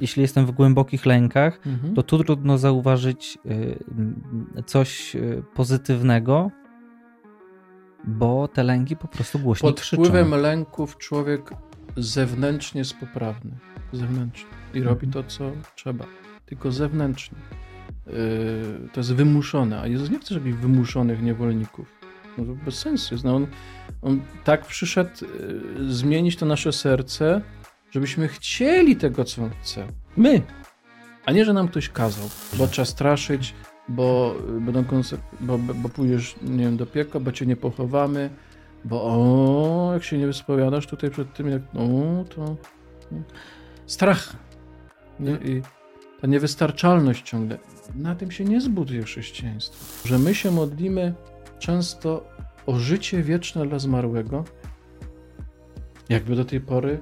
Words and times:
jeśli 0.00 0.22
jestem 0.22 0.46
w 0.46 0.50
głębokich 0.50 1.06
lękach, 1.06 1.60
Mhm. 1.66 1.94
to 1.94 2.02
tu 2.02 2.18
trudno 2.24 2.58
zauważyć 2.58 3.38
y, 4.58 4.62
coś 4.66 5.16
y, 5.16 5.42
pozytywnego, 5.54 6.50
bo 8.04 8.48
te 8.48 8.62
lęki 8.62 8.96
po 8.96 9.08
prostu 9.08 9.38
głośniej 9.38 9.72
Pod 9.72 9.80
krzyczą. 9.80 10.02
wpływem 10.02 10.30
lęków 10.30 10.96
człowiek 10.98 11.50
zewnętrznie 11.96 12.78
jest 12.78 12.96
poprawny. 12.96 13.50
Zewnętrznie. 13.92 14.50
I 14.74 14.82
robi 14.82 15.06
Mhm. 15.06 15.12
to, 15.24 15.30
co 15.30 15.50
trzeba. 15.76 16.04
Tylko 16.46 16.72
zewnętrznie. 16.72 17.38
Yy, 18.06 18.12
to 18.92 19.00
jest 19.00 19.14
wymuszone. 19.14 19.80
A 19.80 19.86
Jezus 19.86 20.10
nie 20.10 20.18
chce, 20.18 20.34
żeby 20.34 20.52
wymuszonych 20.52 21.22
niewolników. 21.22 21.86
No 22.38 22.44
to 22.44 22.52
bez 22.64 22.78
sensu 22.78 23.14
jest. 23.14 23.24
No 23.24 23.36
on, 23.36 23.46
on 24.02 24.20
tak 24.44 24.66
przyszedł 24.66 25.10
zmienić 25.88 26.36
to 26.36 26.46
nasze 26.46 26.72
serce, 26.72 27.40
żebyśmy 27.90 28.28
chcieli 28.28 28.96
tego, 28.96 29.24
co 29.24 29.50
chce. 29.62 29.86
My. 30.16 30.42
A 31.26 31.32
nie, 31.32 31.44
że 31.44 31.52
nam 31.52 31.68
ktoś 31.68 31.88
kazał. 31.88 32.28
Bo 32.58 32.66
trzeba 32.66 32.86
straszyć, 32.86 33.54
bo, 33.88 34.34
y, 34.56 34.60
będą 34.60 34.84
bo 35.40 35.58
bo 35.58 35.88
pójdziesz, 35.88 36.34
nie 36.42 36.64
wiem, 36.64 36.76
do 36.76 36.86
piekła, 36.86 37.20
bo 37.20 37.32
cię 37.32 37.46
nie 37.46 37.56
pochowamy, 37.56 38.30
bo 38.84 39.02
o, 39.02 39.90
jak 39.92 40.04
się 40.04 40.18
nie 40.18 40.26
wyspowiadasz 40.26 40.86
tutaj 40.86 41.10
przed 41.10 41.34
tym, 41.34 41.48
jak 41.48 41.62
no, 41.74 41.88
to 42.24 42.56
no. 43.12 43.22
strach. 43.86 44.36
Nie? 45.20 45.32
I 45.32 45.62
ta 46.20 46.26
niewystarczalność 46.26 47.22
ciągle. 47.22 47.58
Na 47.94 48.14
tym 48.14 48.30
się 48.30 48.44
nie 48.44 48.60
zbuduje 48.60 49.02
chrześcijaństwo. 49.02 50.08
Że 50.08 50.18
my 50.18 50.34
się 50.34 50.50
modlimy 50.50 51.14
często 51.58 52.24
o 52.66 52.78
życie 52.78 53.22
wieczne 53.22 53.66
dla 53.66 53.78
zmarłego, 53.78 54.44
jakby 56.08 56.36
do 56.36 56.44
tej 56.44 56.60
pory, 56.60 57.00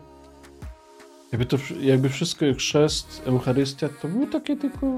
jakby, 1.32 1.46
to, 1.46 1.56
jakby 1.80 2.08
wszystko, 2.08 2.44
chrzest, 2.56 3.22
Eucharystia, 3.26 3.88
to 3.88 4.08
było 4.08 4.26
takie 4.26 4.56
tylko 4.56 4.96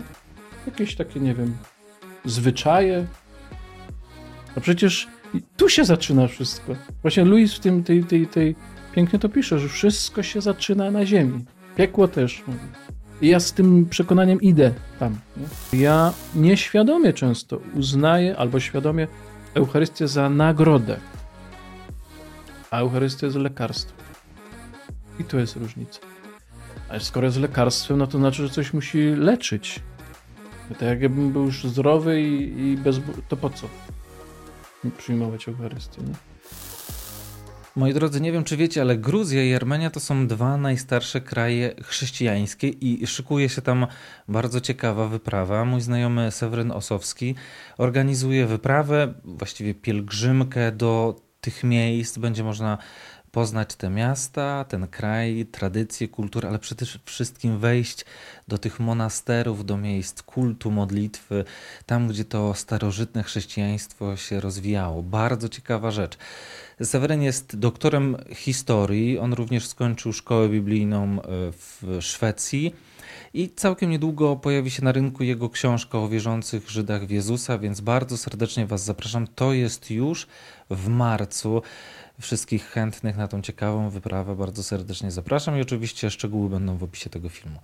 jakieś 0.67 0.97
takie, 0.97 1.21
nie 1.21 1.35
wiem, 1.35 1.57
zwyczaje. 2.25 3.07
A 4.57 4.61
przecież 4.61 5.09
tu 5.57 5.69
się 5.69 5.85
zaczyna 5.85 6.29
wszystko. 6.29 6.77
Właśnie 7.03 7.25
Louis 7.25 7.55
w 7.55 7.61
tym, 7.61 7.85
tej, 7.85 8.05
tej, 8.05 8.27
tej 8.27 8.57
pięknie 8.95 9.19
to 9.19 9.29
pisze, 9.29 9.59
że 9.59 9.69
wszystko 9.69 10.23
się 10.23 10.41
zaczyna 10.41 10.91
na 10.91 11.07
ziemi. 11.07 11.45
Piekło 11.77 12.09
też. 12.09 12.43
I 13.23 13.29
ja 13.29 13.41
z 13.41 13.53
tym 13.53 13.87
przekonaniem 13.87 14.41
idę 14.41 14.75
tam. 14.99 15.19
Nie? 15.37 15.81
Ja 15.81 16.13
nieświadomie 16.35 17.13
często 17.13 17.61
uznaję, 17.75 18.37
albo 18.37 18.61
świadomie 18.61 19.09
Eucharystię 19.55 20.09
za 20.09 20.31
nagrodę. 20.31 20.97
A 22.71 22.79
Eucharystia 22.79 23.27
jest 23.27 23.39
lekarstwem. 23.39 23.97
I 25.19 25.25
to 25.25 25.39
jest 25.39 25.57
różnica. 25.57 26.10
Ale 26.91 27.01
skoro 27.01 27.27
jest 27.27 27.39
lekarstwem, 27.39 27.99
no 27.99 28.07
to 28.07 28.19
znaczy, 28.19 28.43
że 28.47 28.51
coś 28.51 28.73
musi 28.73 28.99
leczyć. 28.99 29.81
To 30.79 30.85
jakbym 30.85 31.33
był 31.33 31.45
już 31.45 31.65
zdrowy 31.65 32.23
i, 32.23 32.61
i 32.61 32.77
bez... 32.77 33.01
To 33.29 33.37
po 33.37 33.51
co 33.51 33.69
przyjmować 34.99 35.49
Eucharystię? 35.49 36.03
Nie? 36.03 36.15
Moi 37.77 37.95
drodzy, 37.95 38.21
nie 38.21 38.33
wiem 38.33 38.45
czy 38.45 38.57
wiecie, 38.57 38.81
ale 38.81 38.97
Gruzja 38.97 39.45
i 39.45 39.55
Armenia 39.55 39.91
to 39.91 40.01
są 40.01 40.27
dwa 40.27 40.57
najstarsze 40.57 41.21
kraje 41.21 41.75
chrześcijańskie 41.83 42.69
i 42.69 43.07
szykuje 43.07 43.49
się 43.49 43.63
tam 43.63 43.87
bardzo 44.29 44.61
ciekawa 44.61 45.09
wyprawa. 45.09 45.65
Mój 45.65 45.81
znajomy 45.81 46.31
Sewryn 46.31 46.73
Osowski 46.73 47.35
organizuje 47.79 48.47
wyprawę, 48.47 49.15
właściwie 49.25 49.75
pielgrzymkę 49.75 50.73
do 50.73 51.21
tych 51.41 51.65
miejsc. 51.65 52.19
Będzie 52.19 52.45
można 52.45 52.79
poznać 53.33 53.75
te 53.75 53.91
miasta, 53.91 54.65
ten 54.69 54.87
kraj, 54.87 55.47
tradycje, 55.53 56.09
kulturę, 56.09 56.49
ale 56.49 56.59
przede 56.59 56.87
wszystkim 57.05 57.59
wejść 57.59 58.05
do 58.49 58.59
tych 58.59 58.81
monasterów, 58.81 59.67
do 59.67 59.77
miejsc 59.77 60.23
kultu, 60.23 60.71
modlitwy, 60.71 61.45
tam 61.87 62.09
gdzie 62.09 62.25
to 62.25 62.55
starożytne 62.55 63.23
chrześcijaństwo 63.23 64.17
się 64.17 64.41
rozwijało. 64.41 65.03
Bardzo 65.03 65.49
ciekawa 65.49 65.91
rzecz. 65.91 66.19
Seweryn 66.83 67.23
jest 67.23 67.57
doktorem 67.57 68.17
historii. 68.35 69.19
On 69.19 69.33
również 69.33 69.67
skończył 69.67 70.13
szkołę 70.13 70.49
biblijną 70.49 71.23
e, 71.23 71.27
w 71.53 71.99
Szwecji. 72.01 72.75
I 73.35 73.49
całkiem 73.49 73.91
niedługo 73.91 74.37
pojawi 74.37 74.71
się 74.71 74.85
na 74.85 74.93
rynku 74.93 75.25
jego 75.25 75.51
książka 75.51 75.99
o 75.99 76.09
wierzących 76.09 76.71
Żydach 76.71 77.07
w 77.07 77.11
Jezusa, 77.11 77.59
więc 77.59 77.81
bardzo 77.81 78.17
serdecznie 78.17 78.67
Was 78.67 78.85
zapraszam. 78.85 79.27
To 79.27 79.53
jest 79.53 79.91
już 79.91 80.27
w 80.71 80.89
marcu. 80.89 81.63
Wszystkich 82.21 82.67
chętnych 82.67 83.17
na 83.17 83.29
tą 83.29 83.43
ciekawą 83.43 83.91
wyprawę 83.91 84.37
bardzo 84.37 84.63
serdecznie 84.63 85.11
zapraszam 85.11 85.59
i 85.59 85.61
oczywiście 85.61 86.11
szczegóły 86.11 86.49
będą 86.49 86.77
w 86.77 86.83
opisie 86.83 87.11
tego 87.11 87.29
filmu. 87.29 87.61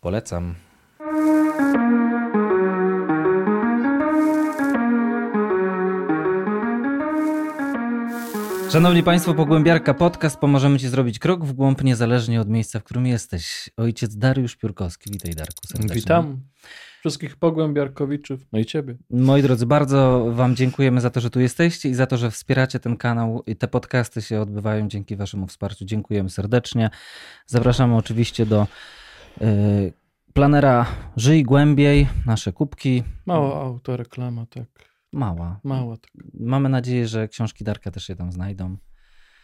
Polecam. 0.00 0.54
Szanowni 8.72 9.02
Państwo, 9.02 9.34
Pogłębiarka 9.34 9.94
Podcast 9.94 10.36
pomożemy 10.36 10.78
Ci 10.78 10.88
zrobić 10.88 11.18
krok 11.18 11.44
w 11.44 11.52
głąb 11.52 11.84
niezależnie 11.84 12.40
od 12.40 12.48
miejsca, 12.48 12.80
w 12.80 12.84
którym 12.84 13.06
jesteś. 13.06 13.70
Ojciec 13.76 14.16
Dariusz 14.16 14.56
Piórkowski. 14.56 15.10
Witaj 15.12 15.34
Darku 15.34 15.66
serdecznie. 15.66 15.94
Witam 15.94 16.40
wszystkich 17.04 17.36
pogłębiarkowiczów, 17.36 18.46
no 18.52 18.58
i 18.58 18.64
ciebie. 18.64 18.96
Moi 19.10 19.42
drodzy, 19.42 19.66
bardzo 19.66 20.26
Wam 20.30 20.56
dziękujemy 20.56 21.00
za 21.00 21.10
to, 21.10 21.20
że 21.20 21.30
tu 21.30 21.40
jesteście 21.40 21.88
i 21.88 21.94
za 21.94 22.06
to, 22.06 22.16
że 22.16 22.30
wspieracie 22.30 22.80
ten 22.80 22.96
kanał. 22.96 23.42
I 23.46 23.56
te 23.56 23.68
podcasty 23.68 24.22
się 24.22 24.40
odbywają 24.40 24.88
dzięki 24.88 25.16
Waszemu 25.16 25.46
wsparciu. 25.46 25.84
Dziękujemy 25.84 26.30
serdecznie. 26.30 26.90
Zapraszamy 27.46 27.96
oczywiście 27.96 28.46
do 28.46 28.66
y, 29.42 29.92
planera 30.32 30.86
Żyj 31.16 31.42
Głębiej, 31.42 32.08
nasze 32.26 32.52
kubki. 32.52 33.02
Mała 33.26 33.60
autoreklama, 33.62 34.46
tak. 34.46 34.68
Mała. 35.12 35.60
Mała, 35.64 35.96
tak. 35.96 36.10
Mamy 36.34 36.68
nadzieję, 36.68 37.08
że 37.08 37.28
książki 37.28 37.64
Darka 37.64 37.90
też 37.90 38.06
się 38.06 38.16
tam 38.16 38.32
znajdą. 38.32 38.76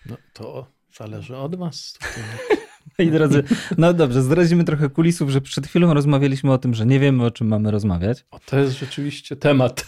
No 0.06 0.16
to 0.32 0.66
zależy 0.97 1.37
od 1.37 1.56
was. 1.56 1.99
Moi 2.98 3.10
drodzy, 3.10 3.44
no 3.78 3.92
dobrze, 3.94 4.22
zdradzimy 4.22 4.64
trochę 4.64 4.88
kulisów, 4.88 5.30
że 5.30 5.41
przed 5.41 5.66
chwilą 5.66 5.94
rozmawialiśmy 5.94 6.52
o 6.52 6.58
tym, 6.58 6.74
że 6.74 6.86
nie 6.86 7.00
wiemy, 7.00 7.24
o 7.24 7.30
czym 7.30 7.46
mamy 7.48 7.70
rozmawiać. 7.70 8.24
O, 8.30 8.38
to 8.46 8.58
jest 8.58 8.78
rzeczywiście 8.78 9.36
temat. 9.36 9.86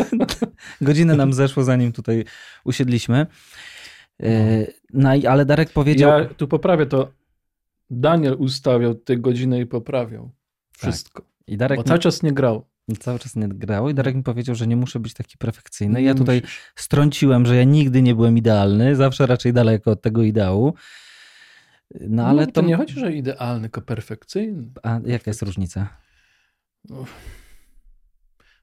Godzinę 0.80 1.14
nam 1.16 1.32
zeszło, 1.32 1.64
zanim 1.64 1.92
tutaj 1.92 2.24
usiedliśmy. 2.64 3.26
E, 4.22 4.66
No, 4.92 5.14
i- 5.14 5.26
ale 5.26 5.44
Darek 5.44 5.70
powiedział... 5.70 6.10
Ja 6.20 6.24
tu 6.24 6.48
poprawię 6.48 6.86
to. 6.86 7.10
Daniel 7.90 8.34
ustawiał 8.38 8.94
tę 8.94 9.16
godzinę 9.16 9.60
i 9.60 9.66
poprawiał. 9.66 10.30
Wszystko. 10.78 11.22
I 11.46 11.56
Darek 11.56 11.76
Bo 11.78 11.82
mi, 11.82 11.86
cały 11.88 11.98
czas 11.98 12.22
nie 12.22 12.32
grał. 12.32 12.64
cały 13.00 13.18
czas 13.18 13.36
nie 13.36 13.48
grało 13.48 13.90
i 13.90 13.94
Darek 13.94 14.14
mi 14.14 14.22
powiedział, 14.22 14.54
że 14.54 14.66
nie 14.66 14.76
muszę 14.76 15.00
być 15.00 15.14
taki 15.14 15.38
perfekcyjny. 15.38 16.02
Ja 16.02 16.12
Nie 16.12 16.18
tutaj 16.18 16.40
musisz. 16.40 16.60
strąciłem, 16.76 17.46
że 17.46 17.56
ja 17.56 17.64
nigdy 17.64 18.02
nie 18.02 18.14
byłem 18.14 18.38
idealny, 18.38 18.96
zawsze 18.96 19.26
raczej 19.26 19.52
daleko 19.52 19.90
od 19.90 20.02
tego 20.02 20.22
ideału. 20.22 20.74
No 21.94 22.26
ale 22.26 22.46
to, 22.46 22.52
to... 22.52 22.62
nie 22.62 22.76
chodzi, 22.76 23.00
że 23.00 23.12
idealny, 23.12 23.62
tylko 23.62 23.80
perfekcyjny. 23.82 24.70
A 24.82 25.00
jaka 25.06 25.30
jest 25.30 25.42
różnica? 25.42 25.96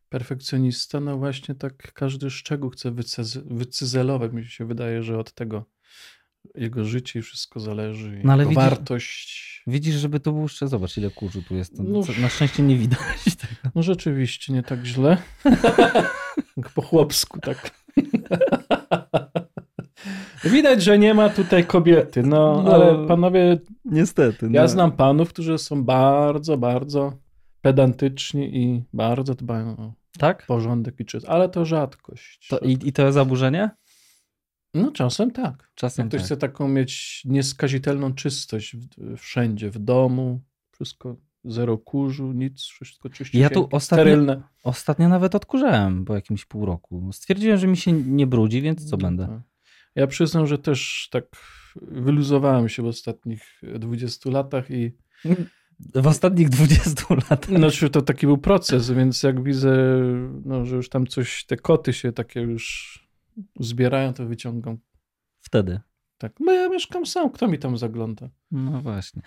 Perfekcjonista, 0.09 0.99
no 0.99 1.17
właśnie 1.17 1.55
tak 1.55 1.93
każdy 1.93 2.29
szczegół 2.29 2.69
chce 2.69 2.91
wycyz- 2.91 3.55
wycyzelować. 3.55 4.31
Mi 4.33 4.45
się 4.45 4.65
wydaje, 4.65 5.03
że 5.03 5.19
od 5.19 5.33
tego 5.33 5.65
jego 6.55 6.85
życie 6.85 7.19
i 7.19 7.21
wszystko 7.21 7.59
zależy. 7.59 8.21
No 8.23 8.33
ale 8.33 8.43
widzisz- 8.43 8.55
wartość. 8.55 9.63
Widzisz, 9.67 9.95
żeby 9.95 10.19
to 10.19 10.31
było 10.31 10.43
jeszcze... 10.43 10.67
Zobacz, 10.67 10.97
ile 10.97 11.11
kurzu 11.11 11.41
tu 11.41 11.55
jest. 11.55 11.79
No. 11.79 12.01
Na 12.21 12.29
szczęście 12.29 12.63
nie 12.63 12.77
widać 12.77 13.23
tego. 13.41 13.71
No 13.75 13.83
rzeczywiście, 13.83 14.53
nie 14.53 14.63
tak 14.63 14.85
źle. 14.85 15.17
Jak 16.57 16.69
po 16.75 16.81
chłopsku, 16.81 17.39
tak. 17.39 17.71
Widać, 20.45 20.83
że 20.83 20.99
nie 20.99 21.13
ma 21.13 21.29
tutaj 21.29 21.65
kobiety, 21.65 22.23
no, 22.23 22.63
No. 22.65 22.73
ale 22.73 23.07
panowie, 23.07 23.57
Niestety. 23.85 24.49
ja 24.51 24.61
no. 24.61 24.67
znam 24.67 24.91
panów, 24.91 25.29
którzy 25.29 25.57
są 25.57 25.83
bardzo, 25.83 26.57
bardzo 26.57 27.13
pedantyczni 27.61 28.57
i 28.57 28.83
bardzo 28.93 29.35
dbają 29.35 29.77
o 29.77 29.93
Tak? 30.19 30.45
porządek 30.47 30.99
i 30.99 31.05
czystość, 31.05 31.33
ale 31.33 31.49
to 31.49 31.65
rzadkość. 31.65 32.47
To, 32.49 32.59
i, 32.59 32.77
I 32.83 32.93
to 32.93 33.11
zaburzenie? 33.11 33.69
No 34.73 34.91
czasem 34.91 35.31
tak. 35.31 35.71
Czasem 35.75 36.03
Jak 36.03 36.09
ktoś 36.09 36.21
tak. 36.21 36.25
chce 36.25 36.37
taką 36.37 36.67
mieć 36.67 37.21
nieskazitelną 37.25 38.13
czystość 38.13 38.75
w, 38.75 39.17
wszędzie, 39.17 39.69
w 39.69 39.79
domu, 39.79 40.39
wszystko 40.71 41.15
zero 41.45 41.77
kurzu, 41.77 42.31
nic, 42.31 42.61
wszystko 42.61 43.09
czyściutkie, 43.09 43.39
Ja 43.39 43.49
tu 43.49 43.63
ostatnio- 43.63 43.79
sterylne. 43.81 44.41
Ostatnio 44.63 45.09
nawet 45.09 45.35
odkurzałem 45.35 46.05
po 46.05 46.15
jakimś 46.15 46.45
pół 46.45 46.65
roku. 46.65 47.09
Stwierdziłem, 47.11 47.57
że 47.57 47.67
mi 47.67 47.77
się 47.77 47.91
nie 47.91 48.27
brudzi, 48.27 48.61
więc 48.61 48.89
co 48.89 48.97
będę? 48.97 49.41
No. 49.95 50.01
Ja 50.01 50.07
przyznam, 50.07 50.47
że 50.47 50.57
też 50.57 51.07
tak 51.11 51.25
wyluzowałem 51.81 52.69
się 52.69 52.83
w 52.83 52.85
ostatnich 52.85 53.61
20 53.79 54.29
latach 54.29 54.71
i 54.71 54.91
W 55.95 56.07
ostatnich 56.07 56.49
20 56.49 57.05
latach. 57.15 57.57
znaczy 57.57 57.89
to 57.89 58.01
taki 58.01 58.25
był 58.25 58.37
proces, 58.37 58.91
więc 58.91 59.23
jak 59.23 59.43
widzę, 59.43 59.99
no, 60.45 60.65
że 60.65 60.75
już 60.75 60.89
tam 60.89 61.07
coś, 61.07 61.45
te 61.45 61.57
koty 61.57 61.93
się 61.93 62.11
takie 62.11 62.41
już 62.41 62.93
zbierają, 63.59 64.13
to 64.13 64.25
wyciągam. 64.25 64.77
Wtedy. 65.41 65.79
tak. 66.17 66.31
No 66.39 66.51
ja 66.51 66.69
mieszkam 66.69 67.05
sam, 67.05 67.31
kto 67.31 67.47
mi 67.47 67.59
tam 67.59 67.77
zagląda? 67.77 68.29
No 68.51 68.81
właśnie. 68.81 69.21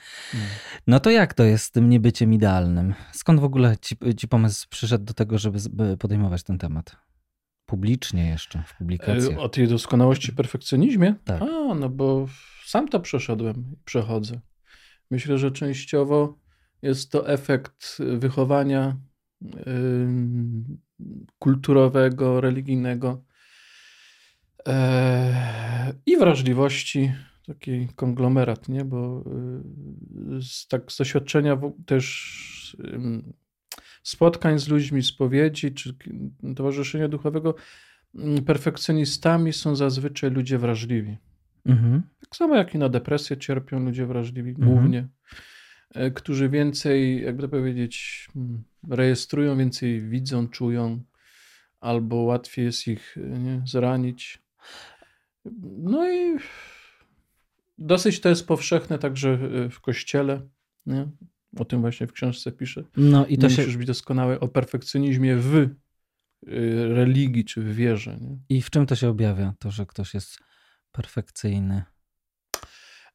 No 0.86 1.00
to 1.00 1.10
jak 1.10 1.34
to 1.34 1.44
jest 1.44 1.64
z 1.64 1.70
tym 1.70 1.88
niebyciem 1.88 2.32
idealnym? 2.34 2.94
Skąd 3.12 3.40
w 3.40 3.44
ogóle 3.44 3.76
ci, 3.80 3.96
ci 4.16 4.28
pomysł 4.28 4.66
przyszedł 4.70 5.04
do 5.04 5.14
tego, 5.14 5.38
żeby 5.38 5.58
podejmować 5.98 6.42
ten 6.42 6.58
temat? 6.58 6.96
Publicznie 7.66 8.28
jeszcze, 8.28 8.62
w 8.66 8.76
publikacjach. 8.78 9.38
E, 9.38 9.40
o 9.40 9.48
tej 9.48 9.68
doskonałości, 9.68 10.32
perfekcjonizmie? 10.32 11.14
Tak. 11.24 11.42
A, 11.42 11.74
no 11.74 11.88
bo 11.88 12.26
sam 12.64 12.88
to 12.88 13.00
przeszedłem 13.00 13.72
i 13.72 13.76
przechodzę. 13.84 14.40
Myślę, 15.10 15.38
że 15.38 15.50
częściowo 15.50 16.38
jest 16.82 17.12
to 17.12 17.28
efekt 17.28 17.98
wychowania 17.98 18.96
yy, 19.40 19.52
kulturowego, 21.38 22.40
religijnego 22.40 23.24
yy, 24.66 24.74
i 26.06 26.16
wrażliwości, 26.16 27.12
taki 27.46 27.88
konglomerat, 27.96 28.68
nie? 28.68 28.84
Bo 28.84 29.24
yy, 30.28 30.42
z, 30.42 30.68
tak 30.68 30.92
z 30.92 30.96
doświadczenia 30.96 31.58
też 31.86 32.76
spotkań 34.06 34.58
z 34.58 34.68
ludźmi, 34.68 35.02
spowiedzi 35.02 35.74
czy 35.74 35.94
towarzyszenia 36.56 37.08
duchowego, 37.08 37.54
perfekcjonistami 38.46 39.52
są 39.52 39.76
zazwyczaj 39.76 40.30
ludzie 40.30 40.58
wrażliwi. 40.58 41.16
Mhm. 41.66 42.02
Tak 42.20 42.36
samo 42.36 42.56
jak 42.56 42.74
i 42.74 42.78
na 42.78 42.88
depresję 42.88 43.36
cierpią 43.36 43.84
ludzie 43.84 44.06
wrażliwi, 44.06 44.50
mhm. 44.50 44.68
głównie, 44.68 45.08
e, 45.94 46.10
którzy 46.10 46.48
więcej, 46.48 47.22
jakby 47.22 47.42
to 47.42 47.48
powiedzieć, 47.48 48.28
mm, 48.36 48.62
rejestrują, 48.90 49.58
więcej 49.58 50.08
widzą, 50.08 50.48
czują, 50.48 51.00
albo 51.80 52.16
łatwiej 52.16 52.64
jest 52.64 52.88
ich 52.88 53.16
e, 53.16 53.38
nie, 53.38 53.62
zranić. 53.66 54.42
No 55.78 56.12
i 56.12 56.36
dosyć 57.78 58.20
to 58.20 58.28
jest 58.28 58.46
powszechne 58.46 58.98
także 58.98 59.30
e, 59.30 59.70
w 59.70 59.80
kościele. 59.80 60.40
Nie? 60.86 61.08
O 61.58 61.64
tym 61.64 61.80
właśnie 61.80 62.06
w 62.06 62.12
książce 62.12 62.52
piszę. 62.52 62.82
No 62.96 63.26
i 63.26 63.38
to 63.38 63.46
nie 63.46 63.54
się... 63.54 63.62
musisz 63.62 63.76
być 63.76 63.86
doskonały 63.86 64.40
o 64.40 64.48
perfekcjonizmie 64.48 65.36
w 65.36 65.68
religii 66.94 67.44
czy 67.44 67.60
w 67.60 67.74
wierze. 67.74 68.18
Nie? 68.20 68.38
I 68.48 68.62
w 68.62 68.70
czym 68.70 68.86
to 68.86 68.96
się 68.96 69.08
objawia, 69.08 69.54
to, 69.58 69.70
że 69.70 69.86
ktoś 69.86 70.14
jest 70.14 70.38
perfekcyjny? 70.92 71.82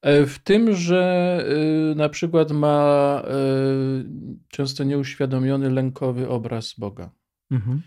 E, 0.02 0.26
w 0.26 0.40
tym, 0.40 0.76
że 0.76 1.46
y, 1.92 1.96
na 1.96 2.10
przykład 2.10 2.52
ma 2.52 3.24
y, 3.26 4.06
często 4.48 4.84
nieuświadomiony 4.84 5.70
lękowy 5.70 6.30
obraz 6.30 6.74
Boga. 6.78 7.12
Mhm. 7.52 7.82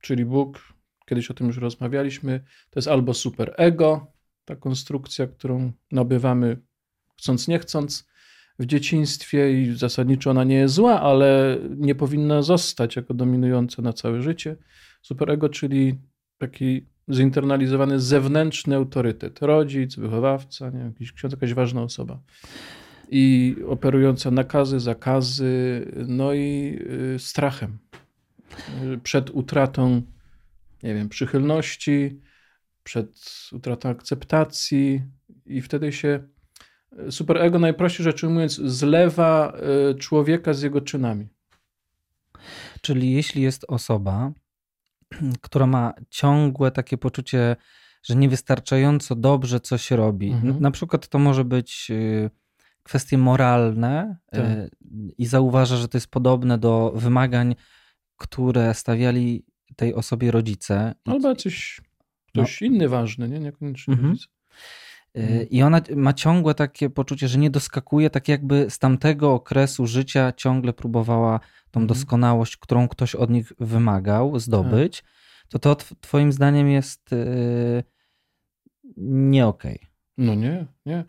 Czyli 0.00 0.24
Bóg, 0.24 0.60
kiedyś 1.06 1.30
o 1.30 1.34
tym 1.34 1.46
już 1.46 1.56
rozmawialiśmy, 1.56 2.40
to 2.70 2.78
jest 2.78 2.88
albo 2.88 3.14
super 3.14 3.54
ego, 3.56 4.12
ta 4.44 4.56
konstrukcja, 4.56 5.26
którą 5.26 5.72
nabywamy 5.92 6.56
chcąc 7.16 7.48
nie 7.48 7.58
chcąc 7.58 8.08
w 8.58 8.66
dzieciństwie 8.66 9.62
i 9.62 9.76
zasadniczo 9.76 10.30
ona 10.30 10.44
nie 10.44 10.56
jest 10.56 10.74
zła, 10.74 11.00
ale 11.00 11.58
nie 11.76 11.94
powinna 11.94 12.42
zostać 12.42 12.96
jako 12.96 13.14
dominująca 13.14 13.82
na 13.82 13.92
całe 13.92 14.22
życie. 14.22 14.56
Super 15.02 15.30
ego, 15.30 15.48
czyli 15.48 15.98
taki 16.38 16.86
zinternalizowany 17.12 18.00
zewnętrzny 18.00 18.76
autorytet. 18.76 19.42
Rodzic, 19.42 19.96
wychowawca, 19.96 20.70
nie, 20.70 20.80
jakiś 20.80 21.12
ksiądz, 21.12 21.32
jakaś 21.32 21.54
ważna 21.54 21.82
osoba. 21.82 22.20
I 23.10 23.56
operująca 23.66 24.30
nakazy, 24.30 24.80
zakazy, 24.80 25.84
no 26.08 26.34
i 26.34 26.78
y, 27.14 27.18
strachem 27.18 27.78
przed 29.02 29.30
utratą, 29.30 30.02
nie 30.82 30.94
wiem, 30.94 31.08
przychylności, 31.08 32.20
przed 32.82 33.20
utratą 33.52 33.88
akceptacji 33.88 35.02
i 35.46 35.60
wtedy 35.62 35.92
się 35.92 36.20
superego 37.10 37.58
najprościej 37.58 38.04
rzecz 38.04 38.24
ujmując 38.24 38.52
zlewa 38.54 39.52
y, 39.90 39.94
człowieka 39.94 40.52
z 40.52 40.62
jego 40.62 40.80
czynami. 40.80 41.28
Czyli 42.80 43.12
jeśli 43.12 43.42
jest 43.42 43.64
osoba, 43.68 44.32
która 45.42 45.66
ma 45.66 45.94
ciągłe 46.10 46.70
takie 46.70 46.98
poczucie, 46.98 47.56
że 48.02 48.16
niewystarczająco 48.16 49.14
dobrze 49.14 49.60
coś 49.60 49.90
robi. 49.90 50.30
Mhm. 50.30 50.60
Na 50.60 50.70
przykład 50.70 51.08
to 51.08 51.18
może 51.18 51.44
być 51.44 51.90
y, 51.90 52.30
kwestie 52.82 53.18
moralne 53.18 54.16
y, 54.34 54.36
tak. 54.36 54.46
i 55.18 55.26
zauważa, 55.26 55.76
że 55.76 55.88
to 55.88 55.98
jest 55.98 56.10
podobne 56.10 56.58
do 56.58 56.92
wymagań, 56.94 57.54
które 58.16 58.74
stawiali 58.74 59.44
tej 59.76 59.94
osobie 59.94 60.30
rodzice. 60.30 60.94
Albo 61.04 61.34
coś, 61.34 61.80
ktoś 62.26 62.60
no. 62.60 62.66
inny 62.66 62.88
ważny, 62.88 63.28
nie? 63.28 63.38
Niekoniecznie 63.38 63.94
mhm. 63.94 64.08
rodzice. 64.10 64.28
Y, 65.18 65.22
mhm. 65.22 65.48
I 65.48 65.62
ona 65.62 65.80
ma 65.96 66.12
ciągłe 66.12 66.54
takie 66.54 66.90
poczucie, 66.90 67.28
że 67.28 67.38
nie 67.38 67.50
doskakuje, 67.50 68.10
tak 68.10 68.28
jakby 68.28 68.66
z 68.70 68.78
tamtego 68.78 69.32
okresu 69.32 69.86
życia 69.86 70.32
ciągle 70.36 70.72
próbowała 70.72 71.40
tą 71.70 71.80
mhm. 71.80 71.86
doskonałość, 71.86 72.56
którą 72.56 72.88
ktoś 72.88 73.14
od 73.14 73.30
nich 73.30 73.52
wymagał, 73.60 74.38
zdobyć, 74.38 75.04
to 75.48 75.58
to 75.58 75.76
twoim 76.00 76.32
zdaniem 76.32 76.68
jest 76.68 77.10
yy, 77.12 77.82
nie 78.96 79.46
okej. 79.46 79.76
Okay. 79.76 79.88
No 80.18 80.34
nie, 80.34 80.66
nie. 80.86 81.04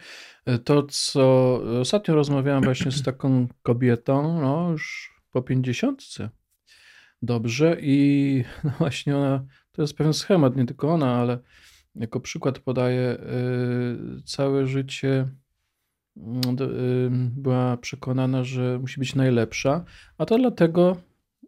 To, 0.64 0.84
co 0.84 1.54
ostatnio 1.82 2.16
rozmawiałem 2.16 2.64
właśnie 2.64 2.92
z 2.92 3.04
taką 3.04 3.48
kobietą, 3.64 4.42
no 4.42 4.72
już 4.72 5.14
po 5.32 5.42
pięćdziesiątce. 5.42 6.30
Dobrze 7.22 7.78
i 7.82 8.44
no 8.64 8.72
właśnie 8.80 9.18
ona, 9.18 9.46
to 9.72 9.82
jest 9.82 9.98
pewien 9.98 10.14
schemat, 10.14 10.56
nie 10.56 10.66
tylko 10.66 10.94
ona, 10.94 11.16
ale 11.16 11.40
jako 11.96 12.20
przykład 12.20 12.60
podaje 12.60 13.18
yy, 14.16 14.22
całe 14.24 14.68
życie 14.68 15.28
była 17.32 17.78
przekonana, 17.78 18.44
że 18.44 18.80
musi 18.80 19.00
być 19.00 19.16
najlepsza, 19.16 19.86
a 20.18 20.26
to 20.26 20.38
dlatego 20.38 20.98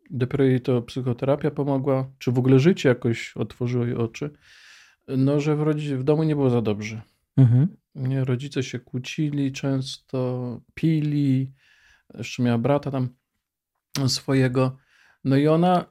dopiero 0.09 0.43
jej 0.43 0.61
to 0.61 0.81
psychoterapia 0.81 1.51
pomogła, 1.51 2.11
czy 2.17 2.31
w 2.31 2.39
ogóle 2.39 2.59
życie 2.59 2.89
jakoś 2.89 3.37
otworzyło 3.37 3.85
jej 3.85 3.95
oczy, 3.95 4.29
no, 5.07 5.39
że 5.39 5.55
w, 5.55 5.59
rodzi- 5.59 5.97
w 5.97 6.03
domu 6.03 6.23
nie 6.23 6.35
było 6.35 6.49
za 6.49 6.61
dobrze. 6.61 7.01
Mhm. 7.37 7.77
Nie, 7.95 8.23
rodzice 8.25 8.63
się 8.63 8.79
kłócili 8.79 9.51
często, 9.51 10.61
pili, 10.73 11.53
jeszcze 12.17 12.43
miała 12.43 12.57
brata 12.57 12.91
tam 12.91 13.09
swojego. 14.07 14.77
No 15.23 15.37
i 15.37 15.47
ona 15.47 15.85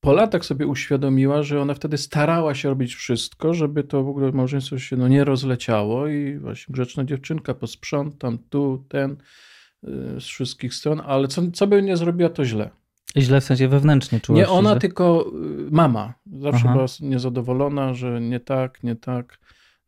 po 0.00 0.12
latach 0.12 0.44
sobie 0.44 0.66
uświadomiła, 0.66 1.42
że 1.42 1.60
ona 1.60 1.74
wtedy 1.74 1.98
starała 1.98 2.54
się 2.54 2.68
robić 2.68 2.94
wszystko, 2.94 3.54
żeby 3.54 3.84
to 3.84 4.04
w 4.04 4.08
ogóle 4.08 4.32
małżeństwo 4.32 4.78
się 4.78 4.96
no, 4.96 5.08
nie 5.08 5.24
rozleciało 5.24 6.08
i 6.08 6.38
właśnie 6.38 6.72
grzeczna 6.72 7.04
dziewczynka 7.04 7.54
posprzątam 7.54 8.38
tu, 8.38 8.84
ten, 8.88 9.10
y, 9.10 10.20
z 10.20 10.24
wszystkich 10.24 10.74
stron, 10.74 11.00
ale 11.06 11.28
co, 11.28 11.42
co 11.52 11.66
by 11.66 11.82
nie 11.82 11.96
zrobiła, 11.96 12.30
to 12.30 12.44
źle. 12.44 12.70
Źle 13.16 13.40
w 13.40 13.44
sensie 13.44 13.68
wewnętrznie 13.68 14.20
czuła 14.20 14.38
Nie 14.38 14.48
ona, 14.48 14.70
źle? 14.70 14.80
tylko 14.80 15.32
y, 15.68 15.70
mama. 15.70 16.14
Zawsze 16.40 16.64
Aha. 16.64 16.72
była 16.72 16.86
niezadowolona, 17.00 17.94
że 17.94 18.20
nie 18.20 18.40
tak, 18.40 18.82
nie 18.82 18.96
tak. 18.96 19.38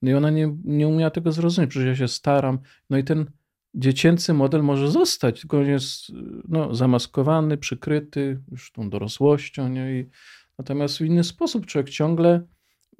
No 0.02 0.10
i 0.10 0.14
ona 0.14 0.30
nie, 0.30 0.56
nie 0.64 0.88
umiała 0.88 1.10
tego 1.10 1.32
zrozumieć, 1.32 1.70
przecież 1.70 1.88
ja 1.88 1.96
się 1.96 2.08
staram. 2.08 2.58
No 2.90 2.98
i 2.98 3.04
ten 3.04 3.26
dziecięcy 3.74 4.34
model 4.34 4.62
może 4.62 4.90
zostać, 4.90 5.40
tylko 5.40 5.58
on 5.58 5.66
jest 5.66 6.12
no, 6.48 6.74
zamaskowany, 6.74 7.58
przykryty 7.58 8.40
już 8.50 8.72
tą 8.72 8.90
dorosłością. 8.90 9.68
Nie? 9.68 10.00
I, 10.00 10.10
natomiast 10.58 10.98
w 10.98 11.00
inny 11.00 11.24
sposób 11.24 11.66
człowiek 11.66 11.90
ciągle 11.90 12.46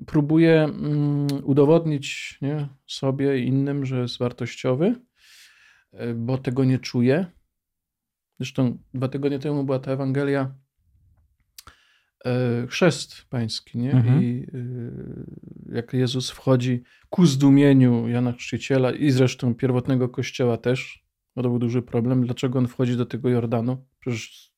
próbuje 0.07 0.63
mm, 0.63 1.27
udowodnić 1.45 2.39
nie, 2.43 2.69
sobie 2.87 3.39
i 3.39 3.47
innym, 3.47 3.87
że 3.87 4.01
jest 4.01 4.19
wartościowy, 4.19 4.95
e, 5.93 6.15
bo 6.15 6.39
tego 6.39 6.65
nie 6.65 6.79
czuje. 6.79 7.27
Zresztą 8.41 8.79
dwa 8.95 9.09
tygodnie 9.09 9.39
temu 9.39 9.65
była 9.65 9.79
ta 9.79 9.93
Ewangelia 9.93 10.55
chrzest 12.69 13.25
pański, 13.31 13.79
nie? 13.79 13.93
Mhm. 13.93 14.23
I 14.23 14.47
e, 15.71 15.75
jak 15.75 15.93
Jezus 15.93 16.31
wchodzi 16.31 16.83
ku 17.11 17.27
zdumieniu 17.27 18.09
Jana 18.09 18.33
Chrzciciela 18.33 18.93
i 18.93 19.11
zresztą 19.11 19.55
pierwotnego 19.55 20.09
kościoła 20.09 20.57
też, 20.57 21.05
bo 21.37 21.43
to 21.43 21.49
był 21.49 21.59
duży 21.59 21.83
problem, 21.83 22.25
dlaczego 22.25 22.59
on 22.59 22.69
wchodzi 22.69 22.97
do 22.97 23.07
tego 23.07 23.29
Jordanu? 23.29 23.85
Przecież 24.01 24.53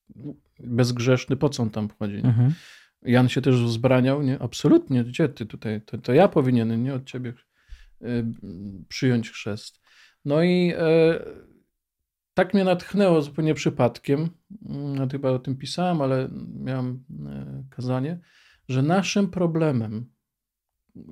bezgrzeszny, 0.59 1.35
po 1.35 1.49
co 1.49 1.63
on 1.63 1.69
tam 1.69 1.89
wchodzi? 1.89 2.15
Mhm. 2.15 2.53
Jan 3.01 3.29
się 3.29 3.41
też 3.41 3.63
wzbraniał, 3.63 4.23
nie? 4.23 4.39
Absolutnie, 4.39 5.03
gdzie 5.03 5.29
ty 5.29 5.45
tutaj? 5.45 5.81
To, 5.81 5.97
to 5.97 6.13
ja 6.13 6.27
powinienem, 6.27 6.83
nie 6.83 6.93
od 6.93 7.05
ciebie 7.05 7.33
e, 8.01 8.05
przyjąć 8.87 9.29
chrzest. 9.29 9.81
No 10.25 10.43
i 10.43 10.73
tak 12.35 12.53
mnie 12.53 12.63
natchnęło 12.63 13.21
zupełnie 13.21 13.53
przypadkiem, 13.53 14.29
mm, 14.65 15.09
chyba 15.09 15.29
o 15.29 15.39
tym 15.39 15.55
pisałem, 15.57 16.01
ale 16.01 16.29
miałem 16.59 17.03
e, 17.27 17.63
kazanie, 17.69 18.19
że 18.69 18.81
naszym 18.81 19.27
problemem 19.29 20.05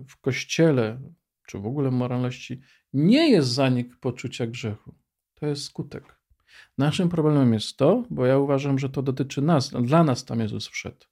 w 0.07 0.17
kościele, 0.21 0.99
czy 1.47 1.59
w 1.59 1.65
ogóle 1.65 1.91
moralności, 1.91 2.61
nie 2.93 3.29
jest 3.29 3.49
zanik 3.49 3.95
poczucia 3.95 4.47
grzechu. 4.47 4.95
To 5.35 5.45
jest 5.47 5.63
skutek. 5.63 6.15
Naszym 6.77 7.09
problemem 7.09 7.53
jest 7.53 7.77
to, 7.77 8.03
bo 8.09 8.25
ja 8.25 8.37
uważam, 8.37 8.79
że 8.79 8.89
to 8.89 9.01
dotyczy 9.01 9.41
nas, 9.41 9.69
dla 9.69 10.03
nas 10.03 10.25
tam 10.25 10.39
Jezus 10.39 10.67
wszedł. 10.67 11.05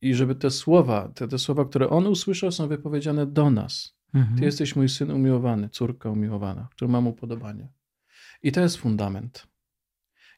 I 0.00 0.14
żeby 0.14 0.34
te 0.34 0.50
słowa, 0.50 1.08
te, 1.14 1.28
te 1.28 1.38
słowa, 1.38 1.64
które 1.64 1.88
On 1.90 2.06
usłyszał, 2.06 2.52
są 2.52 2.68
wypowiedziane 2.68 3.26
do 3.26 3.50
nas. 3.50 3.96
Ty 4.38 4.44
jesteś 4.44 4.76
mój 4.76 4.88
syn 4.88 5.10
umiłowany, 5.10 5.68
córka 5.68 6.10
umiłowana, 6.10 6.68
który 6.72 6.90
mam 6.90 7.06
upodobanie. 7.06 7.68
I 8.42 8.52
to 8.52 8.60
jest 8.60 8.76
fundament. 8.76 9.46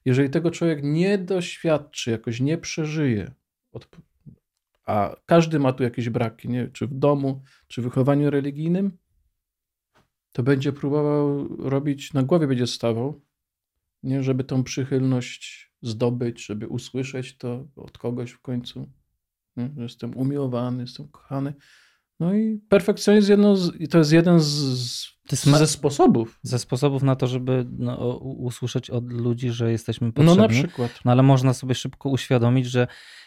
Jeżeli 0.05 0.31
tego 0.31 0.51
człowiek 0.51 0.81
nie 0.83 1.19
doświadczy, 1.19 2.11
jakoś 2.11 2.41
nie 2.41 2.59
przeżyje, 2.59 3.35
a 4.87 5.17
każdy 5.27 5.59
ma 5.59 5.73
tu 5.73 5.83
jakieś 5.83 6.09
braki, 6.09 6.49
nie? 6.49 6.69
czy 6.69 6.87
w 6.87 6.95
domu, 6.95 7.43
czy 7.67 7.81
w 7.81 7.85
wychowaniu 7.85 8.31
religijnym, 8.31 8.99
to 10.33 10.43
będzie 10.43 10.73
próbował 10.73 11.49
robić, 11.69 12.13
na 12.15 12.23
głowie 12.23 12.47
będzie 12.47 12.67
stawał, 12.67 13.21
nie? 14.03 14.23
żeby 14.23 14.45
tą 14.45 14.65
przychylność 14.65 15.73
zdobyć, 15.83 16.47
żeby 16.47 16.69
usłyszeć 16.69 17.37
to 17.37 17.69
od 17.77 17.99
kogoś 17.99 18.31
w 18.31 18.41
końcu, 18.41 18.93
nie? 19.57 19.71
że 19.77 19.83
jestem 19.83 20.17
umiłowany, 20.17 20.83
jestem 20.83 21.09
kochany. 21.09 21.55
No 22.21 22.35
i 22.35 22.61
perfekcjonizm 22.69 23.31
jedno 23.31 23.57
z, 23.57 23.73
to 23.91 23.99
jest 23.99 24.13
jeden 24.13 24.41
z, 24.41 25.19
ze 25.33 25.67
sposobów. 25.67 26.39
Ze 26.43 26.59
sposobów 26.59 27.03
na 27.03 27.17
to, 27.17 27.27
żeby 27.27 27.67
no, 27.79 28.17
usłyszeć 28.19 28.91
od 28.91 29.13
ludzi, 29.13 29.51
że 29.51 29.73
jesteśmy 29.73 30.13
potrzebni. 30.13 30.37
No 30.37 30.43
na 30.43 30.49
przykład. 30.49 31.01
No 31.05 31.13
ale 31.13 31.23
można 31.23 31.55
sobie 31.55 31.75
szybko 31.75 32.09
uświadomić, 32.09 32.67
że 32.67 32.87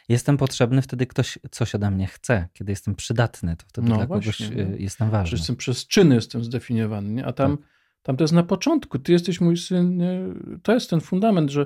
jestem 0.09 0.37
potrzebny 0.37 0.81
wtedy 0.81 1.07
ktoś 1.07 1.39
coś 1.51 1.75
ode 1.75 1.91
mnie 1.91 2.07
chce. 2.07 2.47
Kiedy 2.53 2.71
jestem 2.71 2.95
przydatny, 2.95 3.55
to 3.55 3.65
wtedy 3.67 3.89
no 3.89 3.95
dla 3.95 4.05
właśnie, 4.05 4.47
kogoś 4.47 4.57
no. 4.69 4.75
jestem 4.77 5.09
ważny. 5.09 5.37
Jestem 5.37 5.55
przez 5.55 5.87
czyny 5.87 6.15
jestem 6.15 6.43
zdefiniowany, 6.43 7.09
nie? 7.09 7.25
a 7.25 7.33
tam, 7.33 7.57
tak. 7.57 7.67
tam 8.03 8.17
to 8.17 8.23
jest 8.23 8.33
na 8.33 8.43
początku. 8.43 8.99
Ty 8.99 9.11
jesteś 9.11 9.41
mój 9.41 9.57
syn. 9.57 9.97
Nie? 9.97 10.21
To 10.63 10.73
jest 10.73 10.89
ten 10.89 11.01
fundament, 11.01 11.49
że 11.49 11.65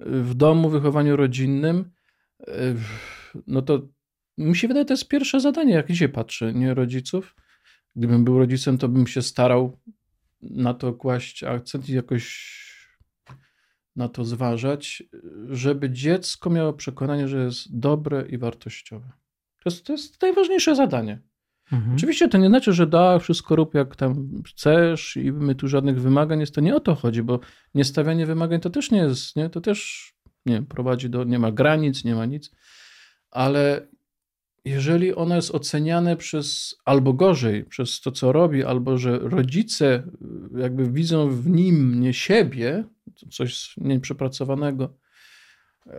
w 0.00 0.34
domu, 0.34 0.70
wychowaniu 0.70 1.16
rodzinnym, 1.16 1.90
no 3.46 3.62
to 3.62 3.88
mi 4.38 4.56
się 4.56 4.68
wydaje, 4.68 4.84
to 4.86 4.92
jest 4.92 5.08
pierwsze 5.08 5.40
zadanie, 5.40 5.72
jak 5.72 5.86
dzisiaj 5.86 6.08
patrzę, 6.08 6.52
nie 6.52 6.74
rodziców. 6.74 7.36
Gdybym 7.96 8.24
był 8.24 8.38
rodzicem, 8.38 8.78
to 8.78 8.88
bym 8.88 9.06
się 9.06 9.22
starał 9.22 9.78
na 10.42 10.74
to 10.74 10.92
kłaść 10.92 11.44
akcent 11.44 11.88
i 11.88 11.92
jakoś 11.92 12.54
na 13.96 14.08
to 14.08 14.24
zważać, 14.24 15.02
żeby 15.48 15.90
dziecko 15.90 16.50
miało 16.50 16.72
przekonanie, 16.72 17.28
że 17.28 17.44
jest 17.44 17.78
dobre 17.78 18.26
i 18.28 18.38
wartościowe. 18.38 19.12
To 19.64 19.70
jest, 19.70 19.84
to 19.84 19.92
jest 19.92 20.22
najważniejsze 20.22 20.76
zadanie. 20.76 21.18
Mhm. 21.72 21.96
Oczywiście 21.96 22.28
to 22.28 22.38
nie 22.38 22.48
znaczy, 22.48 22.72
że 22.72 22.86
da, 22.86 23.18
wszystko 23.18 23.56
rób 23.56 23.74
jak 23.74 23.96
tam 23.96 24.28
chcesz 24.46 25.16
i 25.16 25.32
my 25.32 25.54
tu 25.54 25.68
żadnych 25.68 26.00
wymagań 26.00 26.40
jest. 26.40 26.54
To 26.54 26.60
nie 26.60 26.76
o 26.76 26.80
to 26.80 26.94
chodzi, 26.94 27.22
bo 27.22 27.40
niestawianie 27.74 28.26
wymagań 28.26 28.60
to 28.60 28.70
też 28.70 28.90
nie 28.90 28.98
jest, 28.98 29.36
nie? 29.36 29.50
to 29.50 29.60
też 29.60 30.10
nie 30.46 30.62
prowadzi 30.62 31.10
do, 31.10 31.24
nie 31.24 31.38
ma 31.38 31.52
granic, 31.52 32.04
nie 32.04 32.14
ma 32.14 32.26
nic, 32.26 32.50
ale 33.30 33.86
jeżeli 34.64 35.14
ono 35.14 35.36
jest 35.36 35.54
oceniane 35.54 36.16
przez, 36.16 36.76
albo 36.84 37.12
gorzej, 37.12 37.64
przez 37.64 38.00
to, 38.00 38.12
co 38.12 38.32
robi, 38.32 38.64
albo 38.64 38.98
że 38.98 39.18
rodzice 39.18 40.02
y, 40.56 40.60
jakby 40.60 40.90
widzą 40.90 41.30
w 41.30 41.48
nim 41.48 42.00
nie 42.00 42.12
siebie, 42.12 42.84
coś 43.30 43.74
nieprzepracowanego, 43.76 44.94
yy, 45.86 45.92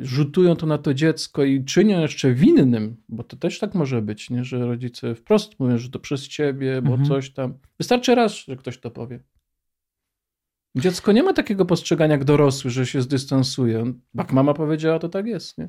rzutują 0.00 0.56
to 0.56 0.66
na 0.66 0.78
to 0.78 0.94
dziecko 0.94 1.44
i 1.44 1.64
czynią 1.64 2.00
jeszcze 2.00 2.34
winnym, 2.34 2.96
bo 3.08 3.24
to 3.24 3.36
też 3.36 3.58
tak 3.58 3.74
może 3.74 4.02
być, 4.02 4.30
nie? 4.30 4.44
że 4.44 4.66
rodzice 4.66 5.14
wprost 5.14 5.60
mówią, 5.60 5.78
że 5.78 5.90
to 5.90 5.98
przez 5.98 6.28
ciebie, 6.28 6.82
bo 6.82 6.90
mhm. 6.90 7.08
coś 7.08 7.30
tam. 7.30 7.58
Wystarczy 7.78 8.14
raz, 8.14 8.32
że 8.32 8.56
ktoś 8.56 8.78
to 8.78 8.90
powie. 8.90 9.20
Dziecko 10.74 11.12
nie 11.12 11.22
ma 11.22 11.32
takiego 11.32 11.64
postrzegania 11.64 12.12
jak 12.12 12.24
dorosły, 12.24 12.70
że 12.70 12.86
się 12.86 13.02
zdystansuje. 13.02 13.92
Jak 14.14 14.32
mama 14.32 14.54
powiedziała, 14.54 14.98
to 14.98 15.08
tak 15.08 15.26
jest. 15.26 15.58
Nie? 15.58 15.68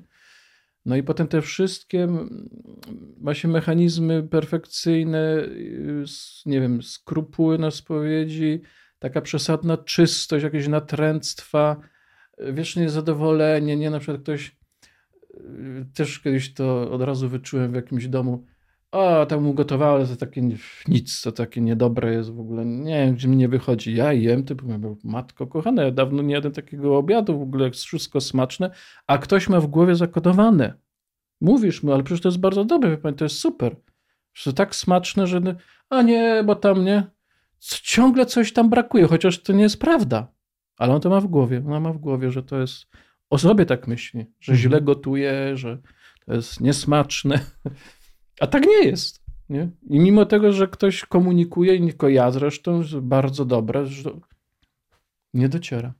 No 0.87 0.95
i 0.95 1.03
potem 1.03 1.27
te 1.27 1.41
wszystkie 1.41 2.07
właśnie 3.21 3.49
mechanizmy 3.49 4.23
perfekcyjne, 4.23 5.47
nie 6.45 6.61
wiem, 6.61 6.83
skrupuły 6.83 7.57
na 7.57 7.71
spowiedzi, 7.71 8.61
taka 8.99 9.21
przesadna 9.21 9.77
czystość, 9.77 10.43
jakieś 10.43 10.67
natręctwa, 10.67 11.77
wieczne 12.53 12.81
niezadowolenie, 12.81 13.77
nie? 13.77 13.89
Na 13.89 13.99
przykład 13.99 14.21
ktoś, 14.21 14.57
też 15.93 16.19
kiedyś 16.19 16.53
to 16.53 16.91
od 16.91 17.01
razu 17.01 17.29
wyczułem 17.29 17.71
w 17.71 17.75
jakimś 17.75 18.07
domu, 18.07 18.45
o, 18.97 19.25
tam 19.25 19.47
ugotowało, 19.47 20.05
to 20.05 20.15
takie 20.15 20.41
nic, 20.87 21.21
to 21.21 21.31
takie 21.31 21.61
niedobre 21.61 22.13
jest 22.13 22.33
w 22.33 22.39
ogóle, 22.39 22.65
nie 22.65 23.05
wiem, 23.05 23.15
gdzie 23.15 23.27
mi 23.27 23.37
nie 23.37 23.47
wychodzi. 23.47 23.95
Ja 23.95 24.13
jem, 24.13 24.43
typu, 24.43 24.65
matko 25.03 25.47
kochana, 25.47 25.83
ja 25.83 25.91
dawno 25.91 26.21
nie 26.21 26.33
jadłem 26.33 26.53
takiego 26.53 26.97
obiadu, 26.97 27.39
w 27.39 27.41
ogóle 27.41 27.67
jest 27.67 27.83
wszystko 27.83 28.21
smaczne, 28.21 28.71
a 29.07 29.17
ktoś 29.17 29.49
ma 29.49 29.59
w 29.59 29.67
głowie 29.67 29.95
zakodowane. 29.95 30.73
Mówisz 31.41 31.83
mu, 31.83 31.93
ale 31.93 32.03
przecież 32.03 32.21
to 32.21 32.29
jest 32.29 32.39
bardzo 32.39 32.65
dobre, 32.65 32.89
wie 32.89 32.97
pani, 32.97 33.15
to 33.15 33.25
jest 33.25 33.39
super. 33.39 33.75
Że 34.33 34.51
to 34.51 34.55
tak 34.57 34.75
smaczne, 34.75 35.27
że 35.27 35.41
a 35.89 36.01
nie, 36.01 36.43
bo 36.45 36.55
tam 36.55 36.85
nie, 36.85 37.03
ciągle 37.59 38.25
coś 38.25 38.53
tam 38.53 38.69
brakuje, 38.69 39.07
chociaż 39.07 39.43
to 39.43 39.53
nie 39.53 39.63
jest 39.63 39.79
prawda. 39.79 40.27
Ale 40.77 40.93
on 40.93 41.01
to 41.01 41.09
ma 41.09 41.21
w 41.21 41.27
głowie, 41.27 41.63
ona 41.67 41.79
ma 41.79 41.93
w 41.93 41.97
głowie, 41.97 42.31
że 42.31 42.43
to 42.43 42.59
jest, 42.59 42.87
o 43.29 43.37
sobie 43.37 43.65
tak 43.65 43.87
myśli, 43.87 44.25
że 44.39 44.51
mhm. 44.51 44.57
źle 44.57 44.81
gotuje, 44.81 45.57
że 45.57 45.77
to 46.25 46.33
jest 46.33 46.61
niesmaczne. 46.61 47.39
A 48.39 48.47
tak 48.47 48.65
nie 48.65 48.83
jest. 48.83 49.21
Nie? 49.49 49.69
I 49.89 49.99
mimo 49.99 50.25
tego, 50.25 50.53
że 50.53 50.67
ktoś 50.67 51.05
komunikuje, 51.05 51.75
i 51.75 51.87
tylko 51.87 52.09
ja 52.09 52.31
zresztą, 52.31 52.81
bardzo 53.01 53.45
dobre, 53.45 53.85
że 53.85 54.11
nie 55.33 55.49
dociera. 55.49 55.93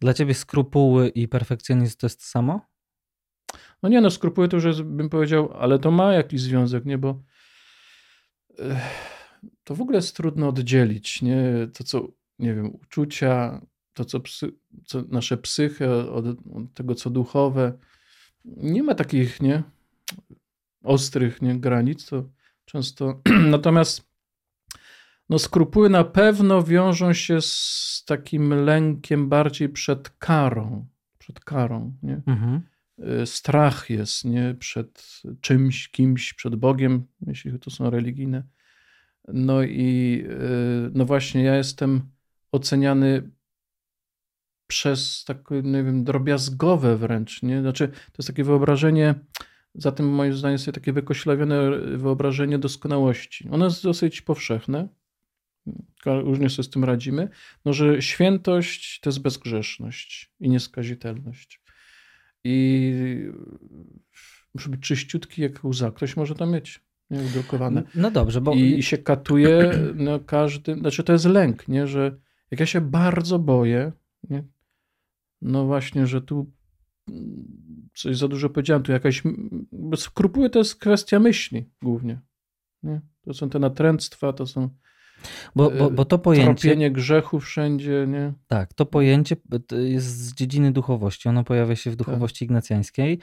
Dla 0.00 0.14
ciebie 0.14 0.34
skrupuły 0.34 1.08
i 1.08 1.28
perfekcjonizm 1.28 1.98
to 1.98 2.06
jest 2.06 2.20
to 2.20 2.26
samo? 2.26 2.60
No 3.82 3.88
nie, 3.88 4.00
no 4.00 4.10
skrupuły 4.10 4.48
to 4.48 4.56
już 4.56 4.64
jest, 4.64 4.82
bym 4.82 5.08
powiedział, 5.08 5.52
ale 5.58 5.78
to 5.78 5.90
ma 5.90 6.12
jakiś 6.12 6.40
związek, 6.40 6.84
nie, 6.84 6.98
bo 6.98 7.22
to 9.64 9.74
w 9.74 9.80
ogóle 9.80 9.98
jest 9.98 10.16
trudno 10.16 10.48
oddzielić, 10.48 11.22
nie, 11.22 11.68
to 11.74 11.84
co, 11.84 12.08
nie 12.38 12.54
wiem, 12.54 12.74
uczucia, 12.74 13.60
to 13.94 14.04
co, 14.04 14.20
psy, 14.20 14.52
co 14.84 15.02
nasze 15.08 15.36
psychy 15.36 15.90
od, 15.90 16.26
od 16.26 16.74
tego, 16.74 16.94
co 16.94 17.10
duchowe, 17.10 17.78
nie 18.44 18.82
ma 18.82 18.94
takich, 18.94 19.42
nie, 19.42 19.62
ostrych 20.82 21.42
nie, 21.42 21.60
granic, 21.60 22.06
to 22.06 22.28
często. 22.64 23.20
Natomiast 23.56 24.10
no, 25.28 25.38
skrupuły 25.38 25.90
na 25.90 26.04
pewno 26.04 26.62
wiążą 26.62 27.12
się 27.12 27.40
z 27.40 28.04
takim 28.06 28.64
lękiem 28.64 29.28
bardziej 29.28 29.68
przed 29.68 30.10
karą. 30.10 30.86
Przed 31.18 31.40
karą. 31.40 31.92
Nie? 32.02 32.22
Mhm. 32.26 32.60
Y, 33.22 33.26
strach 33.26 33.90
jest 33.90 34.24
nie? 34.24 34.54
przed 34.58 35.22
czymś, 35.40 35.88
kimś, 35.88 36.34
przed 36.34 36.56
Bogiem, 36.56 37.06
jeśli 37.26 37.58
to 37.58 37.70
są 37.70 37.90
religijne. 37.90 38.42
No 39.28 39.62
i 39.62 40.22
y, 40.30 40.90
no 40.94 41.04
właśnie, 41.04 41.42
ja 41.42 41.56
jestem 41.56 42.10
oceniany 42.52 43.30
przez 44.66 45.24
takie, 45.24 45.62
nie 45.62 45.84
wiem, 45.84 46.04
drobiazgowe 46.04 46.96
wręcz, 46.96 47.42
nie? 47.42 47.60
Znaczy, 47.60 47.88
to 47.88 48.14
jest 48.18 48.26
takie 48.26 48.44
wyobrażenie, 48.44 49.14
Zatem 49.74 50.08
moim 50.08 50.34
zdaniem 50.34 50.52
jest 50.52 50.72
takie 50.72 50.92
wykoślawione 50.92 51.78
wyobrażenie 51.78 52.58
doskonałości. 52.58 53.48
Ono 53.50 53.64
jest 53.64 53.82
dosyć 53.82 54.22
powszechne, 54.22 54.88
różnie 56.06 56.50
sobie 56.50 56.64
z 56.64 56.70
tym 56.70 56.84
radzimy, 56.84 57.28
no, 57.64 57.72
że 57.72 58.02
świętość 58.02 59.00
to 59.00 59.10
jest 59.10 59.22
bezgrzeszność 59.22 60.32
i 60.40 60.48
nieskazitelność. 60.48 61.62
I 62.44 62.92
muszę 64.54 64.68
być 64.70 64.80
czyściutki 64.80 65.42
jak 65.42 65.64
łza. 65.64 65.90
Ktoś 65.90 66.16
może 66.16 66.34
to 66.34 66.46
mieć 66.46 66.80
nie. 67.84 67.84
No 67.94 68.10
dobrze, 68.10 68.40
bo... 68.40 68.54
I, 68.54 68.78
I, 68.78 68.82
się 68.82 68.98
katuje 68.98 69.72
no, 69.94 70.20
każdy, 70.20 70.74
znaczy 70.74 71.04
to 71.04 71.12
jest 71.12 71.24
lęk, 71.24 71.68
nie, 71.68 71.86
że 71.86 72.16
jak 72.50 72.60
ja 72.60 72.66
się 72.66 72.80
bardzo 72.80 73.38
boję, 73.38 73.92
nie, 74.30 74.44
no 75.42 75.66
właśnie, 75.66 76.06
że 76.06 76.20
tu 76.20 76.50
coś 77.94 78.16
za 78.16 78.28
dużo 78.28 78.50
powiedziałem, 78.50 78.82
tu 78.82 78.92
jakaś 78.92 79.22
skrupuły 79.96 80.50
to 80.50 80.58
jest 80.58 80.76
kwestia 80.76 81.20
myśli 81.20 81.70
głównie. 81.82 82.20
Nie? 82.82 83.00
To 83.22 83.34
są 83.34 83.50
te 83.50 83.58
natręctwa, 83.58 84.32
to 84.32 84.46
są 84.46 84.70
bo, 85.56 85.70
bo, 85.70 85.90
bo 85.90 86.04
to 86.04 86.18
pojęcie. 86.18 86.54
Tropienie 86.54 86.90
grzechu 86.90 87.40
wszędzie, 87.40 88.06
nie? 88.08 88.32
Tak, 88.46 88.74
to 88.74 88.86
pojęcie 88.86 89.36
jest 89.70 90.06
z 90.06 90.34
dziedziny 90.34 90.72
duchowości. 90.72 91.28
Ono 91.28 91.44
pojawia 91.44 91.76
się 91.76 91.90
w 91.90 91.96
tak. 91.96 92.06
duchowości 92.06 92.38
tak. 92.38 92.46
ignacjańskiej 92.46 93.18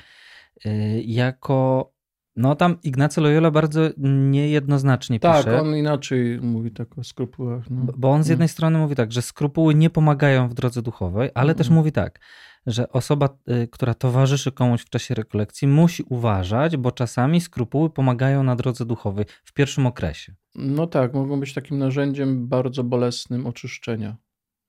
y, 0.66 1.02
jako. 1.06 1.92
No 2.38 2.56
tam 2.56 2.78
Ignacy 2.84 3.22
Loyola 3.22 3.52
bardzo 3.52 3.82
niejednoznacznie 3.98 5.20
tak, 5.20 5.38
pisze. 5.38 5.52
Tak, 5.52 5.62
on 5.62 5.76
inaczej 5.76 6.40
mówi 6.42 6.72
tak 6.72 6.98
o 6.98 7.04
skrupułach. 7.04 7.70
No. 7.70 7.94
Bo 7.98 8.12
on 8.12 8.24
z 8.24 8.28
jednej 8.28 8.48
strony 8.48 8.80
mówi 8.80 8.96
tak, 8.96 9.12
że 9.12 9.22
skrupuły 9.22 9.76
nie 9.76 9.90
pomagają 9.90 10.50
w 10.50 10.54
drodze 10.54 10.82
duchowej, 10.82 11.30
ale 11.36 11.56
też 11.56 11.70
mówi 11.70 11.92
tak, 11.92 12.20
że 12.68 12.90
osoba, 12.90 13.30
y, 13.50 13.68
która 13.68 13.94
towarzyszy 13.94 14.52
komuś 14.52 14.82
w 14.82 14.90
czasie 14.90 15.16
rekolekcji, 15.16 15.68
musi 15.68 16.04
uważać, 16.04 16.78
bo 16.78 16.92
czasami 16.92 17.42
skrupuły 17.42 17.90
pomagają 17.90 18.44
na 18.44 18.56
drodze 18.56 18.86
duchowej 18.86 19.26
w 19.44 19.54
pierwszym 19.54 19.86
okresie. 19.86 20.36
No 20.56 20.88
tak, 20.88 21.14
mogą 21.14 21.40
być 21.40 21.54
takim 21.54 21.78
narzędziem 21.78 22.48
bardzo 22.48 22.84
bolesnym 22.84 23.48
oczyszczenia. 23.48 24.18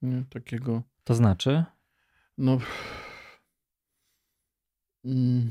Nie? 0.03 0.25
Takiego. 0.31 0.83
To 1.05 1.15
znaczy? 1.15 1.65
No. 2.39 2.59
Mm, 5.05 5.51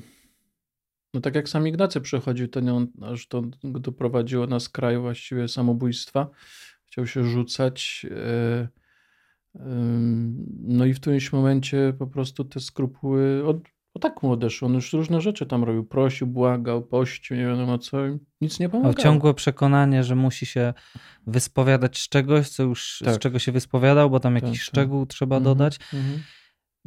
No 1.18 1.22
tak 1.22 1.36
jak 1.36 1.50
sam 1.50 1.68
Ignacy 1.68 2.02
przechodził, 2.02 2.48
to 2.48 2.60
nie 2.60 2.74
on, 2.74 2.88
aż 3.02 3.28
to 3.28 3.42
doprowadziło 3.64 4.48
na 4.48 4.60
skraj 4.60 4.98
właściwie 4.98 5.48
samobójstwa. 5.48 6.30
Chciał 6.86 7.08
się 7.08 7.24
rzucać. 7.24 8.06
E, 8.12 8.68
no 10.64 10.86
i 10.86 10.94
w 10.94 11.00
którymś 11.00 11.34
momencie 11.34 11.94
po 12.00 12.08
prostu 12.08 12.46
te 12.46 12.60
skrupuły 12.60 13.46
od, 13.46 13.58
o 13.94 14.00
tak 14.00 14.24
mu 14.24 14.32
odeszły. 14.32 14.66
On 14.66 14.74
już 14.74 14.94
różne 14.94 15.22
rzeczy 15.22 15.46
tam 15.46 15.64
robił. 15.64 15.86
Prosił, 15.86 16.28
błagał, 16.28 16.82
pościł, 16.82 17.38
nie 17.38 17.46
wiadomo 17.46 17.78
co. 17.78 17.98
Nic 18.42 18.60
nie 18.60 18.70
pomagało. 18.70 18.94
ciągłe 18.94 19.34
przekonanie, 19.34 20.04
że 20.04 20.16
musi 20.16 20.46
się 20.46 20.74
wyspowiadać 21.28 21.98
z 21.98 22.10
czegoś, 22.10 22.50
co 22.50 22.64
już 22.64 23.02
tak. 23.06 23.16
z 23.16 23.20
czego 23.20 23.40
się 23.40 23.52
wyspowiadał, 23.52 24.10
bo 24.10 24.20
tam 24.20 24.36
jakiś 24.36 24.50
tak, 24.50 24.60
tak. 24.60 24.68
szczegół 24.68 25.06
tak. 25.06 25.16
trzeba 25.16 25.38
mhm, 25.38 25.44
dodać. 25.44 25.80
Mhm. 25.94 26.20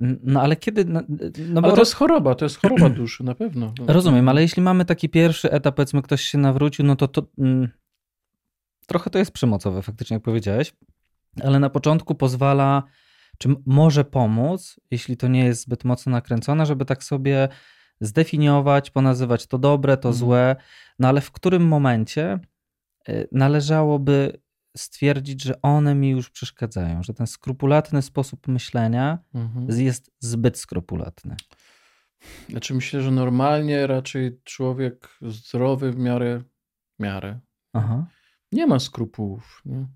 No 0.01 0.43
ale 0.43 0.57
kiedy. 0.57 0.85
No, 0.85 1.01
no 1.49 1.61
ale 1.65 1.73
to 1.73 1.81
jest 1.81 1.95
choroba, 1.95 2.35
to 2.35 2.45
jest 2.45 2.57
choroba 2.57 2.89
duszy, 3.01 3.25
na 3.25 3.35
pewno. 3.35 3.73
Rozumiem, 3.87 4.29
ale 4.29 4.43
jeśli 4.43 4.63
mamy 4.63 4.85
taki 4.85 5.09
pierwszy 5.09 5.51
etap, 5.51 5.75
powiedzmy, 5.77 6.03
ktoś 6.03 6.23
się 6.23 6.39
nawrócił, 6.39 6.85
no 6.85 6.97
to, 6.97 7.09
to 7.09 7.27
mm, 7.39 7.69
trochę 8.87 9.11
to 9.11 9.19
jest 9.19 9.33
przemocowe, 9.33 9.83
faktycznie, 9.83 10.15
jak 10.15 10.23
powiedziałeś, 10.23 10.73
ale 11.43 11.59
na 11.59 11.71
początku 11.71 12.15
pozwala, 12.15 12.83
czy 13.39 13.49
może 13.67 14.05
pomóc, 14.05 14.81
jeśli 14.91 15.17
to 15.17 15.29
nie 15.29 15.45
jest 15.45 15.63
zbyt 15.63 15.85
mocno 15.85 16.13
nakręcone, 16.13 16.67
żeby 16.67 16.85
tak 16.85 17.05
sobie 17.05 17.49
zdefiniować, 18.01 18.91
ponazywać 18.91 19.47
to 19.47 19.59
dobre, 19.59 19.97
to 19.97 20.09
mhm. 20.09 20.15
złe, 20.15 20.57
no 20.99 21.09
ale 21.09 21.21
w 21.21 21.31
którym 21.31 21.67
momencie 21.67 22.39
y, 23.09 23.29
należałoby 23.33 24.41
stwierdzić, 24.77 25.43
że 25.43 25.63
one 25.63 25.95
mi 25.95 26.11
już 26.11 26.31
przeszkadzają, 26.31 27.03
że 27.03 27.15
ten 27.15 27.27
skrupulatny 27.27 28.03
sposób 28.03 28.49
myślenia 28.49 29.19
mhm. 29.35 29.81
jest 29.81 30.11
zbyt 30.21 30.59
skrupulatny. 30.59 31.37
Znaczy 32.49 32.75
myślę, 32.75 33.03
że 33.03 33.11
normalnie 33.11 33.87
raczej 33.87 34.41
człowiek 34.45 35.19
zdrowy 35.23 35.93
w 35.93 35.99
miarę, 35.99 36.43
miarę 36.99 37.41
Aha. 37.73 38.07
nie 38.53 38.67
ma 38.67 38.79
skrupułów. 38.79 39.63
Nie? 39.65 39.87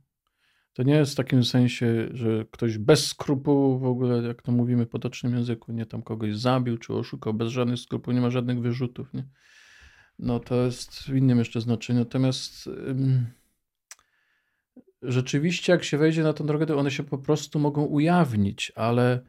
To 0.72 0.82
nie 0.82 0.94
jest 0.94 1.12
w 1.12 1.16
takim 1.16 1.44
sensie, 1.44 2.08
że 2.12 2.44
ktoś 2.50 2.78
bez 2.78 3.06
skrupułów 3.06 3.82
w 3.82 3.84
ogóle, 3.84 4.22
jak 4.22 4.42
to 4.42 4.52
mówimy 4.52 4.86
w 4.86 4.88
potocznym 4.88 5.34
języku, 5.34 5.72
nie 5.72 5.86
tam 5.86 6.02
kogoś 6.02 6.36
zabił 6.36 6.78
czy 6.78 6.94
oszukał, 6.94 7.34
bez 7.34 7.48
żadnych 7.48 7.78
skrupuł, 7.78 8.14
nie 8.14 8.20
ma 8.20 8.30
żadnych 8.30 8.60
wyrzutów. 8.60 9.14
Nie? 9.14 9.24
No 10.18 10.40
to 10.40 10.54
jest 10.54 11.02
w 11.02 11.16
innym 11.16 11.38
jeszcze 11.38 11.60
znaczeniu. 11.60 11.98
Natomiast 11.98 12.70
rzeczywiście, 15.04 15.73
jak 15.73 15.84
się 15.84 15.99
wejdzie 15.99 16.23
na 16.23 16.32
tę 16.32 16.44
drogę, 16.46 16.66
to 16.66 16.78
one 16.78 16.90
się 16.90 17.02
po 17.02 17.18
prostu 17.18 17.58
mogą 17.58 17.84
ujawnić, 17.84 18.73
ale 18.75 19.20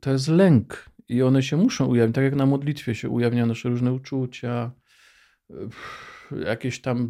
to 0.00 0.10
jest 0.10 0.28
lęk 0.28 0.90
i 1.08 1.22
one 1.22 1.42
się 1.42 1.56
muszą 1.56 1.86
ujawnić. 1.86 2.14
Tak 2.14 2.24
jak 2.24 2.34
na 2.34 2.46
modlitwie 2.46 2.94
się 2.94 3.08
ujawnia 3.08 3.46
nasze 3.46 3.68
różne 3.68 3.92
uczucia, 3.92 4.70
jakieś 6.46 6.80
tam, 6.80 7.08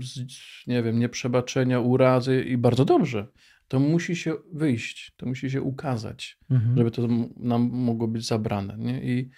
nie 0.66 0.82
wiem, 0.82 0.98
nieprzebaczenia, 0.98 1.80
urazy 1.80 2.42
i 2.42 2.56
bardzo 2.56 2.84
dobrze. 2.84 3.26
To 3.68 3.80
musi 3.80 4.16
się 4.16 4.34
wyjść, 4.52 5.12
to 5.16 5.26
musi 5.26 5.50
się 5.50 5.62
ukazać, 5.62 6.38
mhm. 6.50 6.76
żeby 6.76 6.90
to 6.90 7.08
nam 7.36 7.70
mogło 7.72 8.08
być 8.08 8.26
zabrane. 8.26 8.76
Nie? 8.78 9.02
I, 9.02 9.30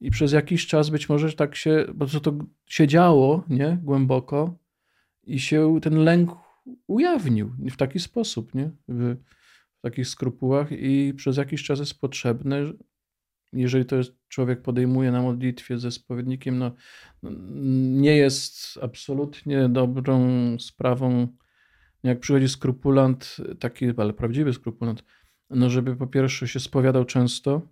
I 0.00 0.10
przez 0.10 0.32
jakiś 0.32 0.66
czas 0.66 0.90
być 0.90 1.08
może 1.08 1.32
tak 1.32 1.56
się, 1.56 1.86
bo 1.94 2.06
to 2.06 2.38
się 2.66 2.86
działo 2.86 3.44
nie? 3.48 3.78
głęboko 3.82 4.58
i 5.24 5.40
się 5.40 5.78
ten 5.82 5.96
lęk 5.96 6.30
ujawnił 6.86 7.52
w 7.70 7.76
taki 7.76 8.00
sposób, 8.00 8.54
nie? 8.54 8.70
W, 8.88 9.16
w 9.78 9.80
takich 9.82 10.08
skrupułach 10.08 10.72
i 10.72 11.14
przez 11.16 11.36
jakiś 11.36 11.62
czas 11.62 11.78
jest 11.78 12.00
potrzebne, 12.00 12.72
jeżeli 13.52 13.84
to 13.84 13.96
jest, 13.96 14.12
człowiek 14.28 14.62
podejmuje 14.62 15.12
na 15.12 15.22
modlitwie 15.22 15.78
ze 15.78 15.90
spowiednikiem, 15.90 16.58
no, 16.58 16.74
nie 18.00 18.16
jest 18.16 18.78
absolutnie 18.82 19.68
dobrą 19.68 20.28
sprawą, 20.58 21.28
jak 22.02 22.20
przychodzi 22.20 22.48
skrupulant, 22.48 23.36
taki, 23.60 23.86
ale 23.96 24.12
prawdziwy 24.12 24.52
skrupulant, 24.52 25.04
no 25.50 25.70
żeby 25.70 25.96
po 25.96 26.06
pierwsze 26.06 26.48
się 26.48 26.60
spowiadał 26.60 27.04
często, 27.04 27.68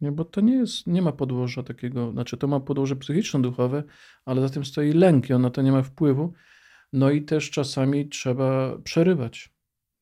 nie, 0.00 0.12
bo 0.12 0.24
to 0.24 0.40
nie 0.40 0.54
jest, 0.54 0.86
nie 0.86 1.02
ma 1.02 1.12
podłoża 1.12 1.62
takiego, 1.62 2.12
znaczy 2.12 2.36
to 2.36 2.46
ma 2.48 2.60
podłoże 2.60 2.96
psychiczno-duchowe, 2.96 3.82
ale 4.24 4.40
za 4.40 4.48
tym 4.48 4.64
stoi 4.64 4.92
lęk 4.92 5.30
i 5.30 5.32
on 5.32 5.42
na 5.42 5.50
to 5.50 5.62
nie 5.62 5.72
ma 5.72 5.82
wpływu. 5.82 6.32
No 6.92 7.10
i 7.10 7.22
też 7.22 7.50
czasami 7.50 8.08
trzeba 8.08 8.78
przerywać. 8.84 9.50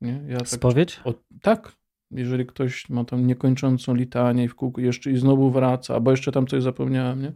Nie? 0.01 0.23
Ja 0.29 0.39
tak, 0.39 0.49
Spowiedź? 0.49 1.01
O, 1.05 1.15
tak. 1.43 1.73
Jeżeli 2.11 2.47
ktoś 2.47 2.89
ma 2.89 3.05
tam 3.05 3.27
niekończącą 3.27 3.95
litanię 3.95 4.45
i 4.45 4.49
w 4.49 4.55
kółku 4.55 4.81
jeszcze 4.81 5.11
i 5.11 5.17
znowu 5.17 5.51
wraca, 5.51 5.95
albo 5.95 6.11
jeszcze 6.11 6.33
tam 6.33 6.47
coś 6.47 6.63
zapomniałem, 6.63 7.23
nie? 7.23 7.33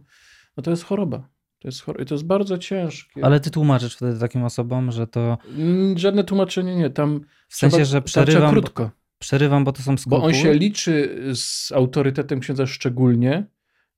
no 0.57 0.63
to 0.63 0.71
jest 0.71 0.83
choroba. 0.83 1.29
To 1.59 1.67
jest, 1.67 1.81
chor- 1.83 2.05
to 2.05 2.15
jest 2.15 2.25
bardzo 2.25 2.57
ciężkie. 2.57 3.25
Ale 3.25 3.39
ty 3.39 3.51
tłumaczysz 3.51 3.95
wtedy 3.95 4.19
takim 4.19 4.43
osobom, 4.43 4.91
że 4.91 5.07
to. 5.07 5.37
Mm, 5.57 5.97
żadne 5.97 6.23
tłumaczenie 6.23 6.75
nie. 6.75 6.89
Tam 6.89 7.21
w 7.47 7.55
sensie, 7.55 7.75
trzeba, 7.75 7.85
że 7.85 8.01
przerywam. 8.01 8.51
Krótko. 8.51 8.83
Bo, 8.83 8.91
przerywam, 9.19 9.63
bo 9.63 9.71
to 9.71 9.81
są 9.81 9.97
skrupuły. 9.97 10.21
Bo 10.21 10.27
on 10.27 10.33
się 10.33 10.53
liczy 10.53 11.23
z 11.35 11.71
autorytetem 11.71 12.39
księdza 12.39 12.67
szczególnie, 12.67 13.45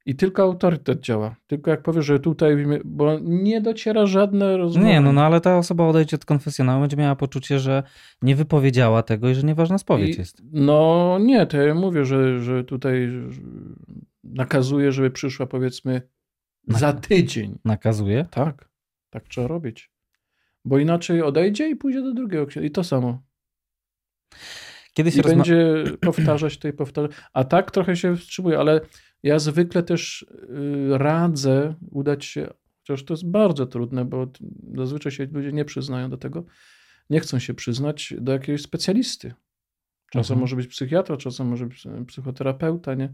i 0.06 0.16
tylko 0.16 0.44
autorytet 0.44 1.00
działa. 1.00 1.36
Tylko 1.48 1.72
jak 1.72 1.82
powiesz, 1.82 2.06
że 2.06 2.20
tutaj, 2.20 2.66
bo 2.86 3.20
nie 3.22 3.62
dociera 3.62 4.06
żadne 4.06 4.58
rozmowy. 4.58 4.88
Nie, 4.88 5.02
no, 5.02 5.14
no 5.14 5.26
ale 5.26 5.42
ta 5.42 5.58
osoba 5.58 5.88
odejdzie 5.88 6.16
od 6.16 6.26
konfesjonału, 6.26 6.82
będzie 6.82 6.98
miała 6.98 7.16
poczucie, 7.16 7.60
że 7.60 7.84
nie 8.22 8.36
wypowiedziała 8.36 9.04
tego 9.04 9.30
i 9.30 9.36
że 9.36 9.44
nieważna 9.44 9.78
spowiedź 9.78 10.16
I, 10.16 10.20
jest. 10.20 10.42
No 10.52 11.18
nie, 11.22 11.46
to 11.46 11.58
ja 11.58 11.76
mówię, 11.76 12.06
że, 12.06 12.40
że 12.40 12.64
tutaj 12.64 13.10
nakazuje, 14.24 14.92
żeby 14.92 15.12
przyszła 15.12 15.46
powiedzmy 15.46 16.02
Nak 16.68 16.80
za 16.80 16.94
tydzień. 16.94 17.60
Nakazuje? 17.66 18.26
Tak, 18.32 18.70
tak 19.10 19.28
trzeba 19.28 19.48
robić. 19.48 19.92
Bo 20.66 20.80
inaczej 20.80 21.22
odejdzie 21.22 21.70
i 21.70 21.76
pójdzie 21.76 22.02
do 22.02 22.14
drugiego 22.14 22.46
księdza. 22.46 22.68
I 22.68 22.72
to 22.72 22.84
samo. 22.84 23.22
Kiedyś 24.94 25.16
I 25.16 25.22
będzie 25.22 25.84
powtarzać 26.02 26.58
to 26.58 26.68
i 26.68 26.74
powtarzać. 26.74 27.12
A 27.34 27.44
tak 27.44 27.72
trochę 27.72 27.96
się 27.96 28.16
wstrzymuje, 28.16 28.60
ale 28.60 28.82
ja 29.24 29.40
zwykle 29.40 29.84
też 29.84 30.22
y, 30.22 30.98
radzę 30.98 31.76
udać 31.92 32.26
się, 32.26 32.54
chociaż 32.80 33.06
to 33.06 33.14
jest 33.14 33.32
bardzo 33.32 33.66
trudne, 33.66 34.06
bo 34.06 34.28
zazwyczaj 34.76 35.12
się 35.12 35.26
ludzie 35.26 35.54
nie 35.54 35.66
przyznają 35.66 36.10
do 36.10 36.18
tego, 36.18 36.46
nie 37.10 37.20
chcą 37.20 37.40
się 37.40 37.54
przyznać 37.54 38.14
do 38.18 38.32
jakiegoś 38.32 38.62
specjalisty. 38.62 39.34
Czasem 40.12 40.34
mhm. 40.34 40.40
może 40.40 40.56
być 40.56 40.68
psychiatra, 40.68 41.18
czasem 41.18 41.48
może 41.48 41.66
być 41.66 41.86
e, 41.86 42.06
psychoterapeuta, 42.06 42.96
nie? 42.96 43.14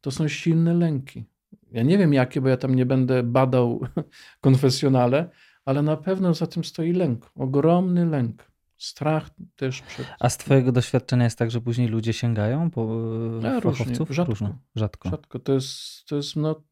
To 0.00 0.10
są 0.10 0.28
silne 0.28 0.74
lęki. 0.74 1.24
Ja 1.72 1.82
nie 1.82 1.98
wiem 1.98 2.12
jakie, 2.12 2.40
bo 2.40 2.48
ja 2.48 2.56
tam 2.56 2.74
nie 2.74 2.86
będę 2.86 3.22
badał 3.22 3.80
konfesjonale, 4.40 5.30
ale 5.64 5.82
na 5.82 5.96
pewno 5.96 6.34
za 6.34 6.46
tym 6.46 6.64
stoi 6.64 6.92
lęk, 6.92 7.30
ogromny 7.34 8.06
lęk. 8.06 8.47
Strach 8.78 9.30
też 9.56 9.82
przed... 9.82 10.06
A 10.20 10.28
z 10.28 10.36
twojego 10.36 10.72
doświadczenia 10.72 11.24
jest 11.24 11.38
tak, 11.38 11.50
że 11.50 11.60
później 11.60 11.88
ludzie 11.88 12.12
sięgają 12.12 12.70
po 12.70 13.00
ja, 13.42 13.60
fachowców? 13.60 14.10
Rzadko. 14.10 14.30
Różno. 14.30 14.58
Rzadko. 14.74 15.08
Rzadko. 15.10 15.38
To 15.38 15.52
jest, 15.52 16.04
to 16.08 16.16
jest 16.16 16.36
no, 16.36 16.62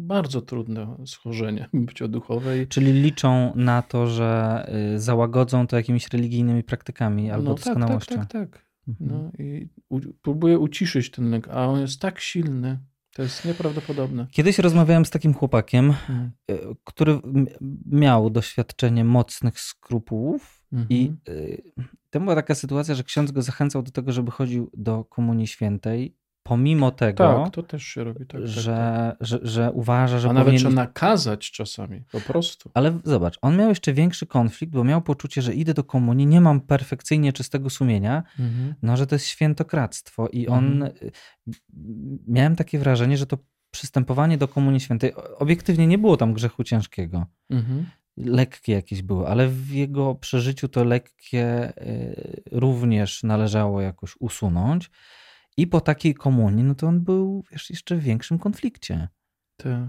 bardzo 0.00 0.42
trudne 0.42 0.96
schorzenie 1.06 1.68
bycioduchowe. 1.86 2.66
Czyli 2.66 2.92
liczą 2.92 3.52
na 3.54 3.82
to, 3.82 4.06
że 4.06 4.64
y, 4.94 5.00
załagodzą 5.00 5.66
to 5.66 5.76
jakimiś 5.76 6.08
religijnymi 6.08 6.62
praktykami 6.62 7.30
albo 7.30 7.50
no, 7.50 7.54
tak, 7.54 7.64
doskonałością. 7.64 8.16
Tak, 8.16 8.32
tak, 8.32 8.50
tak. 8.50 8.68
Mhm. 8.88 9.10
No, 9.10 9.30
i 9.38 9.68
u, 9.88 10.00
próbuję 10.22 10.58
uciszyć 10.58 11.10
ten 11.10 11.30
lęk, 11.30 11.48
a 11.48 11.66
on 11.66 11.80
jest 11.80 12.00
tak 12.00 12.20
silny, 12.20 12.78
to 13.18 13.22
jest 13.22 13.44
nieprawdopodobne. 13.44 14.26
Kiedyś 14.30 14.58
rozmawiałem 14.58 15.04
z 15.04 15.10
takim 15.10 15.34
chłopakiem, 15.34 15.92
hmm. 15.92 16.30
który 16.84 17.20
miał 17.86 18.30
doświadczenie 18.30 19.04
mocnych 19.04 19.60
skrupułów 19.60 20.58
Mhm. 20.72 20.86
I 20.90 21.12
y, 21.28 21.62
to 22.10 22.20
była 22.20 22.34
taka 22.34 22.54
sytuacja, 22.54 22.94
że 22.94 23.04
ksiądz 23.04 23.30
go 23.30 23.42
zachęcał 23.42 23.82
do 23.82 23.90
tego, 23.90 24.12
żeby 24.12 24.30
chodził 24.30 24.70
do 24.74 25.04
Komunii 25.04 25.46
Świętej, 25.46 26.16
pomimo 26.48 26.90
tego, 26.90 27.42
tak, 27.44 27.54
to 27.54 27.62
też 27.62 27.82
się 27.82 28.04
robi, 28.04 28.18
tak, 28.18 28.28
tak 28.28 28.46
że, 28.46 29.16
tak. 29.18 29.26
Że, 29.26 29.38
że 29.42 29.72
uważa, 29.72 30.18
że 30.18 30.28
A 30.28 30.30
powinien... 30.30 30.46
nawet 30.46 30.60
trzeba 30.60 30.74
nakazać 30.74 31.50
czasami, 31.50 32.02
po 32.12 32.20
prostu. 32.20 32.70
Ale 32.74 32.98
zobacz, 33.04 33.38
on 33.42 33.56
miał 33.56 33.68
jeszcze 33.68 33.92
większy 33.92 34.26
konflikt, 34.26 34.72
bo 34.72 34.84
miał 34.84 35.02
poczucie, 35.02 35.42
że 35.42 35.54
idę 35.54 35.74
do 35.74 35.84
komunii, 35.84 36.26
nie 36.26 36.40
mam 36.40 36.60
perfekcyjnie 36.60 37.32
czystego 37.32 37.70
sumienia, 37.70 38.22
mhm. 38.38 38.74
no, 38.82 38.96
że 38.96 39.06
to 39.06 39.14
jest 39.14 39.26
świętokradztwo 39.26 40.28
i 40.28 40.48
on... 40.48 40.82
Mhm. 40.82 40.92
Y, 41.02 41.12
miałem 42.28 42.56
takie 42.56 42.78
wrażenie, 42.78 43.16
że 43.16 43.26
to 43.26 43.38
przystępowanie 43.70 44.38
do 44.38 44.48
Komunii 44.48 44.80
Świętej, 44.80 45.12
obiektywnie 45.38 45.86
nie 45.86 45.98
było 45.98 46.16
tam 46.16 46.34
grzechu 46.34 46.64
ciężkiego. 46.64 47.26
Mhm 47.50 47.86
lekkie 48.24 48.72
jakieś 48.72 49.02
były, 49.02 49.26
ale 49.26 49.48
w 49.48 49.70
jego 49.70 50.14
przeżyciu 50.14 50.68
to 50.68 50.84
lekkie 50.84 51.72
y, 51.82 52.42
również 52.52 53.22
należało 53.22 53.80
jakoś 53.80 54.14
usunąć. 54.18 54.90
I 55.58 55.66
po 55.66 55.80
takiej 55.80 56.14
komunii, 56.14 56.64
no 56.64 56.74
to 56.74 56.86
on 56.86 57.00
był 57.00 57.44
wiesz, 57.50 57.70
jeszcze 57.70 57.96
w 57.96 58.02
większym 58.02 58.38
konflikcie. 58.38 59.08
Tak. 59.56 59.88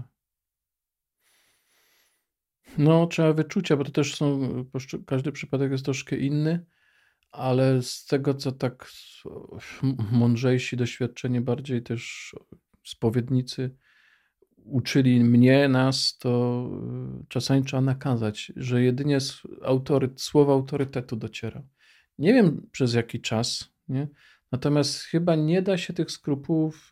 No, 2.78 3.06
trzeba 3.06 3.32
wyczucia, 3.32 3.76
bo 3.76 3.84
to 3.84 3.90
też 3.90 4.14
są, 4.14 4.40
każdy 5.06 5.32
przypadek 5.32 5.72
jest 5.72 5.84
troszkę 5.84 6.16
inny, 6.16 6.66
ale 7.30 7.82
z 7.82 8.04
tego, 8.06 8.34
co 8.34 8.52
tak 8.52 8.90
mądrzejsi, 10.12 10.76
doświadczeni 10.76 11.40
bardziej 11.40 11.82
też 11.82 12.34
spowiednicy 12.84 13.76
uczyli 14.56 15.24
mnie, 15.24 15.68
nas, 15.68 16.18
to 16.18 16.64
y, 17.22 17.26
czasami 17.28 17.64
trzeba 17.64 17.80
nakazać, 17.80 18.52
że 18.56 18.82
jedynie 18.82 19.18
autory, 19.62 20.10
słowo 20.16 20.52
autorytetu 20.52 21.16
dociera. 21.16 21.62
Nie 22.18 22.32
wiem 22.32 22.68
przez 22.72 22.94
jaki 22.94 23.20
czas, 23.20 23.72
nie? 23.88 24.08
Natomiast 24.52 25.02
chyba 25.02 25.34
nie 25.34 25.62
da 25.62 25.78
się 25.78 25.92
tych 25.92 26.10
skrupułów, 26.10 26.90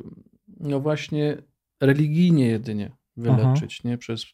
no 0.60 0.80
właśnie, 0.80 1.42
religijnie 1.80 2.46
jedynie 2.46 2.90
wyleczyć, 3.16 3.78
Aha. 3.80 3.88
nie? 3.88 3.98
Przez 3.98 4.26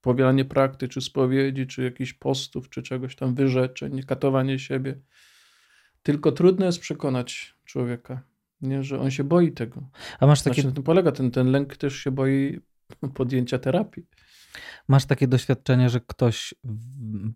powielanie 0.00 0.44
prakty, 0.44 0.88
czy 0.88 1.00
spowiedzi, 1.00 1.66
czy 1.66 1.82
jakichś 1.82 2.12
postów, 2.12 2.70
czy 2.70 2.82
czegoś 2.82 3.16
tam 3.16 3.34
wyrzeczeń, 3.34 4.02
katowanie 4.02 4.58
siebie. 4.58 5.00
Tylko 6.02 6.32
trudno 6.32 6.66
jest 6.66 6.80
przekonać 6.80 7.54
człowieka, 7.64 8.22
nie, 8.60 8.82
że 8.82 9.00
on 9.00 9.10
się 9.10 9.24
boi 9.24 9.52
tego. 9.52 9.88
A 10.20 10.26
masz 10.26 10.42
takie... 10.42 10.54
Znaczy, 10.54 10.68
na 10.68 10.74
tym 10.74 10.82
polega 10.82 11.12
ten, 11.12 11.30
ten 11.30 11.50
lęk, 11.50 11.76
też 11.76 11.96
się 11.96 12.10
boi 12.10 12.60
podjęcia 13.14 13.58
terapii. 13.58 14.06
Masz 14.88 15.04
takie 15.04 15.28
doświadczenie, 15.28 15.90
że 15.90 16.00
ktoś 16.00 16.54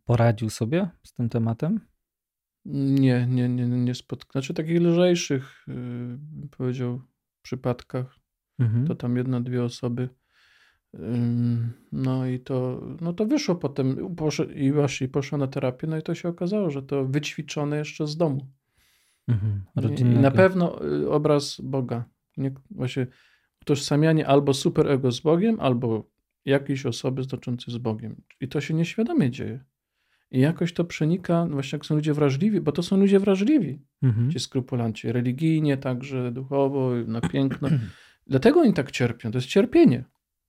poradził 0.04 0.50
sobie 0.50 0.88
z 1.02 1.12
tym 1.12 1.28
tematem? 1.28 1.80
Nie, 2.72 3.26
nie, 3.26 3.48
nie, 3.48 3.66
nie 3.66 3.94
spotkałem. 3.94 4.32
Znaczy 4.32 4.54
takich 4.54 4.80
lżejszych, 4.80 5.64
yy, 5.68 6.48
powiedział, 6.56 7.00
przypadkach. 7.42 8.18
Mhm. 8.58 8.86
To 8.86 8.94
tam 8.94 9.16
jedna, 9.16 9.40
dwie 9.40 9.64
osoby. 9.64 10.08
No 11.92 12.26
i 12.26 12.40
to, 12.40 12.82
no 13.00 13.12
to 13.12 13.26
wyszło 13.26 13.54
potem 13.54 14.16
poszło, 14.16 14.44
i 14.44 14.72
właśnie 14.72 15.08
poszło 15.08 15.38
na 15.38 15.46
terapię, 15.46 15.86
no 15.86 15.98
i 15.98 16.02
to 16.02 16.14
się 16.14 16.28
okazało, 16.28 16.70
że 16.70 16.82
to 16.82 17.04
wyćwiczone 17.04 17.76
jeszcze 17.76 18.06
z 18.06 18.16
domu. 18.16 18.46
Mhm, 19.28 19.62
I 19.98 20.04
na 20.04 20.30
pewno 20.30 20.84
y, 20.86 21.10
obraz 21.10 21.60
Boga. 21.60 22.04
Nie, 22.36 22.52
właśnie 22.70 23.06
utożsamianie 23.62 24.26
albo 24.26 24.54
superego 24.54 25.12
z 25.12 25.20
Bogiem, 25.20 25.60
albo 25.60 26.10
jakiejś 26.44 26.86
osoby 26.86 27.22
znaczącej 27.22 27.74
z 27.74 27.78
Bogiem. 27.78 28.22
I 28.40 28.48
to 28.48 28.60
się 28.60 28.74
nieświadomie 28.74 29.30
dzieje. 29.30 29.64
I 30.30 30.40
jakoś 30.40 30.72
to 30.72 30.84
przenika, 30.84 31.44
no 31.44 31.52
właśnie 31.52 31.76
jak 31.76 31.86
są 31.86 31.94
ludzie 31.94 32.14
wrażliwi, 32.14 32.60
bo 32.60 32.72
to 32.72 32.82
są 32.82 32.96
ludzie 32.96 33.20
wrażliwi, 33.20 33.82
mhm. 34.02 34.32
ci 34.32 34.40
skrupulanci, 34.40 35.12
religijnie, 35.12 35.76
także 35.76 36.32
duchowo, 36.32 36.90
na 37.06 37.20
piękno. 37.20 37.68
Dlatego 38.26 38.60
oni 38.60 38.74
tak 38.74 38.90
cierpią, 38.90 39.30
to 39.30 39.38
jest 39.38 39.48
cierpienie. 39.48 40.04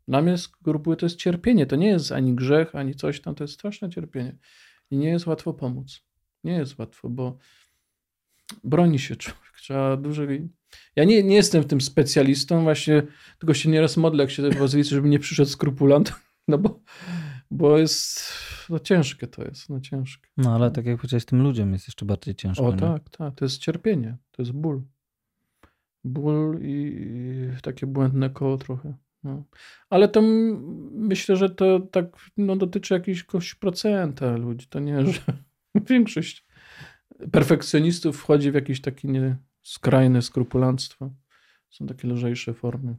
Dla 0.08 0.22
mnie 0.22 0.38
skrupuły 0.38 0.98
to 0.98 1.06
jest 1.06 1.16
cierpienie, 1.16 1.66
to 1.66 1.76
nie 1.76 1.88
jest 1.88 2.12
ani 2.12 2.36
grzech, 2.36 2.76
ani 2.76 2.96
coś 2.96 3.22
tam, 3.22 3.36
to 3.36 3.44
jest 3.44 3.54
straszne 3.54 3.90
cierpienie. 3.90 4.38
I 4.92 4.98
nie 4.98 5.10
jest 5.10 5.28
łatwo 5.28 5.54
pomóc. 5.54 6.02
Nie 6.44 6.54
jest 6.54 6.80
łatwo, 6.80 7.10
bo 7.10 7.38
broni 8.64 9.00
się 9.00 9.16
człowiek. 9.16 9.54
Trzeba 9.62 9.98
dużo. 9.98 10.24
Ja 10.96 11.04
nie, 11.04 11.24
nie 11.24 11.36
jestem 11.36 11.64
w 11.64 11.68
tym 11.68 11.82
specjalistą, 11.82 12.64
właśnie 12.64 13.04
tylko 13.40 13.54
się 13.54 13.70
nieraz 13.70 13.98
modlę, 13.98 14.24
jak 14.24 14.32
się 14.32 14.50
pozwolić, 14.50 14.90
żeby 14.90 15.10
nie 15.10 15.20
przyszedł 15.20 15.50
skrupulant, 15.50 16.14
no 16.48 16.58
bo, 16.58 16.80
bo 17.52 17.78
jest, 17.78 18.24
no 18.70 18.80
ciężkie 18.80 19.28
to 19.28 19.44
jest, 19.44 19.70
no 19.70 19.80
ciężkie. 19.80 20.30
No 20.38 20.56
ale 20.56 20.72
tak 20.72 20.86
jak 20.86 20.98
powiedziałeś, 20.98 21.26
tym 21.26 21.44
ludziom 21.44 21.74
jest 21.74 21.88
jeszcze 21.88 22.06
bardziej 22.06 22.36
ciężko. 22.36 22.66
O 22.66 22.72
nie? 22.72 22.78
tak, 22.78 23.10
tak, 23.10 23.36
to 23.36 23.46
jest 23.46 23.58
cierpienie, 23.58 24.18
to 24.32 24.42
jest 24.42 24.52
ból. 24.52 24.82
Ból 26.04 26.60
i, 26.62 26.98
i 27.58 27.62
takie 27.62 27.88
błędne 27.88 28.30
koło 28.30 28.58
trochę. 28.58 28.94
No. 29.24 29.44
Ale 29.90 30.08
to 30.08 30.22
myślę, 30.92 31.36
że 31.36 31.50
to 31.50 31.80
tak 31.80 32.06
no, 32.38 32.56
dotyczy 32.56 32.94
jakiegoś 32.94 33.56
procenta 33.56 34.38
ludzi. 34.38 34.68
To 34.68 34.80
nie, 34.80 35.06
że 35.06 35.20
większość 35.90 36.46
perfekcjonistów 37.32 38.18
wchodzi 38.18 38.52
w 38.52 38.56
jakieś 38.56 38.82
takie 38.82 39.08
nie, 39.08 39.38
skrajne 39.64 40.22
skrupulanstwo. 40.22 41.14
Są 41.70 41.86
takie 41.88 42.08
lżejsze 42.08 42.54
formy. 42.54 42.96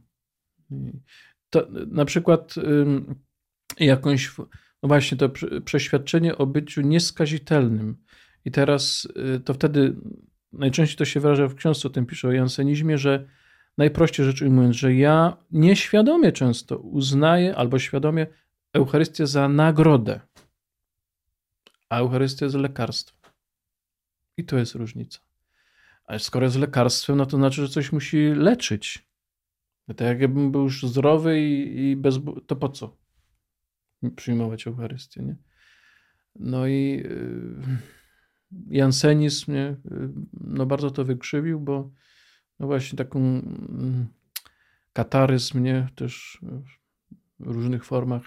To, 1.49 1.67
na 1.87 2.05
przykład 2.05 2.55
ym, 2.57 3.15
jakąś, 3.79 4.37
no 4.83 4.87
właśnie 4.87 5.17
to 5.17 5.29
przeświadczenie 5.65 6.37
o 6.37 6.45
byciu 6.45 6.81
nieskazitelnym. 6.81 7.97
I 8.45 8.51
teraz 8.51 9.07
y, 9.35 9.39
to 9.39 9.53
wtedy 9.53 9.95
najczęściej 10.53 10.97
to 10.97 11.05
się 11.05 11.19
wyraża 11.19 11.47
w 11.47 11.55
książce, 11.55 11.87
o 11.87 11.91
tym 11.91 12.05
pisze 12.05 12.27
o 12.27 12.31
jansenizmie, 12.31 12.97
że 12.97 13.27
najprościej 13.77 14.25
rzecz 14.25 14.41
ujmując, 14.41 14.75
że 14.75 14.95
ja 14.95 15.37
nieświadomie 15.51 16.31
często 16.31 16.77
uznaję 16.77 17.55
albo 17.55 17.79
świadomie 17.79 18.27
Eucharystię 18.73 19.27
za 19.27 19.49
nagrodę, 19.49 20.19
a 21.89 21.97
Eucharystia 21.97 22.45
jest 22.45 22.55
lekarstwo. 22.55 23.17
I 24.37 24.45
to 24.45 24.57
jest 24.57 24.75
różnica. 24.75 25.19
Ale 26.05 26.19
skoro 26.19 26.45
jest 26.45 26.57
lekarstwem, 26.57 27.17
no 27.17 27.25
to 27.25 27.37
znaczy, 27.37 27.61
że 27.61 27.69
coś 27.69 27.91
musi 27.91 28.17
leczyć. 28.35 29.05
Tak 29.95 30.21
jakbym 30.21 30.51
był 30.51 30.63
już 30.63 30.83
zdrowy 30.83 31.41
i, 31.41 31.79
i 31.89 31.95
bez... 31.95 32.19
To 32.47 32.55
po 32.55 32.69
co 32.69 33.00
przyjmować 34.15 34.67
Eucharystię, 34.67 35.23
nie? 35.23 35.35
No 36.35 36.67
i 36.67 37.03
yy, 37.03 37.77
jansenizm 38.67 39.51
mnie 39.51 39.75
yy, 39.91 40.09
no 40.33 40.65
bardzo 40.65 40.91
to 40.91 41.05
wykrzywił, 41.05 41.59
bo 41.59 41.91
no 42.59 42.67
właśnie 42.67 42.97
taką 42.97 43.19
mm, 43.19 44.07
kataryzm 44.93 45.59
mnie 45.59 45.87
też 45.95 46.41
w 47.39 47.47
różnych 47.47 47.85
formach 47.85 48.23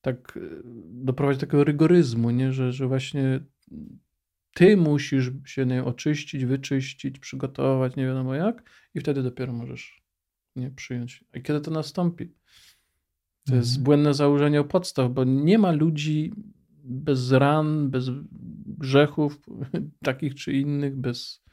tak 0.00 0.36
y, 0.36 0.62
doprowadzić 0.84 1.40
do 1.40 1.46
takiego 1.46 1.64
rygoryzmu, 1.64 2.30
nie? 2.30 2.52
Że, 2.52 2.72
że 2.72 2.86
właśnie 2.86 3.40
ty 4.54 4.76
musisz 4.76 5.30
się 5.44 5.66
nie 5.66 5.84
oczyścić, 5.84 6.44
wyczyścić, 6.44 7.18
przygotować, 7.18 7.96
nie 7.96 8.06
wiadomo 8.06 8.34
jak 8.34 8.62
i 8.94 9.00
wtedy 9.00 9.22
dopiero 9.22 9.52
możesz 9.52 10.02
nie 10.56 10.70
przyjąć. 10.70 11.24
A 11.32 11.40
kiedy 11.40 11.60
to 11.60 11.70
nastąpi? 11.70 12.34
To 13.48 13.54
mhm. 13.54 13.60
jest 13.60 13.82
błędne 13.82 14.14
założenie 14.14 14.60
o 14.60 14.64
podstaw, 14.64 15.12
bo 15.12 15.24
nie 15.24 15.58
ma 15.58 15.72
ludzi 15.72 16.32
bez 16.84 17.32
ran, 17.32 17.90
bez 17.90 18.10
grzechów 18.66 19.40
takich 20.04 20.34
czy 20.34 20.52
innych, 20.52 20.96
bez 20.96 21.44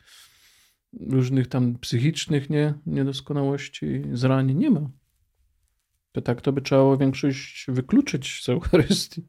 różnych 1.00 1.48
tam 1.48 1.76
psychicznych 1.80 2.50
nie, 2.50 2.74
niedoskonałości, 2.86 4.02
zranień. 4.14 4.58
Nie 4.58 4.72
ma. 4.72 4.90
To 6.12 6.22
tak 6.22 6.42
to 6.42 6.52
by 6.52 6.62
trzeba 6.62 6.98
większość 6.98 7.66
wykluczyć 7.68 8.44
z 8.44 8.50
Eucharystii. 8.50 9.28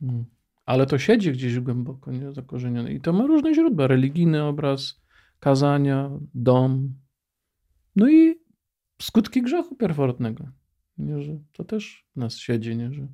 Hmm. 0.00 0.24
Ale 0.66 0.86
to 0.86 0.98
siedzi 0.98 1.32
gdzieś 1.32 1.60
głęboko, 1.60 2.12
nie 2.12 2.32
zakorzenione. 2.32 2.92
I 2.92 3.00
to 3.00 3.12
ma 3.12 3.26
różne 3.26 3.54
źródła. 3.54 3.86
Religijny 3.86 4.42
obraz, 4.42 5.00
kazania, 5.40 6.10
dom. 6.34 6.94
No 7.96 8.10
i 8.10 8.34
skutki 9.02 9.42
grzechu 9.42 9.76
pierwotnego. 9.76 10.44
Nie, 10.98 11.22
że 11.22 11.32
to 11.52 11.64
też 11.64 12.06
nas 12.16 12.36
siedzi, 12.36 12.76
nie, 12.76 12.92
że 12.92 13.06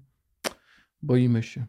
boimy 1.03 1.43
się 1.43 1.67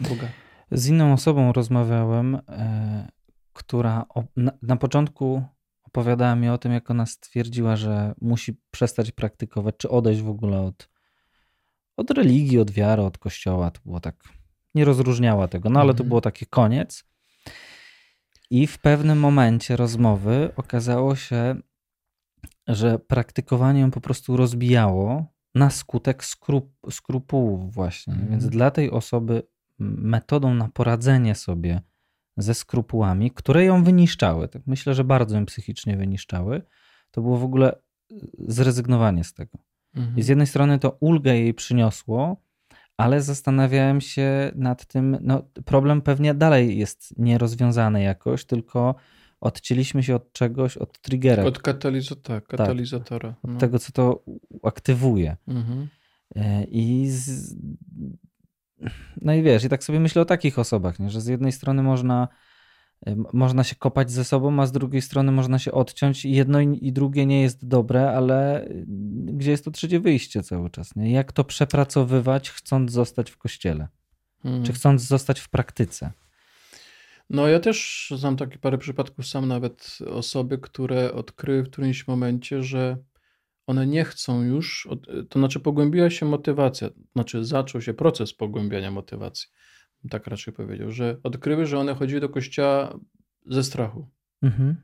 Boga. 0.00 0.28
Z 0.70 0.86
inną 0.86 1.12
osobą 1.12 1.52
rozmawiałem, 1.52 2.34
e, 2.48 3.08
która 3.52 4.06
na, 4.36 4.52
na 4.62 4.76
początku 4.76 5.42
opowiadała 5.82 6.36
mi 6.36 6.48
o 6.48 6.58
tym, 6.58 6.72
jak 6.72 6.90
ona 6.90 7.06
stwierdziła, 7.06 7.76
że 7.76 8.14
musi 8.20 8.60
przestać 8.70 9.10
praktykować, 9.10 9.74
czy 9.76 9.88
odejść 9.88 10.22
w 10.22 10.28
ogóle 10.28 10.60
od, 10.60 10.88
od 11.96 12.10
religii, 12.10 12.58
od 12.58 12.70
wiary, 12.70 13.02
od 13.02 13.18
kościoła. 13.18 13.70
To 13.70 13.80
było 13.84 14.00
tak, 14.00 14.24
nie 14.74 14.84
rozróżniała 14.84 15.48
tego, 15.48 15.70
no 15.70 15.80
ale 15.80 15.92
to 15.92 15.98
mhm. 15.98 16.08
było 16.08 16.20
taki 16.20 16.46
koniec. 16.46 17.04
I 18.50 18.66
w 18.66 18.78
pewnym 18.78 19.18
momencie 19.18 19.76
rozmowy 19.76 20.50
okazało 20.56 21.16
się, 21.16 21.56
że 22.66 22.98
praktykowanie 22.98 23.80
ją 23.80 23.90
po 23.90 24.00
prostu 24.00 24.36
rozbijało 24.36 25.26
na 25.54 25.70
skutek 25.70 26.24
skrup, 26.24 26.72
skrupułów 26.90 27.74
właśnie. 27.74 28.12
Mhm. 28.12 28.30
Więc 28.30 28.46
dla 28.46 28.70
tej 28.70 28.90
osoby 28.90 29.42
metodą 29.78 30.54
na 30.54 30.68
poradzenie 30.68 31.34
sobie 31.34 31.80
ze 32.36 32.54
skrupułami, 32.54 33.30
które 33.30 33.64
ją 33.64 33.84
wyniszczały, 33.84 34.48
tak 34.48 34.62
myślę, 34.66 34.94
że 34.94 35.04
bardzo 35.04 35.36
ją 35.36 35.46
psychicznie 35.46 35.96
wyniszczały, 35.96 36.62
to 37.10 37.22
było 37.22 37.38
w 37.38 37.44
ogóle 37.44 37.78
zrezygnowanie 38.38 39.24
z 39.24 39.34
tego. 39.34 39.58
Mhm. 39.94 40.18
I 40.18 40.22
z 40.22 40.28
jednej 40.28 40.46
strony 40.46 40.78
to 40.78 40.96
ulgę 41.00 41.34
jej 41.34 41.54
przyniosło, 41.54 42.36
ale 42.96 43.22
zastanawiałem 43.22 44.00
się 44.00 44.52
nad 44.54 44.86
tym, 44.86 45.18
no 45.20 45.42
problem 45.64 46.02
pewnie 46.02 46.34
dalej 46.34 46.78
jest 46.78 47.18
nierozwiązany 47.18 48.02
jakoś, 48.02 48.44
tylko 48.44 48.94
odcięliśmy 49.42 50.02
się 50.02 50.14
od 50.14 50.32
czegoś, 50.32 50.76
od 50.76 51.00
triggera. 51.00 51.44
Od 51.44 51.58
katalizatora. 51.58 52.40
Tak, 52.40 52.48
katalizatora 52.48 53.34
tak, 53.42 53.50
od 53.50 53.58
tego, 53.60 53.78
co 53.78 53.92
to 53.92 54.24
aktywuje. 54.62 55.36
Mhm. 55.48 55.88
E, 56.36 56.64
I 56.64 57.08
z... 57.08 57.54
no 59.20 59.34
i 59.34 59.42
wiesz, 59.42 59.64
i 59.64 59.68
tak 59.68 59.84
sobie 59.84 60.00
myślę 60.00 60.22
o 60.22 60.24
takich 60.24 60.58
osobach, 60.58 60.98
nie? 60.98 61.10
że 61.10 61.20
z 61.20 61.26
jednej 61.26 61.52
strony 61.52 61.82
można 61.82 62.28
można 63.32 63.64
się 63.64 63.76
kopać 63.76 64.10
ze 64.10 64.24
sobą, 64.24 64.62
a 64.62 64.66
z 64.66 64.72
drugiej 64.72 65.02
strony 65.02 65.32
można 65.32 65.58
się 65.58 65.72
odciąć 65.72 66.24
i 66.24 66.32
jedno 66.32 66.60
i 66.60 66.92
drugie 66.92 67.26
nie 67.26 67.42
jest 67.42 67.68
dobre, 67.68 68.16
ale 68.16 68.68
gdzie 69.24 69.50
jest 69.50 69.64
to 69.64 69.70
trzecie 69.70 70.00
wyjście 70.00 70.42
cały 70.42 70.70
czas? 70.70 70.96
Nie? 70.96 71.12
Jak 71.12 71.32
to 71.32 71.44
przepracowywać, 71.44 72.50
chcąc 72.50 72.92
zostać 72.92 73.30
w 73.30 73.36
kościele? 73.36 73.88
Hmm. 74.42 74.64
Czy 74.64 74.72
chcąc 74.72 75.02
zostać 75.02 75.40
w 75.40 75.48
praktyce? 75.48 76.12
No 77.30 77.48
ja 77.48 77.60
też 77.60 78.08
znam 78.16 78.36
takie 78.36 78.58
parę 78.58 78.78
przypadków, 78.78 79.26
sam 79.26 79.48
nawet 79.48 79.98
osoby, 80.06 80.58
które 80.58 81.12
odkryły 81.12 81.62
w 81.62 81.70
którymś 81.70 82.08
momencie, 82.08 82.62
że 82.62 82.96
one 83.66 83.86
nie 83.86 84.04
chcą 84.04 84.42
już, 84.42 84.88
to 85.28 85.38
znaczy 85.38 85.60
pogłębiła 85.60 86.10
się 86.10 86.26
motywacja, 86.26 86.90
to 86.90 87.00
znaczy 87.12 87.44
zaczął 87.44 87.80
się 87.80 87.94
proces 87.94 88.34
pogłębiania 88.34 88.90
motywacji. 88.90 89.48
Tak 90.10 90.26
raczej 90.26 90.54
powiedział, 90.54 90.90
że 90.90 91.16
odkryły, 91.22 91.66
że 91.66 91.78
one 91.78 91.94
chodziły 91.94 92.20
do 92.20 92.28
kościoła 92.28 92.98
ze 93.46 93.64
strachu. 93.64 94.08
Mhm. 94.42 94.76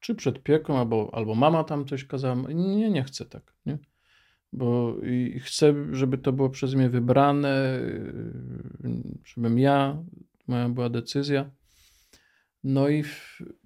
Czy 0.00 0.14
przed 0.14 0.42
pieką, 0.42 0.78
albo, 0.78 1.10
albo 1.12 1.34
mama 1.34 1.64
tam 1.64 1.86
coś 1.86 2.04
kazała. 2.04 2.34
Nie, 2.34 2.90
nie 2.90 3.04
chcę 3.04 3.26
tak. 3.26 3.54
Nie? 3.66 3.78
Bo 4.52 4.96
i 5.02 5.40
chcę, 5.40 5.74
żeby 5.92 6.18
to 6.18 6.32
było 6.32 6.50
przez 6.50 6.74
mnie 6.74 6.90
wybrane, 6.90 7.80
żebym 9.24 9.58
ja, 9.58 10.02
moja 10.46 10.68
była 10.68 10.90
decyzja. 10.90 11.50
No 12.64 12.88
i 12.88 13.04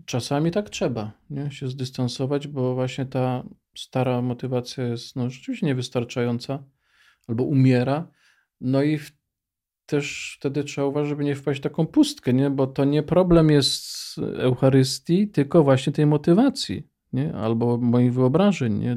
czasami 0.06 0.50
tak 0.50 0.70
trzeba, 0.70 1.12
nie? 1.30 1.50
się 1.50 1.68
zdystansować, 1.68 2.48
bo 2.48 2.74
właśnie 2.74 3.06
ta 3.06 3.44
stara 3.76 4.22
motywacja 4.22 4.84
jest 4.84 5.16
no, 5.16 5.30
rzeczywiście 5.30 5.66
niewystarczająca 5.66 6.64
albo 7.28 7.44
umiera. 7.44 8.08
No 8.60 8.82
i 8.82 8.98
w, 8.98 9.12
też 9.86 10.36
wtedy 10.38 10.64
trzeba 10.64 10.86
uważać, 10.86 11.08
żeby 11.08 11.24
nie 11.24 11.34
wpaść 11.34 11.60
w 11.60 11.62
taką 11.62 11.86
pustkę, 11.86 12.32
nie? 12.32 12.50
bo 12.50 12.66
to 12.66 12.84
nie 12.84 13.02
problem 13.02 13.50
jest 13.50 13.86
Eucharystii, 14.18 15.28
tylko 15.28 15.64
właśnie 15.64 15.92
tej 15.92 16.06
motywacji 16.06 16.88
nie? 17.12 17.34
albo 17.34 17.78
moich 17.78 18.14
wyobrażeń. 18.14 18.78
Nie? 18.78 18.96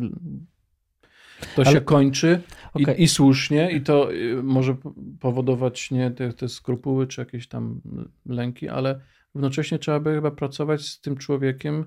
To 1.56 1.62
Ale... 1.62 1.72
się 1.72 1.82
kończy 1.82 2.42
okay. 2.74 2.96
i, 2.96 3.04
i, 3.04 3.08
słusznie, 3.08 3.72
i 3.72 3.82
to 3.82 4.14
y, 4.14 4.44
może 4.44 4.76
powodować 5.20 5.92
nie 5.92 6.12
te, 6.12 6.34
te 6.34 6.50
skrupuły 6.50 7.08
czy 7.08 7.22
jakieś 7.22 7.48
tam 7.48 7.82
lęki, 8.26 8.70
ale 8.70 9.00
Równocześnie 9.34 9.80
trzeba 9.80 10.00
by 10.00 10.14
chyba 10.14 10.32
pracować 10.32 10.82
z 10.82 11.02
tym 11.02 11.18
człowiekiem, 11.18 11.86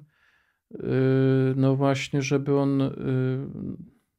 yy, 0.71 0.79
no 1.57 1.77
właśnie, 1.77 2.23
żeby 2.23 2.59
on 2.59 2.79
yy, 2.79 2.89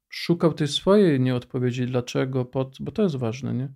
szukał 0.08 0.52
tej 0.52 0.68
swojej 0.68 1.20
nieodpowiedzi, 1.20 1.86
dlaczego, 1.86 2.44
pod, 2.44 2.76
bo 2.80 2.92
to 2.92 3.02
jest 3.02 3.16
ważne, 3.16 3.54
nie? 3.54 3.68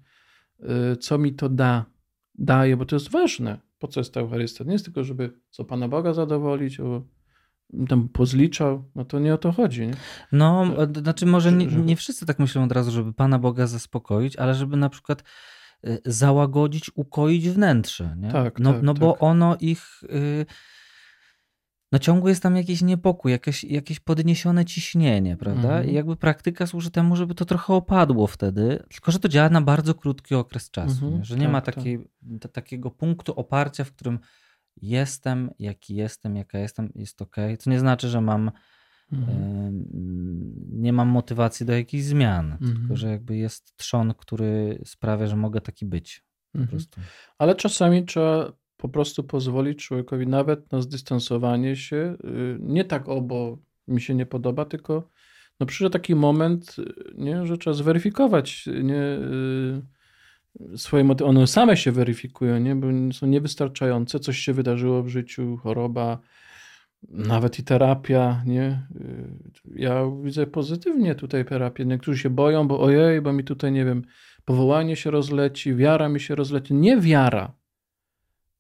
Co 1.01 1.19
mi 1.19 1.35
to 1.35 1.49
da, 1.49 1.85
daje, 2.35 2.77
bo 2.77 2.85
to 2.85 2.97
jest 2.97 3.11
ważne. 3.11 3.59
Po 3.79 3.89
co 3.89 4.01
jest 4.01 4.15
ta 4.15 4.21
Eucharystia? 4.21 4.65
Nie 4.65 4.73
jest 4.73 4.85
tylko, 4.85 5.05
żeby 5.05 5.33
co 5.51 5.65
Pana 5.65 5.89
Boga 5.89 6.13
zadowolić, 6.15 6.81
o, 6.81 7.03
tam 7.89 8.09
pozliczał, 8.09 8.85
no 8.95 9.05
to 9.05 9.19
nie 9.19 9.35
o 9.35 9.39
to 9.39 9.53
chodzi. 9.53 9.87
Nie? 9.87 9.95
No, 10.33 10.65
znaczy 11.03 11.27
może 11.27 11.53
nie, 11.53 11.67
nie 11.67 11.97
wszyscy 11.97 12.27
tak 12.27 12.39
myślą 12.39 12.65
od 12.65 12.73
razu, 12.73 12.91
żeby 12.91 13.13
Pana 13.13 13.39
Boga 13.39 13.67
zaspokoić, 13.67 14.37
ale 14.37 14.55
żeby 14.55 14.77
na 14.77 14.89
przykład 14.89 15.23
Y, 15.87 16.01
załagodzić, 16.05 16.91
ukoić 16.95 17.49
wnętrze. 17.49 18.17
Nie? 18.19 18.31
Tak, 18.31 18.61
no, 18.61 18.73
tak, 18.73 18.83
no 18.83 18.95
bo 18.95 19.13
tak. 19.13 19.23
ono 19.23 19.57
ich. 19.61 20.03
Y, 20.03 20.47
no 21.93 21.99
ciągle 21.99 22.31
jest 22.31 22.43
tam 22.43 22.57
jakiś 22.57 22.83
niepokój, 22.83 23.33
jakieś, 23.33 23.65
jakieś 23.65 24.01
podniesione 24.01 24.65
ciśnienie, 24.65 25.37
prawda? 25.37 25.69
Mhm. 25.69 25.91
I 25.91 25.93
jakby 25.93 26.17
praktyka 26.17 26.67
służy 26.67 26.91
temu, 26.91 27.17
żeby 27.17 27.35
to 27.35 27.45
trochę 27.45 27.75
opadło 27.75 28.27
wtedy, 28.27 28.83
tylko 28.91 29.13
że 29.13 29.19
to 29.19 29.29
działa 29.29 29.51
na 29.51 29.61
bardzo 29.61 29.95
krótki 29.95 30.35
okres 30.35 30.71
czasu, 30.71 31.07
mhm, 31.07 31.25
że 31.25 31.37
nie 31.37 31.43
tak, 31.43 31.53
ma 31.53 31.61
takiej, 31.61 31.99
tak. 32.41 32.53
takiego 32.53 32.91
punktu 32.91 33.33
oparcia, 33.33 33.85
w 33.85 33.93
którym 33.93 34.19
jestem, 34.83 35.51
jaki 35.59 35.95
jestem, 35.95 36.37
jaka 36.37 36.59
jestem, 36.59 36.93
jest 36.95 37.23
ok. 37.23 37.37
To 37.65 37.71
nie 37.71 37.81
znaczy, 37.81 38.09
że 38.09 38.21
mam 38.21 38.51
Mhm. 39.13 39.85
Nie 40.73 40.93
mam 40.93 41.09
motywacji 41.09 41.67
do 41.67 41.73
jakichś 41.73 42.05
zmian, 42.05 42.53
mhm. 42.53 42.77
tylko 42.77 42.97
że 42.97 43.09
jakby 43.09 43.37
jest 43.37 43.77
trzon, 43.77 44.15
który 44.15 44.79
sprawia, 44.85 45.27
że 45.27 45.37
mogę 45.37 45.61
taki 45.61 45.87
być. 45.87 46.25
Mhm. 46.55 46.83
Ale 47.39 47.55
czasami 47.55 48.05
trzeba 48.05 48.53
po 48.77 48.89
prostu 48.89 49.25
pozwolić 49.25 49.85
człowiekowi 49.85 50.27
nawet 50.27 50.73
na 50.73 50.81
zdystansowanie 50.81 51.77
się. 51.77 52.17
Y, 52.25 52.59
nie 52.61 52.85
tak, 52.85 53.09
o, 53.09 53.21
bo 53.21 53.59
mi 53.89 54.01
się 54.01 54.15
nie 54.15 54.27
podoba, 54.27 54.65
tylko 54.65 55.09
no 55.61 55.67
przyszedł 55.67 55.93
taki 55.93 56.15
moment, 56.15 56.77
y, 56.79 56.95
nie, 57.15 57.47
że 57.47 57.59
trzeba 57.59 57.75
zweryfikować 57.75 58.69
nie, 58.83 59.03
y, 59.03 59.83
swoje 60.77 61.05
motywy. 61.05 61.31
One 61.31 61.47
same 61.47 61.77
się 61.77 61.93
weryfikują, 61.93 62.59
nie, 62.59 62.77
bo 62.77 62.87
są 63.13 63.27
niewystarczające. 63.27 64.21
Coś 64.21 64.39
się 64.39 64.53
wydarzyło 64.53 65.03
w 65.03 65.09
życiu, 65.09 65.57
choroba, 65.57 66.19
nawet 67.09 67.59
i 67.59 67.63
terapia, 67.63 68.43
nie? 68.47 68.87
Ja 69.75 70.03
widzę 70.23 70.47
pozytywnie 70.47 71.15
tutaj 71.15 71.45
terapię. 71.45 71.85
Niektórzy 71.85 72.19
się 72.19 72.31
boją, 72.31 72.69
bo 72.69 72.81
ojej, 72.81 73.21
bo 73.21 73.33
mi 73.33 73.45
tutaj, 73.45 73.73
nie 73.73 73.85
wiem, 73.85 74.03
powołanie 74.45 74.97
się 74.97 75.11
rozleci, 75.11 75.75
wiara 75.75 76.09
mi 76.09 76.21
się 76.21 76.35
rozleci. 76.35 76.75
Nie 76.75 77.01
wiara. 77.01 77.53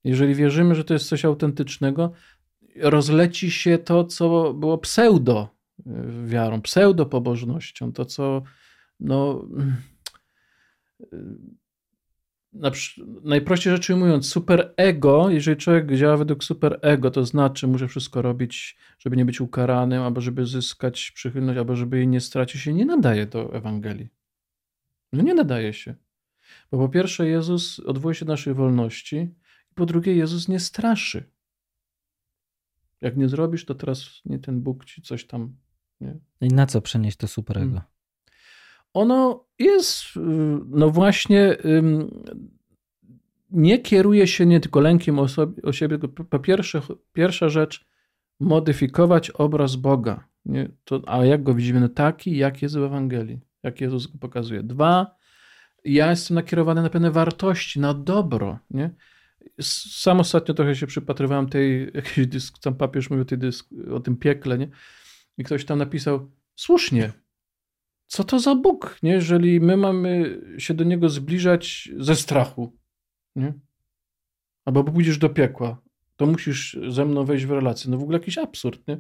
Jeżeli 0.05 0.35
wierzymy, 0.35 0.75
że 0.75 0.85
to 0.85 0.95
jest 0.95 1.09
coś 1.09 1.25
autentycznego, 1.25 2.13
rozleci 2.77 3.51
się 3.51 3.79
to, 3.79 4.05
co 4.05 4.55
było 4.55 4.79
pseudo 4.79 5.49
y, 5.79 5.83
wiarą, 6.27 6.63
pseudo 6.63 7.07
pobożnością, 7.07 7.93
to 7.93 8.05
co 8.05 8.43
no 9.01 9.49
najprościej 13.23 13.73
rzecz 13.73 13.91
ujmując, 13.91 14.29
super 14.29 14.75
ego, 14.77 15.31
jeżeli 15.31 15.57
człowiek 15.57 15.97
działa 15.97 16.17
według 16.17 16.45
super 16.45 16.79
ego, 16.83 17.11
to 17.11 17.27
znaczy 17.27 17.67
muszę 17.67 17.89
wszystko 17.89 18.23
robić, 18.23 18.79
żeby 18.99 19.17
nie 19.17 19.25
być 19.25 19.41
ukaranym, 19.41 20.03
albo 20.03 20.21
żeby 20.21 20.47
zyskać 20.47 21.11
przychylność, 21.11 21.59
albo 21.59 21.77
żeby 21.77 21.97
jej 21.97 22.09
nie 22.09 22.21
stracić, 22.21 22.63
się 22.63 22.75
nie 22.75 22.87
nadaje 22.87 23.27
do 23.27 23.55
Ewangelii. 23.55 24.09
No 25.13 25.23
nie 25.23 25.35
nadaje 25.35 25.73
się. 25.73 25.95
Bo 26.71 26.79
po 26.79 26.89
pierwsze 26.89 27.29
Jezus 27.29 27.81
odwołuje 27.81 28.15
się 28.15 28.25
do 28.25 28.33
naszej 28.33 28.55
wolności, 28.55 29.17
i 29.73 29.75
po 29.75 29.87
drugie 29.87 30.15
Jezus 30.15 30.49
nie 30.49 30.61
straszy. 30.61 31.31
Jak 33.01 33.17
nie 33.17 33.29
zrobisz, 33.29 33.65
to 33.65 33.75
teraz 33.75 34.21
nie 34.25 34.39
ten 34.39 34.61
Bóg 34.61 34.85
ci 34.85 35.03
coś 35.03 35.27
tam. 35.27 35.57
Nie? 36.01 36.19
I 36.41 36.49
na 36.49 36.67
co 36.67 36.81
przenieść 36.81 37.17
to 37.17 37.29
superego? 37.29 37.71
Hmm 37.71 37.98
ono 38.99 39.45
jest, 39.59 40.05
no 40.69 40.91
właśnie, 40.91 41.57
nie 43.51 43.79
kieruje 43.79 44.27
się 44.27 44.47
nie 44.47 44.61
tylko 44.61 44.81
lękiem 44.81 45.19
o, 45.19 45.29
sobie, 45.29 45.63
o 45.63 45.73
siebie, 45.73 45.99
tylko 45.99 46.25
po 46.25 46.39
pierwsze, 46.39 46.81
pierwsza 47.13 47.49
rzecz, 47.49 47.87
modyfikować 48.41 49.31
obraz 49.31 49.77
Boga. 49.77 50.29
Nie? 50.45 50.69
To, 50.85 51.03
a 51.07 51.25
jak 51.25 51.43
go 51.43 51.55
widzimy? 51.55 51.81
No 51.81 51.89
taki, 51.89 52.37
jak 52.37 52.63
jest 52.63 52.79
w 52.79 52.83
Ewangelii, 52.83 53.41
jak 53.63 53.81
Jezus 53.81 54.07
go 54.07 54.19
pokazuje. 54.19 54.63
Dwa, 54.63 55.17
ja 55.85 56.11
jestem 56.11 56.35
nakierowany 56.35 56.83
na 56.83 56.91
pewne 56.91 57.11
wartości, 57.11 57.81
na 57.81 57.95
dobro. 57.95 58.59
Nie? 58.71 58.91
Sam 59.61 60.21
ostatnio 60.21 60.55
trochę 60.55 60.77
się 60.77 60.87
przypatrywałem 60.87 61.49
tej, 61.49 61.85
jakiś 61.95 62.27
dysk, 62.27 62.59
tam 62.59 62.75
papież 62.75 63.11
mówił 63.11 63.25
o, 63.33 63.37
dysk, 63.37 63.69
o 63.93 64.01
tym 64.01 64.17
piekle, 64.17 64.59
nie? 64.59 64.69
I 65.39 65.45
ktoś 65.45 65.65
tam 65.65 65.79
napisał, 65.79 66.31
słusznie, 66.57 67.13
co 68.09 68.25
to 68.25 68.41
za 68.41 68.55
Bóg, 68.55 68.99
nie? 69.03 69.13
jeżeli 69.13 69.61
my 69.61 69.77
mamy 69.77 70.41
się 70.59 70.75
do 70.75 70.85
Niego 70.85 71.09
zbliżać 71.09 71.89
ze 71.99 72.17
strachu, 72.17 72.77
nie? 73.37 73.55
albo 74.65 74.85
pójdziesz 74.85 75.19
do 75.19 75.29
piekła, 75.29 75.83
to 76.17 76.27
musisz 76.27 76.79
ze 76.89 77.05
mną 77.05 77.25
wejść 77.25 77.47
w 77.47 77.51
relację. 77.51 77.91
No 77.91 77.99
w 77.99 78.03
ogóle 78.03 78.19
jakiś 78.19 78.39
absurd, 78.39 78.89
nie? 78.89 78.99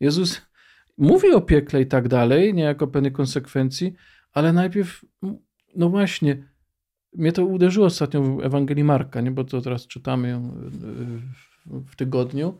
Jezus 0.00 0.42
mówi 0.98 1.32
o 1.32 1.40
piekle 1.40 1.80
i 1.80 1.86
tak 1.86 2.08
dalej, 2.08 2.54
nie 2.54 2.62
jako 2.62 2.86
pewnej 2.86 3.12
konsekwencji, 3.12 3.94
ale 4.32 4.52
najpierw, 4.52 5.04
no 5.76 5.90
właśnie, 5.90 6.50
mnie 7.12 7.32
to 7.32 7.44
uderzyło 7.44 7.86
ostatnio 7.86 8.22
w 8.22 8.44
Ewangelii 8.44 8.84
Marka, 8.84 9.20
nie? 9.20 9.30
bo 9.30 9.44
to 9.44 9.60
teraz 9.60 9.86
czytamy 9.86 10.28
ją 10.28 10.54
w 11.66 11.96
tygodniu. 11.96 12.58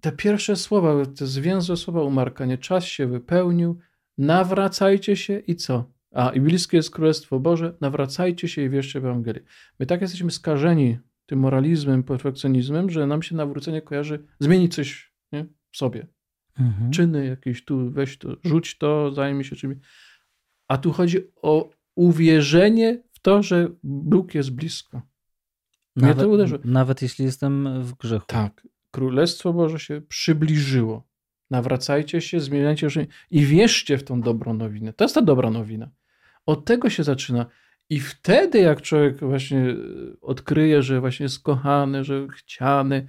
Te 0.00 0.12
pierwsze 0.12 0.56
słowa, 0.56 1.06
te 1.06 1.26
zwięzłe 1.26 1.76
słowa 1.76 2.02
u 2.02 2.10
Marka, 2.10 2.46
nie? 2.46 2.58
Czas 2.58 2.84
się 2.84 3.06
wypełnił, 3.06 3.78
nawracajcie 4.18 5.16
się 5.16 5.38
i 5.38 5.56
co? 5.56 5.92
A, 6.12 6.30
i 6.30 6.40
bliskie 6.40 6.76
jest 6.76 6.90
Królestwo 6.90 7.40
Boże, 7.40 7.76
nawracajcie 7.80 8.48
się 8.48 8.62
i 8.62 8.70
wierzcie 8.70 9.00
w 9.00 9.04
Ewangelię. 9.04 9.40
My 9.78 9.86
tak 9.86 10.00
jesteśmy 10.00 10.30
skażeni 10.30 10.98
tym 11.26 11.38
moralizmem, 11.38 12.02
perfekcjonizmem, 12.02 12.90
że 12.90 13.06
nam 13.06 13.22
się 13.22 13.36
nawrócenie 13.36 13.82
kojarzy 13.82 14.26
zmienić 14.40 14.74
coś 14.74 15.14
nie? 15.32 15.46
w 15.70 15.76
sobie. 15.76 16.06
Mhm. 16.58 16.90
Czyny 16.90 17.26
jakieś 17.26 17.64
tu, 17.64 17.90
weź 17.90 18.18
to, 18.18 18.36
rzuć 18.44 18.78
to, 18.78 19.12
zajmij 19.12 19.44
się 19.44 19.56
czymś. 19.56 19.76
A 20.68 20.78
tu 20.78 20.92
chodzi 20.92 21.18
o 21.42 21.70
uwierzenie 21.94 23.02
w 23.12 23.20
to, 23.20 23.42
że 23.42 23.68
Bóg 23.82 24.34
jest 24.34 24.50
blisko. 24.50 25.02
Mnie 25.96 26.08
nawet, 26.08 26.24
to 26.24 26.28
uderzyło. 26.28 26.60
Nawet 26.64 27.02
jeśli 27.02 27.24
jestem 27.24 27.82
w 27.82 27.94
grzechu. 27.94 28.26
Tak. 28.26 28.66
Królestwo 28.90 29.52
Boże 29.52 29.78
się 29.78 30.00
przybliżyło. 30.00 31.07
Nawracajcie 31.50 32.20
się, 32.20 32.40
zmieniajcie 32.40 32.90
się 32.90 33.06
i 33.30 33.44
wierzcie 33.44 33.98
w 33.98 34.04
tą 34.04 34.20
dobrą 34.20 34.54
nowinę. 34.54 34.92
To 34.92 35.04
jest 35.04 35.14
ta 35.14 35.22
dobra 35.22 35.50
nowina. 35.50 35.90
Od 36.46 36.64
tego 36.64 36.90
się 36.90 37.04
zaczyna. 37.04 37.46
I 37.90 38.00
wtedy, 38.00 38.58
jak 38.58 38.82
człowiek 38.82 39.20
właśnie 39.20 39.58
e, 39.58 39.74
odkryje, 40.20 40.82
że 40.82 41.00
właśnie 41.00 41.24
jest 41.24 41.42
kochany, 41.42 42.04
że 42.04 42.26
chciany, 42.28 43.06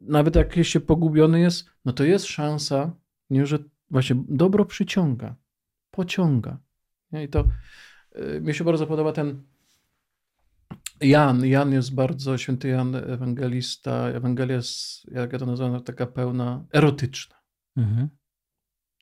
nawet 0.00 0.36
jak 0.36 0.54
się 0.62 0.80
pogubiony 0.80 1.40
jest, 1.40 1.70
no 1.84 1.92
to 1.92 2.04
jest 2.04 2.26
szansa, 2.26 2.92
nie, 3.30 3.46
że 3.46 3.58
właśnie 3.90 4.16
dobro 4.28 4.64
przyciąga, 4.64 5.34
pociąga. 5.90 6.58
Nie? 7.12 7.24
I 7.24 7.28
to 7.28 7.44
y, 8.16 8.40
mi 8.40 8.54
się 8.54 8.64
bardzo 8.64 8.86
podoba 8.86 9.12
ten 9.12 9.42
Jan. 11.00 11.46
Jan 11.46 11.72
jest 11.72 11.94
bardzo, 11.94 12.38
święty 12.38 12.68
Jan, 12.68 12.94
ewangelista. 12.94 14.08
Ewangelia 14.08 14.56
jest, 14.56 15.04
jak 15.10 15.32
ja 15.32 15.38
to 15.38 15.46
nazywam, 15.46 15.82
taka 15.82 16.06
pełna 16.06 16.64
erotyczna. 16.72 17.37
Mhm. 17.78 18.08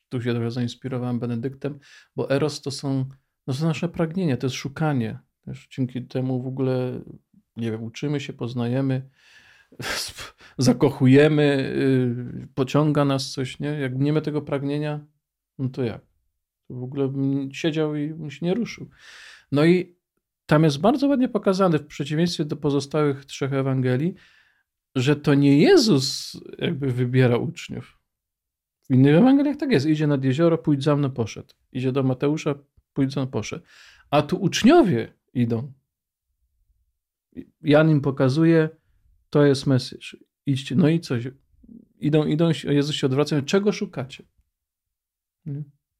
tu 0.08 0.22
się 0.22 0.32
trochę 0.34 0.50
zainspirowałem 0.50 1.18
Benedyktem, 1.18 1.78
bo 2.16 2.30
eros 2.30 2.62
to 2.62 2.70
są, 2.70 3.04
no 3.46 3.54
to 3.54 3.66
nasze 3.66 3.88
pragnienie, 3.88 4.36
to 4.36 4.46
jest 4.46 4.56
szukanie. 4.56 5.18
Też 5.44 5.68
dzięki 5.68 6.06
temu 6.06 6.42
w 6.42 6.46
ogóle, 6.46 7.00
nie 7.56 7.70
wiem, 7.70 7.82
uczymy 7.82 8.20
się, 8.20 8.32
poznajemy, 8.32 9.08
zakochujemy, 10.58 11.72
y, 12.44 12.48
pociąga 12.54 13.04
nas 13.04 13.32
coś, 13.32 13.60
nie? 13.60 13.68
Jak 13.68 13.98
nie 13.98 14.12
ma 14.12 14.20
tego 14.20 14.42
pragnienia, 14.42 15.06
no 15.58 15.68
to 15.68 15.82
jak? 15.82 16.02
W 16.70 16.82
ogóle 16.82 17.12
siedział 17.52 17.96
i 17.96 18.14
bym 18.14 18.30
się 18.30 18.46
nie 18.46 18.54
ruszył. 18.54 18.90
No 19.52 19.64
i 19.64 19.96
tam 20.46 20.64
jest 20.64 20.80
bardzo 20.80 21.08
ładnie 21.08 21.28
pokazane, 21.28 21.78
w 21.78 21.86
przeciwieństwie 21.86 22.44
do 22.44 22.56
pozostałych 22.56 23.24
trzech 23.24 23.52
Ewangelii, 23.52 24.14
że 24.94 25.16
to 25.16 25.34
nie 25.34 25.58
Jezus 25.58 26.36
jakby 26.58 26.92
wybiera 26.92 27.36
uczniów. 27.36 27.95
W 28.90 28.94
innych 28.94 29.16
Ewangeliach 29.16 29.57
tak 29.57 29.70
jest. 29.70 29.87
Idzie 29.87 30.07
nad 30.07 30.25
jezioro, 30.25 30.59
pójdź 30.59 30.85
za 30.85 30.96
mną, 30.96 31.11
poszedł. 31.11 31.55
Idzie 31.72 31.92
do 31.92 32.03
Mateusza, 32.03 32.55
pójdź 32.92 33.12
za 33.12 33.20
mną, 33.20 33.31
poszedł. 33.31 33.64
A 34.11 34.22
tu 34.22 34.37
uczniowie 34.37 35.12
idą. 35.35 35.72
Jan 37.62 37.90
im 37.90 38.01
pokazuje, 38.01 38.68
to 39.31 39.44
jest 39.44 39.66
Mesjasz. 39.66 40.16
Idźcie. 40.46 40.77
No 40.77 40.88
i 40.88 41.01
coś. 41.01 41.29
Idą, 41.99 42.27
idą, 42.27 42.51
Jezus 42.64 42.96
się 42.96 43.07
odwraca. 43.07 43.42
Czego 43.42 43.72
szukacie? 43.72 44.25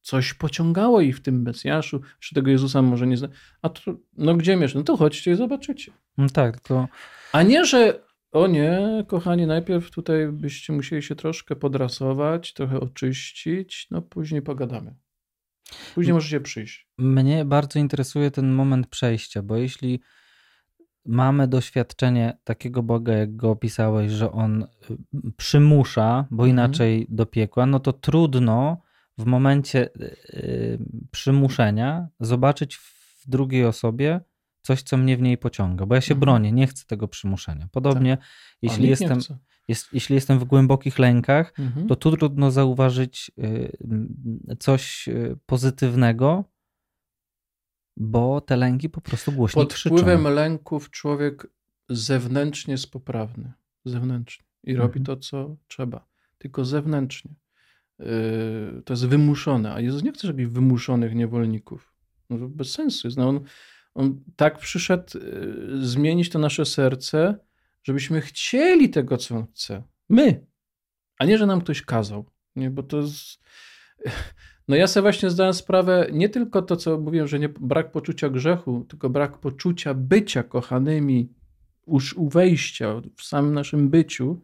Coś 0.01 0.33
pociągało 0.33 1.01
ich 1.01 1.17
w 1.17 1.21
tym 1.21 1.41
Mesjaszu, 1.41 2.01
czy 2.19 2.35
tego 2.35 2.51
Jezusa 2.51 2.81
może 2.81 3.07
nie 3.07 3.17
zna. 3.17 3.27
A 3.61 3.69
to, 3.69 3.95
no 4.17 4.35
gdzie 4.35 4.55
miesz? 4.55 4.75
No 4.75 4.83
to 4.83 4.97
chodźcie 4.97 5.31
i 5.31 5.35
zobaczycie. 5.35 5.91
No 6.17 6.29
tak, 6.29 6.59
tylko... 6.59 6.87
A 7.31 7.43
nie, 7.43 7.65
że 7.65 8.06
o 8.37 8.47
nie, 8.47 9.05
kochani, 9.07 9.47
najpierw 9.47 9.91
tutaj 9.91 10.27
byście 10.27 10.73
musieli 10.73 11.03
się 11.03 11.15
troszkę 11.15 11.55
podrasować, 11.55 12.53
trochę 12.53 12.79
oczyścić, 12.79 13.87
no 13.91 14.01
później 14.01 14.41
pogadamy. 14.41 14.95
Później 15.95 16.13
możecie 16.13 16.39
przyjść. 16.39 16.87
Mnie 16.97 17.45
bardzo 17.45 17.79
interesuje 17.79 18.31
ten 18.31 18.51
moment 18.51 18.87
przejścia, 18.87 19.41
bo 19.41 19.57
jeśli 19.57 19.99
mamy 21.05 21.47
doświadczenie 21.47 22.37
takiego 22.43 22.83
Boga, 22.83 23.13
jak 23.13 23.35
go 23.35 23.49
opisałeś, 23.49 24.11
że 24.11 24.31
on 24.31 24.63
y, 24.63 24.67
przymusza, 25.37 26.27
bo 26.31 26.43
mhm. 26.43 26.49
inaczej 26.49 27.05
do 27.09 27.25
piekła, 27.25 27.65
no 27.65 27.79
to 27.79 27.93
trudno 27.93 28.81
w 29.17 29.25
momencie 29.25 29.89
yy, 29.99 30.79
przymuszenia 31.11 32.07
zobaczyć 32.19 32.75
w 32.75 33.23
drugiej 33.27 33.65
osobie 33.65 34.21
coś, 34.67 34.83
co 34.83 34.97
mnie 34.97 35.17
w 35.17 35.21
niej 35.21 35.37
pociąga, 35.37 35.85
bo 35.85 35.95
ja 35.95 36.01
się 36.01 36.13
mhm. 36.13 36.19
bronię, 36.19 36.51
nie 36.51 36.67
chcę 36.67 36.85
tego 36.85 37.07
przymuszenia. 37.07 37.67
Podobnie, 37.71 38.17
tak. 38.17 38.27
jeśli, 38.61 38.87
jestem, 38.87 39.19
jest, 39.67 39.93
jeśli 39.93 40.15
jestem 40.15 40.39
w 40.39 40.43
głębokich 40.43 40.99
lękach, 40.99 41.53
mhm. 41.59 41.87
to 41.87 41.95
tu 41.95 42.17
trudno 42.17 42.51
zauważyć 42.51 43.31
y, 43.39 44.57
coś 44.59 45.07
y, 45.07 45.37
pozytywnego, 45.45 46.43
bo 47.97 48.41
te 48.41 48.57
lęki 48.57 48.89
po 48.89 49.01
prostu 49.01 49.31
głośniej 49.31 49.65
Pod 49.65 49.73
krzyczą. 49.73 49.95
wpływem 49.95 50.23
lęków 50.23 50.91
człowiek 50.91 51.47
zewnętrznie 51.89 52.71
jest 52.71 52.91
poprawny. 52.91 53.53
Zewnętrznie. 53.85 54.45
I 54.63 54.71
mhm. 54.71 54.87
robi 54.87 55.01
to, 55.05 55.17
co 55.17 55.55
trzeba. 55.67 56.07
Tylko 56.37 56.65
zewnętrznie. 56.65 57.31
Yy, 57.99 58.81
to 58.85 58.93
jest 58.93 59.07
wymuszone. 59.07 59.73
A 59.73 59.79
Jezus 59.79 60.03
nie 60.03 60.11
chce 60.11 60.27
żadnych 60.27 60.51
wymuszonych 60.51 61.15
niewolników. 61.15 61.93
No, 62.29 62.49
bez 62.49 62.71
sensu 62.71 63.07
jest. 63.07 63.17
No, 63.17 63.29
on, 63.29 63.39
on 63.97 64.23
tak 64.35 64.57
przyszedł 64.57 65.19
yy, 65.19 65.85
zmienić 65.87 66.29
to 66.29 66.39
nasze 66.39 66.65
serce, 66.65 67.39
żebyśmy 67.83 68.21
chcieli 68.21 68.89
tego, 68.89 69.17
co 69.17 69.35
on 69.35 69.45
chce. 69.53 69.83
My. 70.09 70.45
A 71.19 71.25
nie, 71.25 71.37
że 71.37 71.45
nam 71.45 71.61
ktoś 71.61 71.81
kazał. 71.81 72.25
Nie, 72.55 72.69
bo 72.69 72.83
to 72.83 72.97
jest... 72.97 73.39
No 74.67 74.75
ja 74.75 74.87
sobie 74.87 75.01
właśnie 75.01 75.29
zdałem 75.29 75.53
sprawę, 75.53 76.07
nie 76.13 76.29
tylko 76.29 76.61
to, 76.61 76.75
co 76.75 76.97
mówiłem, 76.97 77.27
że 77.27 77.39
nie, 77.39 77.49
brak 77.49 77.91
poczucia 77.91 78.29
grzechu, 78.29 78.85
tylko 78.89 79.09
brak 79.09 79.37
poczucia 79.37 79.93
bycia 79.93 80.43
kochanymi 80.43 81.33
już 81.87 82.13
u 82.13 82.29
wejścia, 82.29 83.01
w 83.15 83.23
samym 83.23 83.53
naszym 83.53 83.89
byciu. 83.89 84.41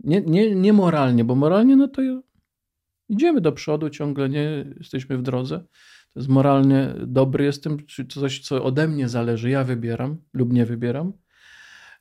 Nie, 0.00 0.20
nie, 0.20 0.54
nie 0.54 0.72
moralnie, 0.72 1.24
bo 1.24 1.34
moralnie 1.34 1.76
no 1.76 1.88
to 1.88 2.02
idziemy 3.08 3.40
do 3.40 3.52
przodu, 3.52 3.90
ciągle 3.90 4.28
nie 4.28 4.64
jesteśmy 4.78 5.18
w 5.18 5.22
drodze. 5.22 5.64
To 6.14 6.20
jest 6.20 6.28
moralnie 6.28 6.94
dobry 7.06 7.44
jestem, 7.44 7.86
czy 7.86 8.06
coś, 8.06 8.40
co 8.40 8.64
ode 8.64 8.88
mnie 8.88 9.08
zależy, 9.08 9.50
ja 9.50 9.64
wybieram 9.64 10.16
lub 10.32 10.52
nie 10.52 10.66
wybieram. 10.66 11.12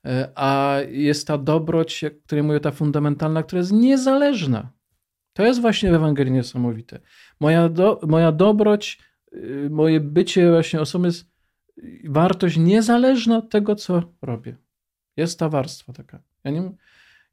E, 0.05 0.31
a 0.35 0.77
jest 0.89 1.27
ta 1.27 1.37
dobroć, 1.37 2.03
o 2.03 2.11
której 2.25 2.43
mówię, 2.43 2.59
ta 2.59 2.71
fundamentalna, 2.71 3.43
która 3.43 3.59
jest 3.59 3.71
niezależna. 3.71 4.71
To 5.33 5.45
jest 5.45 5.61
właśnie 5.61 5.91
w 5.91 5.93
Ewangelii 5.93 6.33
niesamowite. 6.33 6.99
Moja, 7.39 7.69
do, 7.69 7.99
moja 8.07 8.31
dobroć, 8.31 8.99
y, 9.33 9.69
moje 9.71 9.99
bycie 9.99 10.51
właśnie 10.51 10.81
osobą 10.81 11.05
jest 11.05 11.31
wartość 12.03 12.57
niezależna 12.57 13.37
od 13.37 13.49
tego, 13.49 13.75
co 13.75 14.13
robię. 14.21 14.57
Jest 15.17 15.39
ta 15.39 15.49
warstwa 15.49 15.93
taka. 15.93 16.23
Ja 16.43 16.51
nie, 16.51 16.71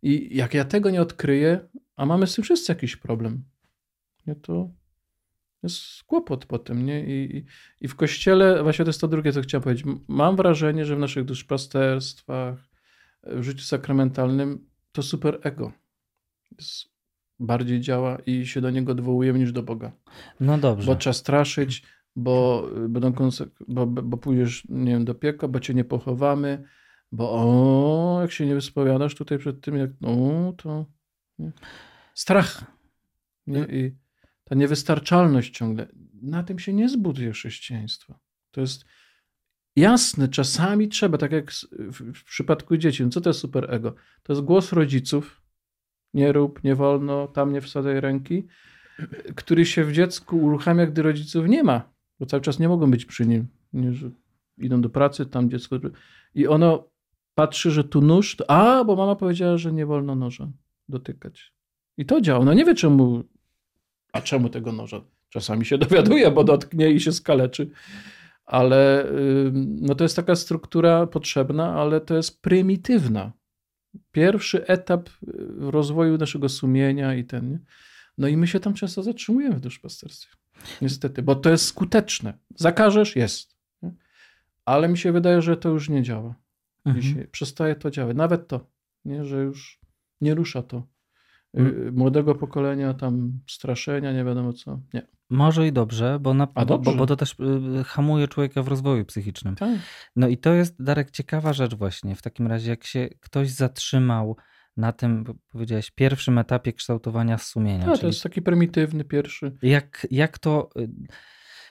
I 0.03 0.37
jak 0.37 0.55
ja 0.55 0.65
tego 0.65 0.91
nie 0.91 1.03
odkryję, 1.03 1.69
a 1.97 2.07
mamy 2.07 2.27
z 2.27 2.35
tym 2.35 2.45
wszyscy 2.45 2.73
jakiś 2.73 2.97
problem, 2.97 3.45
nie, 4.27 4.35
to 4.35 4.71
jest 5.63 6.05
kłopot 6.05 6.47
potem. 6.47 6.87
Nie? 6.87 7.05
I, 7.05 7.37
i, 7.37 7.45
I 7.81 7.89
w 7.89 7.95
kościele, 7.95 8.63
właśnie 8.63 8.85
to 8.85 8.89
jest 8.89 9.01
to 9.01 9.09
drugie, 9.09 9.33
co 9.33 9.43
chciałem 9.43 9.63
powiedzieć. 9.63 9.87
Mam 10.09 10.37
wrażenie, 10.37 10.85
że 10.85 10.97
w 10.97 10.99
naszych 10.99 11.25
duszpasterstwach, 11.25 12.69
w 13.23 13.43
życiu 13.43 13.65
sakramentalnym 13.65 14.69
to 14.93 15.03
super 15.03 15.41
ego. 15.43 15.73
Jest 16.59 16.99
bardziej 17.41 17.81
działa 17.81 18.19
i 18.27 18.47
się 18.47 18.61
do 18.61 18.71
niego 18.71 18.93
odwołujemy 18.93 19.39
niż 19.39 19.53
do 19.53 19.63
Boga. 19.63 19.93
No 20.41 20.59
dobrze. 20.59 20.87
Bo 20.87 20.97
trzeba 20.97 21.15
straszyć, 21.15 21.83
bo, 22.17 22.69
będą 22.89 23.11
konsek- 23.11 23.65
bo, 23.69 23.87
bo 23.87 24.17
pójdziesz 24.17 24.65
nie 24.69 24.93
wiem, 24.93 25.05
do 25.05 25.15
piekła, 25.15 25.49
bo 25.49 25.61
cię 25.61 25.75
nie 25.75 25.85
pochowamy, 25.85 26.65
bo 27.13 27.31
o, 27.33 28.19
jak 28.21 28.33
się 28.33 28.47
nie 28.47 28.55
wyspowiadasz 28.55 29.15
tutaj 29.15 29.39
przed 29.39 29.61
tym, 29.61 29.77
jak 29.77 29.91
no, 30.01 30.53
to 30.57 30.87
nie. 31.39 31.53
strach. 32.15 32.65
Nie? 33.47 33.61
I 33.61 33.97
ta 34.49 34.55
niewystarczalność 34.55 35.57
ciągle. 35.57 35.89
Na 36.23 36.43
tym 36.43 36.59
się 36.59 36.73
nie 36.73 36.89
zbuduje 36.89 37.33
chrześcijaństwo. 37.33 38.19
To 38.51 38.61
jest 38.61 38.85
jasne, 39.77 40.29
czasami 40.29 40.89
trzeba, 40.89 41.19
tak 41.19 41.33
jak 41.33 41.53
w 42.15 42.25
przypadku 42.25 42.77
dzieci. 42.77 43.05
No 43.05 43.11
co 43.11 43.21
to 43.21 43.31
jest 43.31 43.41
superego? 43.41 43.95
To 44.23 44.33
jest 44.33 44.45
głos 44.45 44.73
rodziców, 44.73 45.43
nie 46.15 46.33
rób, 46.33 46.65
nie 46.65 46.75
wolno, 46.75 47.27
tam 47.29 47.53
nie 47.53 47.61
wsadzaj 47.61 48.01
ręki, 48.01 48.47
który 49.37 49.67
się 49.67 49.85
w 49.85 49.93
dziecku 49.93 50.39
uruchamia, 50.39 50.87
gdy 50.87 51.03
rodziców 51.03 51.49
nie 51.49 51.63
ma, 51.63 51.93
bo 52.21 52.27
cały 52.27 52.41
czas 52.41 52.59
nie 52.59 52.69
mogą 52.69 52.91
być 52.91 53.05
przy 53.05 53.27
nim. 53.27 53.47
Nie, 53.73 53.93
że 53.93 54.11
idą 54.59 54.81
do 54.81 54.91
pracy, 54.91 55.27
tam 55.27 55.51
dziecko. 55.51 55.77
I 56.35 56.47
ono 56.47 56.91
patrzy, 57.35 57.71
że 57.71 57.85
tu 57.85 58.01
nóż, 58.01 58.37
to, 58.37 58.51
a, 58.51 58.85
bo 58.85 58.97
mama 58.97 59.17
powiedziała, 59.17 59.59
że 59.59 59.73
nie 59.73 59.87
wolno 59.87 60.15
noża 60.15 60.53
dotykać. 60.89 61.55
I 61.97 62.07
to 62.07 62.21
działa. 62.21 62.45
No 62.45 62.55
nie 62.55 62.65
wie 62.65 62.75
czemu, 62.75 63.25
a 64.13 64.21
czemu 64.21 64.49
tego 64.49 64.73
noża? 64.73 65.01
Czasami 65.29 65.65
się 65.65 65.79
dowiaduje, 65.89 66.31
bo 66.31 66.45
dotknie 66.45 66.91
i 66.91 67.01
się 67.01 67.13
skaleczy. 67.13 67.71
Ale 68.45 69.07
no 69.53 69.95
to 69.95 70.05
jest 70.05 70.17
taka 70.17 70.37
struktura 70.37 71.07
potrzebna, 71.07 71.75
ale 71.75 72.01
to 72.01 72.17
jest 72.17 72.43
prymitywna 72.43 73.33
pierwszy 74.13 74.67
etap 74.67 75.09
y, 75.09 75.11
rozwoju 75.59 76.19
naszego 76.19 76.49
sumienia 76.49 77.15
i 77.15 77.25
ten. 77.25 77.51
Nie? 77.51 77.59
No 78.19 78.29
i 78.29 78.37
my 78.37 78.47
się 78.47 78.61
tam 78.61 78.75
często 78.75 79.03
zatrzymujemy 79.03 79.57
w 79.57 79.61
duszpasterstwie. 79.61 80.37
Niestety, 80.83 81.23
bo 81.23 81.35
to 81.35 81.51
jest 81.51 81.67
skuteczne. 81.67 82.39
Zakażesz, 82.57 83.17
jest. 83.17 83.57
Nie? 83.83 83.93
Ale 84.65 84.89
mi 84.89 84.99
się 84.99 85.13
wydaje, 85.13 85.43
że 85.43 85.57
to 85.57 85.69
już 85.69 85.89
nie 85.89 86.03
działa. 86.03 86.35
Mhm. 86.85 87.03
Dzisiaj 87.03 87.29
przestaje 87.29 87.75
to 87.75 87.91
działać. 87.91 88.17
Nawet 88.17 88.49
to, 88.49 88.67
nie? 89.05 89.25
że 89.25 89.43
już 89.43 89.81
nie 90.21 90.35
rusza 90.35 90.63
to 90.63 90.87
mhm. 91.55 91.95
młodego 91.95 92.35
pokolenia, 92.35 92.95
tam 92.95 93.41
straszenia, 93.47 94.13
nie 94.13 94.25
wiadomo 94.25 94.53
co. 94.53 94.81
Nie. 94.95 95.03
Może 95.31 95.67
i 95.67 95.73
dobrze, 95.73 96.19
bo, 96.21 96.35
na. 96.35 96.47
Bo, 96.47 96.79
bo, 96.79 97.07
to 97.07 97.17
też 97.17 97.37
y, 97.81 97.85
hamuje 97.85 98.29
człowieka 98.29 98.63
w 98.63 98.69
rozwoju 98.69 99.05
psychicznym. 99.05 99.57
Tak. 99.57 99.79
No 100.17 100.29
i 100.29 100.39
to 100.39 100.53
jest, 100.53 100.83
Darek, 100.83 101.11
ciekawa 101.11 101.53
rzecz 101.53 101.75
właśnie. 101.75 102.17
W 102.17 102.23
takim 102.23 102.47
razie, 102.47 102.71
jak 102.71 102.85
się 102.85 103.09
ktoś 103.21 103.51
zatrzymał 103.51 104.37
na 104.77 104.93
tym, 104.93 105.25
powiedziałeś, 105.53 105.91
pierwszym 105.91 106.39
etapie 106.39 106.73
kształtowania 106.73 107.39
sumienia. 107.39 107.87
Tak, 107.87 107.99
to 107.99 108.07
jest 108.07 108.23
taki 108.23 108.43
prymitywny 108.43 109.05
pierwszy. 109.05 109.57
Jak, 109.63 110.07
jak 110.11 110.39
to... 110.39 110.71
Y, 110.79 110.89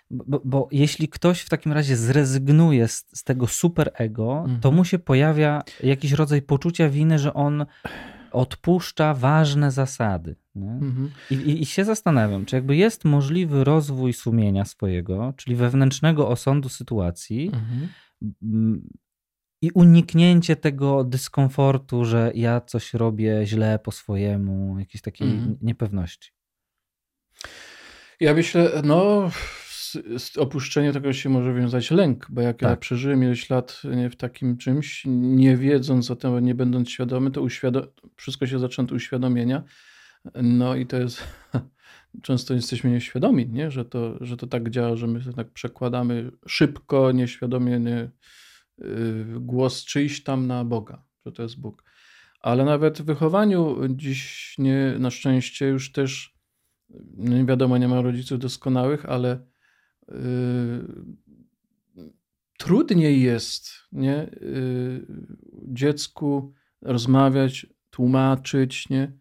bo, 0.09 0.41
bo, 0.45 0.67
jeśli 0.71 1.09
ktoś 1.09 1.41
w 1.41 1.49
takim 1.49 1.71
razie 1.71 1.95
zrezygnuje 1.95 2.87
z, 2.87 3.05
z 3.13 3.23
tego 3.23 3.47
super 3.47 3.91
ego, 3.93 4.39
mhm. 4.39 4.59
to 4.59 4.71
mu 4.71 4.85
się 4.85 4.99
pojawia 4.99 5.61
jakiś 5.83 6.11
rodzaj 6.11 6.41
poczucia 6.41 6.89
winy, 6.89 7.19
że 7.19 7.33
on 7.33 7.65
odpuszcza 8.31 9.13
ważne 9.13 9.71
zasady. 9.71 10.35
Mhm. 10.55 11.11
I, 11.31 11.61
I, 11.61 11.65
się 11.65 11.85
zastanawiam, 11.85 12.45
czy 12.45 12.55
jakby 12.55 12.75
jest 12.75 13.05
możliwy 13.05 13.63
rozwój 13.63 14.13
sumienia 14.13 14.65
swojego, 14.65 15.33
czyli 15.37 15.55
wewnętrznego 15.55 16.29
osądu 16.29 16.69
sytuacji 16.69 17.51
mhm. 17.53 18.89
i 19.61 19.71
uniknięcie 19.71 20.55
tego 20.55 21.03
dyskomfortu, 21.03 22.05
że 22.05 22.31
ja 22.35 22.61
coś 22.61 22.93
robię 22.93 23.41
źle 23.45 23.79
po 23.79 23.91
swojemu, 23.91 24.79
jakiejś 24.79 25.01
takiej 25.01 25.31
mhm. 25.31 25.57
niepewności. 25.61 26.31
Ja 28.19 28.33
myślę, 28.33 28.81
no, 28.83 29.29
z, 29.87 30.23
z 30.23 30.37
opuszczenia 30.37 30.93
tego 30.93 31.13
się 31.13 31.29
może 31.29 31.53
wiązać 31.53 31.91
lęk, 31.91 32.27
bo 32.29 32.41
jak 32.41 32.59
tak. 32.59 32.69
ja 32.69 32.75
przeżyłem 32.75 33.23
ileś 33.23 33.49
lat 33.49 33.81
nie, 33.95 34.09
w 34.09 34.15
takim 34.15 34.57
czymś, 34.57 35.03
nie 35.07 35.57
wiedząc 35.57 36.11
o 36.11 36.15
tym, 36.15 36.45
nie 36.45 36.55
będąc 36.55 36.89
świadomy, 36.89 37.31
to 37.31 37.41
uświadom- 37.41 37.87
wszystko 38.15 38.47
się 38.47 38.59
zaczyna 38.59 38.85
od 38.85 38.91
uświadomienia. 38.91 39.63
No 40.43 40.75
i 40.75 40.85
to 40.85 40.97
jest, 40.97 41.23
często 42.21 42.53
jesteśmy 42.53 42.91
nieświadomi, 42.91 43.49
nie? 43.49 43.71
Że, 43.71 43.85
to, 43.85 44.25
że 44.25 44.37
to 44.37 44.47
tak 44.47 44.69
działa, 44.69 44.95
że 44.95 45.07
my 45.07 45.33
tak 45.35 45.51
przekładamy 45.51 46.31
szybko, 46.47 47.11
nieświadomie 47.11 47.79
nie, 47.79 48.11
yy, 48.77 49.25
głos 49.39 49.85
czyjś 49.85 50.23
tam 50.23 50.47
na 50.47 50.65
Boga, 50.65 51.03
że 51.25 51.31
to 51.31 51.43
jest 51.43 51.59
Bóg. 51.59 51.83
Ale 52.39 52.65
nawet 52.65 53.01
w 53.01 53.05
wychowaniu 53.05 53.77
dziś 53.89 54.55
nie, 54.57 54.95
na 54.99 55.11
szczęście 55.11 55.67
już 55.67 55.91
też, 55.91 56.37
nie 57.17 57.45
wiadomo, 57.45 57.77
nie 57.77 57.87
ma 57.87 58.01
rodziców 58.01 58.39
doskonałych, 58.39 59.05
ale 59.05 59.39
trudniej 62.57 63.21
jest 63.21 63.69
nie, 63.91 64.29
yy, 64.41 65.05
dziecku 65.67 66.53
rozmawiać, 66.81 67.67
tłumaczyć, 67.89 68.89
nie, 68.89 69.11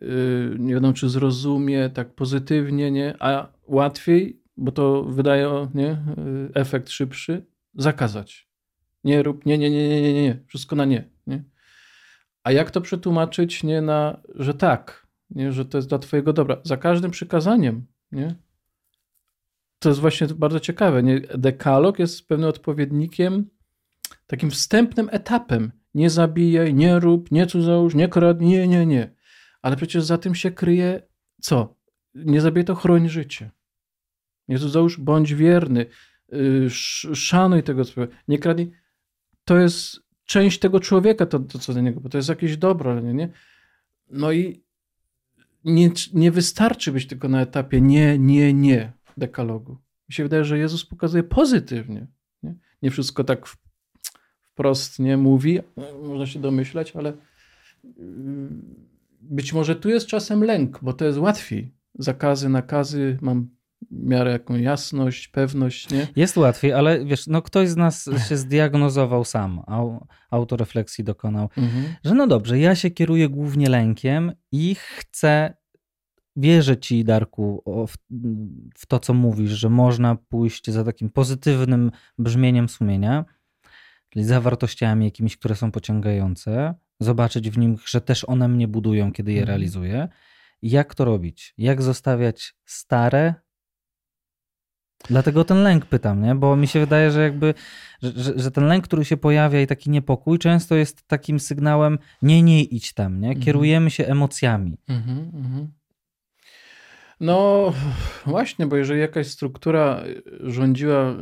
yy, 0.00 0.56
nie 0.58 0.74
wiadomo 0.74 0.92
czy 0.92 1.08
zrozumie 1.08 1.90
tak 1.90 2.14
pozytywnie, 2.14 2.90
nie, 2.90 3.14
a 3.18 3.52
łatwiej, 3.66 4.42
bo 4.56 4.72
to 4.72 5.04
wydaje 5.04 5.68
nie, 5.74 6.02
efekt 6.54 6.90
szybszy, 6.90 7.46
zakazać. 7.74 8.48
Nie 9.04 9.22
rób, 9.22 9.46
nie, 9.46 9.58
nie, 9.58 9.70
nie, 9.70 9.88
nie, 9.88 10.02
nie, 10.02 10.22
nie, 10.22 10.38
wszystko 10.46 10.76
na 10.76 10.84
nie. 10.84 11.04
nie. 11.26 11.44
A 12.44 12.52
jak 12.52 12.70
to 12.70 12.80
przetłumaczyć, 12.80 13.62
nie 13.62 13.82
na, 13.82 14.20
że 14.34 14.54
tak, 14.54 15.06
nie, 15.30 15.52
że 15.52 15.64
to 15.64 15.78
jest 15.78 15.88
dla 15.88 15.98
twojego 15.98 16.32
dobra. 16.32 16.56
Za 16.64 16.76
każdym 16.76 17.10
przykazaniem, 17.10 17.86
nie, 18.12 18.34
to 19.82 19.88
jest 19.88 20.00
właśnie 20.00 20.26
bardzo 20.26 20.60
ciekawe. 20.60 21.02
Nie? 21.02 21.20
Dekalog 21.20 21.98
jest 21.98 22.28
pewnym 22.28 22.48
odpowiednikiem, 22.48 23.50
takim 24.26 24.50
wstępnym 24.50 25.08
etapem. 25.12 25.72
Nie 25.94 26.10
zabijaj, 26.10 26.74
nie 26.74 27.00
rób, 27.00 27.30
nie 27.30 27.46
cudzołóż, 27.46 27.94
nie 27.94 28.08
kradnij, 28.08 28.50
nie, 28.50 28.68
nie, 28.68 28.86
nie. 28.86 29.14
Ale 29.62 29.76
przecież 29.76 30.04
za 30.04 30.18
tym 30.18 30.34
się 30.34 30.50
kryje 30.50 31.02
co? 31.40 31.76
Nie 32.14 32.40
zabijaj, 32.40 32.64
to 32.64 32.74
chroń 32.74 33.08
życie. 33.08 33.50
Nie 34.48 34.58
cudzołóż, 34.58 35.00
bądź 35.00 35.34
wierny, 35.34 35.86
y, 36.32 36.70
szanuj 37.14 37.62
tego, 37.62 37.84
co 37.84 38.00
nie 38.28 38.38
kradnij. 38.38 38.72
To 39.44 39.58
jest 39.58 40.00
część 40.24 40.58
tego 40.58 40.80
człowieka, 40.80 41.26
to, 41.26 41.38
to 41.38 41.58
co 41.58 41.74
do 41.74 41.80
niego, 41.80 42.00
bo 42.00 42.08
to 42.08 42.18
jest 42.18 42.28
jakieś 42.28 42.56
dobro, 42.56 43.00
nie, 43.00 43.14
nie? 43.14 43.28
No 44.10 44.32
i 44.32 44.62
nie, 45.64 45.90
nie 46.14 46.30
wystarczy 46.30 46.92
być 46.92 47.06
tylko 47.06 47.28
na 47.28 47.40
etapie 47.40 47.80
nie, 47.80 48.18
nie, 48.18 48.54
nie 48.54 49.01
dekalogu. 49.16 49.78
Mi 50.08 50.14
się 50.14 50.22
wydaje, 50.22 50.44
że 50.44 50.58
Jezus 50.58 50.84
pokazuje 50.84 51.22
pozytywnie. 51.22 52.06
Nie, 52.42 52.54
nie 52.82 52.90
wszystko 52.90 53.24
tak 53.24 53.46
wprost 54.52 54.98
nie 54.98 55.16
mówi, 55.16 55.60
można 56.02 56.26
się 56.26 56.40
domyślać, 56.40 56.96
ale 56.96 57.12
mm, 57.98 58.86
być 59.20 59.52
może 59.52 59.76
tu 59.76 59.88
jest 59.88 60.06
czasem 60.06 60.44
lęk, 60.44 60.78
bo 60.82 60.92
to 60.92 61.04
jest 61.04 61.18
łatwiej. 61.18 61.74
Zakazy, 61.98 62.48
nakazy, 62.48 63.18
mam 63.20 63.48
miarę 63.90 64.32
jaką 64.32 64.56
jasność, 64.56 65.28
pewność, 65.28 65.90
nie? 65.90 66.06
Jest 66.16 66.36
łatwiej, 66.36 66.72
ale 66.72 67.04
wiesz, 67.04 67.26
no 67.26 67.42
ktoś 67.42 67.68
z 67.68 67.76
nas 67.76 68.10
się 68.28 68.36
zdiagnozował 68.36 69.24
sam, 69.24 69.62
autorefleksji 70.30 71.04
dokonał, 71.04 71.48
mhm. 71.56 71.84
że 72.04 72.14
no 72.14 72.26
dobrze, 72.26 72.58
ja 72.58 72.74
się 72.74 72.90
kieruję 72.90 73.28
głównie 73.28 73.68
lękiem 73.68 74.32
i 74.52 74.74
chcę 74.74 75.54
wierzę 76.36 76.76
ci, 76.76 77.04
Darku, 77.04 77.62
w, 77.88 77.94
w, 78.78 78.86
to, 78.86 78.98
co 78.98 79.14
mówisz, 79.14 79.50
że 79.50 79.70
można 79.70 80.14
pójść 80.14 80.70
za 80.70 80.84
takim 80.84 81.10
pozytywnym 81.10 81.90
brzmieniem 82.18 82.68
sumienia, 82.68 83.24
czyli 84.08 84.24
za 84.24 84.40
wartościami 84.40 85.04
jakimiś, 85.04 85.36
które 85.36 85.54
są 85.54 85.70
pociągające, 85.70 86.74
zobaczyć 87.00 87.50
w 87.50 87.58
nim, 87.58 87.76
że 87.86 88.00
też 88.00 88.24
one 88.24 88.48
mnie 88.48 88.68
budują, 88.68 89.12
kiedy 89.12 89.32
je 89.32 89.40
mhm. 89.40 89.48
realizuję. 89.48 90.08
Jak 90.62 90.94
to 90.94 91.04
robić? 91.04 91.54
Jak 91.58 91.82
zostawiać 91.82 92.54
stare? 92.64 93.34
Dlatego 95.08 95.44
ten 95.44 95.62
lęk 95.62 95.86
pytam, 95.86 96.22
nie? 96.22 96.34
bo 96.34 96.56
mi 96.56 96.68
się 96.68 96.80
wydaje, 96.80 97.10
że 97.10 97.22
jakby, 97.22 97.54
że, 98.02 98.38
że, 98.38 98.50
ten 98.50 98.64
lęk, 98.64 98.84
który 98.84 99.04
się 99.04 99.16
pojawia 99.16 99.60
i 99.60 99.66
taki 99.66 99.90
niepokój, 99.90 100.38
często 100.38 100.74
jest 100.74 101.06
takim 101.06 101.40
sygnałem 101.40 101.98
nie, 102.22 102.42
nie 102.42 102.62
idź 102.62 102.94
tam, 102.94 103.20
nie? 103.20 103.28
Mhm. 103.28 103.44
Kierujemy 103.44 103.90
się 103.90 104.06
emocjami. 104.06 104.78
Mhm, 104.88 105.18
mhm. 105.34 105.72
No 107.22 107.72
właśnie, 108.26 108.66
bo 108.66 108.76
jeżeli 108.76 109.00
jakaś 109.00 109.26
struktura 109.26 110.02
rządziła 110.40 111.16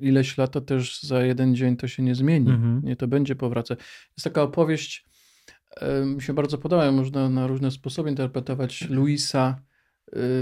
ileś 0.00 0.38
lat, 0.38 0.50
to 0.52 0.60
też 0.60 1.02
za 1.02 1.22
jeden 1.22 1.54
dzień 1.54 1.76
to 1.76 1.88
się 1.88 2.02
nie 2.02 2.14
zmieni. 2.14 2.50
Mhm. 2.50 2.80
Nie, 2.84 2.96
to 2.96 3.08
będzie 3.08 3.36
powracać. 3.36 3.78
Jest 4.16 4.24
taka 4.24 4.42
opowieść, 4.42 5.06
mi 6.04 6.22
się 6.22 6.32
bardzo 6.32 6.58
podoba, 6.58 6.92
można 6.92 7.28
na 7.28 7.46
różne 7.46 7.70
sposoby 7.70 8.10
interpretować 8.10 8.88
Luisa, 8.90 9.62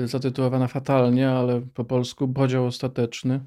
y, 0.04 0.08
zatytułowana 0.08 0.66
fatalnie, 0.66 1.30
ale 1.30 1.60
po 1.74 1.84
polsku 1.84 2.28
Podział 2.28 2.66
Ostateczny. 2.66 3.40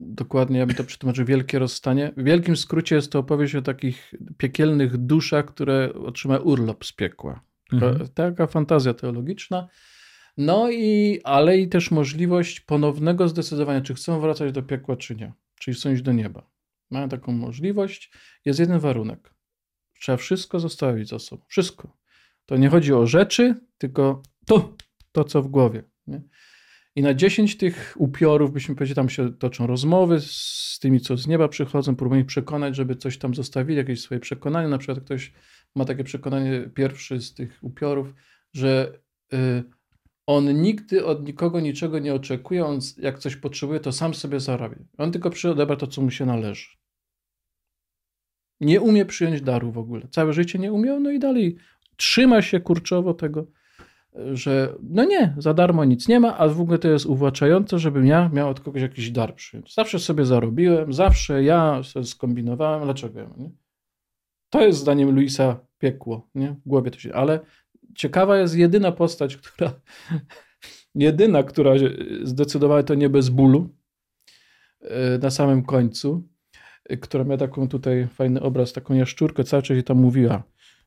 Dokładnie, 0.00 0.58
ja 0.58 0.66
bym 0.66 0.76
to 0.76 0.84
przetłumaczył 0.84 1.24
Wielkie 1.24 1.58
Rozstanie. 1.58 2.12
W 2.16 2.24
wielkim 2.24 2.56
skrócie 2.56 2.96
jest 2.96 3.12
to 3.12 3.18
opowieść 3.18 3.54
o 3.54 3.62
takich 3.62 4.14
piekielnych 4.36 4.96
duszach, 4.96 5.44
które 5.44 5.92
otrzymają 5.92 6.40
urlop 6.40 6.84
z 6.84 6.92
piekła. 6.92 7.40
Mhm. 7.72 8.08
Taka 8.14 8.46
fantazja 8.46 8.94
teologiczna. 8.94 9.68
No 10.42 10.70
i, 10.70 11.20
ale 11.24 11.58
i 11.58 11.68
też 11.68 11.90
możliwość 11.90 12.60
ponownego 12.60 13.28
zdecydowania, 13.28 13.80
czy 13.80 13.94
chcą 13.94 14.20
wracać 14.20 14.52
do 14.52 14.62
piekła, 14.62 14.96
czy 14.96 15.16
nie. 15.16 15.32
Czyli 15.60 15.74
chcą 15.74 15.92
iść 15.92 16.02
do 16.02 16.12
nieba. 16.12 16.50
Mają 16.90 17.08
taką 17.08 17.32
możliwość. 17.32 18.12
Jest 18.44 18.60
jeden 18.60 18.78
warunek. 18.78 19.34
Trzeba 20.00 20.16
wszystko 20.16 20.60
zostawić 20.60 21.08
za 21.08 21.18
sobą. 21.18 21.42
Wszystko. 21.48 21.96
To 22.46 22.56
nie 22.56 22.68
chodzi 22.68 22.92
o 22.92 23.06
rzeczy, 23.06 23.54
tylko 23.78 24.22
to, 24.46 24.76
to 25.12 25.24
co 25.24 25.42
w 25.42 25.48
głowie. 25.48 25.82
Nie? 26.06 26.22
I 26.96 27.02
na 27.02 27.14
10 27.14 27.56
tych 27.56 27.94
upiorów, 27.98 28.52
byśmy 28.52 28.74
powiedzieli, 28.74 28.96
tam 28.96 29.08
się 29.08 29.32
toczą 29.32 29.66
rozmowy 29.66 30.20
z 30.20 30.78
tymi, 30.82 31.00
co 31.00 31.16
z 31.16 31.26
nieba 31.26 31.48
przychodzą, 31.48 31.96
próbują 31.96 32.20
ich 32.20 32.26
przekonać, 32.26 32.76
żeby 32.76 32.96
coś 32.96 33.18
tam 33.18 33.34
zostawili, 33.34 33.76
jakieś 33.78 34.00
swoje 34.00 34.20
przekonanie. 34.20 34.68
Na 34.68 34.78
przykład 34.78 35.00
ktoś 35.00 35.32
ma 35.74 35.84
takie 35.84 36.04
przekonanie, 36.04 36.70
pierwszy 36.74 37.20
z 37.20 37.34
tych 37.34 37.58
upiorów, 37.62 38.14
że 38.52 38.98
y, 39.32 39.79
on 40.26 40.62
nigdy 40.62 41.06
od 41.06 41.26
nikogo 41.26 41.60
niczego 41.60 41.98
nie 41.98 42.14
oczekuje, 42.14 42.66
on 42.66 42.78
jak 42.98 43.18
coś 43.18 43.36
potrzebuje, 43.36 43.80
to 43.80 43.92
sam 43.92 44.14
sobie 44.14 44.40
zarabia. 44.40 44.76
On 44.98 45.12
tylko 45.12 45.30
przyjdzie 45.30 45.52
odebra 45.52 45.76
to, 45.76 45.86
co 45.86 46.02
mu 46.02 46.10
się 46.10 46.26
należy. 46.26 46.68
Nie 48.60 48.80
umie 48.80 49.04
przyjąć 49.04 49.42
daru 49.42 49.72
w 49.72 49.78
ogóle. 49.78 50.08
Całe 50.10 50.32
życie 50.32 50.58
nie 50.58 50.72
umiał, 50.72 51.00
no 51.00 51.10
i 51.10 51.18
dalej 51.18 51.56
trzyma 51.96 52.42
się 52.42 52.60
kurczowo 52.60 53.14
tego, 53.14 53.46
że 54.32 54.74
no 54.82 55.04
nie, 55.04 55.34
za 55.38 55.54
darmo 55.54 55.84
nic 55.84 56.08
nie 56.08 56.20
ma, 56.20 56.38
a 56.38 56.48
w 56.48 56.60
ogóle 56.60 56.78
to 56.78 56.88
jest 56.88 57.06
uwłaczające, 57.06 57.78
żebym 57.78 58.06
ja 58.06 58.28
miał 58.28 58.48
od 58.48 58.60
kogoś 58.60 58.82
jakiś 58.82 59.10
dar 59.10 59.34
przyjąć. 59.34 59.74
Zawsze 59.74 59.98
sobie 59.98 60.24
zarobiłem, 60.24 60.92
zawsze 60.92 61.42
ja 61.42 61.82
sobie 61.82 62.06
skombinowałem, 62.06 62.84
dlaczego 62.84 63.20
ja, 63.20 63.30
nie? 63.36 63.50
To 64.50 64.60
jest 64.60 64.78
zdaniem 64.78 65.10
Luisa 65.10 65.60
piekło, 65.78 66.28
nie? 66.34 66.52
W 66.52 66.68
głowie 66.68 66.90
to 66.90 66.98
się, 66.98 67.14
ale 67.14 67.40
ciekawa 67.94 68.38
jest 68.38 68.56
jedyna 68.56 68.92
postać, 68.92 69.36
która 69.36 69.80
jedyna, 70.94 71.42
która 71.42 71.72
zdecydowała 72.22 72.82
to 72.82 72.94
nie 72.94 73.08
bez 73.08 73.28
bólu 73.28 73.68
e, 74.80 75.18
na 75.18 75.30
samym 75.30 75.62
końcu, 75.62 76.28
e, 76.84 76.96
która 76.96 77.24
miała 77.24 77.38
taką 77.38 77.68
tutaj 77.68 78.08
fajny 78.14 78.40
obraz, 78.40 78.72
taką 78.72 78.94
jaszczurkę, 78.94 79.44
cały 79.44 79.62
czas 79.62 79.74
jej 79.74 79.84
tam 79.84 79.98
mówiła 79.98 80.42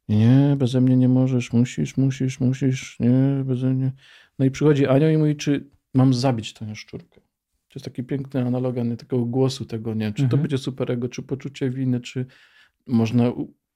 nie, 0.10 0.56
beze 0.58 0.82
mnie 0.82 0.98
nie 0.98 1.10
możesz, 1.10 1.54
musisz, 1.54 1.98
musisz, 1.98 2.40
musisz, 2.40 3.00
nie, 3.00 3.44
beze 3.46 3.74
mnie. 3.74 3.92
No 4.40 4.46
i 4.46 4.52
przychodzi 4.52 4.88
Anioł 4.88 5.10
i 5.10 5.18
mówi, 5.18 5.36
czy 5.36 5.70
mam 5.94 6.14
zabić 6.14 6.54
tę 6.54 6.66
jaszczurkę. 6.66 7.22
To 7.70 7.80
jest 7.80 7.86
taki 7.86 8.04
piękny 8.04 8.42
analogia 8.42 8.84
nie, 8.84 8.98
takiego 8.98 9.26
głosu 9.26 9.66
tego, 9.66 9.94
nie 9.94 10.12
czy 10.12 10.22
to 10.22 10.24
mhm. 10.24 10.42
będzie 10.42 10.58
superego, 10.58 11.10
czy 11.10 11.24
poczucie 11.24 11.70
winy, 11.70 12.00
czy 12.00 12.26
można 12.88 13.32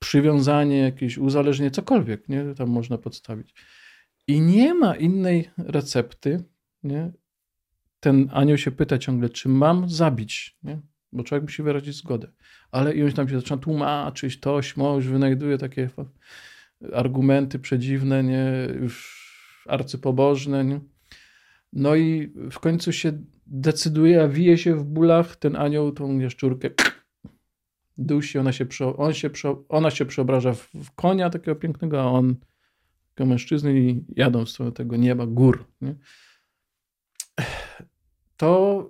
przywiązanie, 0.08 0.78
jakieś 0.78 1.18
uzależnienie, 1.18 1.72
cokolwiek, 1.72 2.30
nie? 2.30 2.46
Tam 2.56 2.70
można 2.70 2.98
podstawić. 2.98 3.54
I 4.28 4.42
nie 4.42 4.74
ma 4.74 4.96
innej 4.96 5.50
recepty, 5.58 6.44
nie? 6.84 7.12
Ten 8.00 8.30
anioł 8.34 8.58
się 8.58 8.72
pyta 8.72 8.98
ciągle, 8.98 9.30
czy 9.30 9.50
mam 9.50 9.90
zabić, 9.90 10.58
nie? 10.64 10.80
Bo 11.12 11.24
człowiek 11.24 11.44
musi 11.44 11.64
wyrazić 11.64 11.96
zgodę. 11.96 12.32
Ale 12.72 12.94
i 12.94 13.04
on 13.04 13.12
tam 13.12 13.30
się 13.30 13.40
zaczyna 13.40 13.58
tłumaczyć, 13.58 14.40
to, 14.40 14.62
śmo, 14.62 14.96
już 14.96 15.08
wynajduje 15.08 15.58
takie 15.58 15.90
argumenty 16.94 17.60
przedziwne, 17.60 18.24
nie? 18.24 18.68
Już 18.82 19.18
arcypobożne, 19.68 20.66
nie? 20.66 20.80
No 21.74 21.96
i 21.96 22.34
w 22.52 22.60
końcu 22.60 22.94
się 22.94 23.12
decyduje, 23.48 24.24
a 24.24 24.28
wije 24.28 24.58
się 24.58 24.76
w 24.76 24.84
bólach, 24.84 25.36
ten 25.36 25.56
anioł 25.56 25.92
tą 25.92 26.20
jaszczurkę 26.20 26.70
dusi, 27.98 28.40
ona 28.40 28.52
się, 28.52 28.66
on 28.98 29.14
się, 29.14 29.30
ona 29.70 29.92
się 29.92 30.06
przeobraża 30.06 30.54
w, 30.54 30.70
w 30.74 30.92
konia 30.92 31.30
takiego 31.30 31.56
pięknego, 31.56 32.02
a 32.02 32.06
on 32.06 32.36
takiego 33.10 33.30
mężczyzny 33.30 33.80
i 33.80 34.06
jadą 34.16 34.46
w 34.46 34.50
stronę 34.50 34.72
tego 34.72 34.96
nieba, 34.96 35.26
gór. 35.26 35.66
Nie? 35.82 35.96
to 38.38 38.90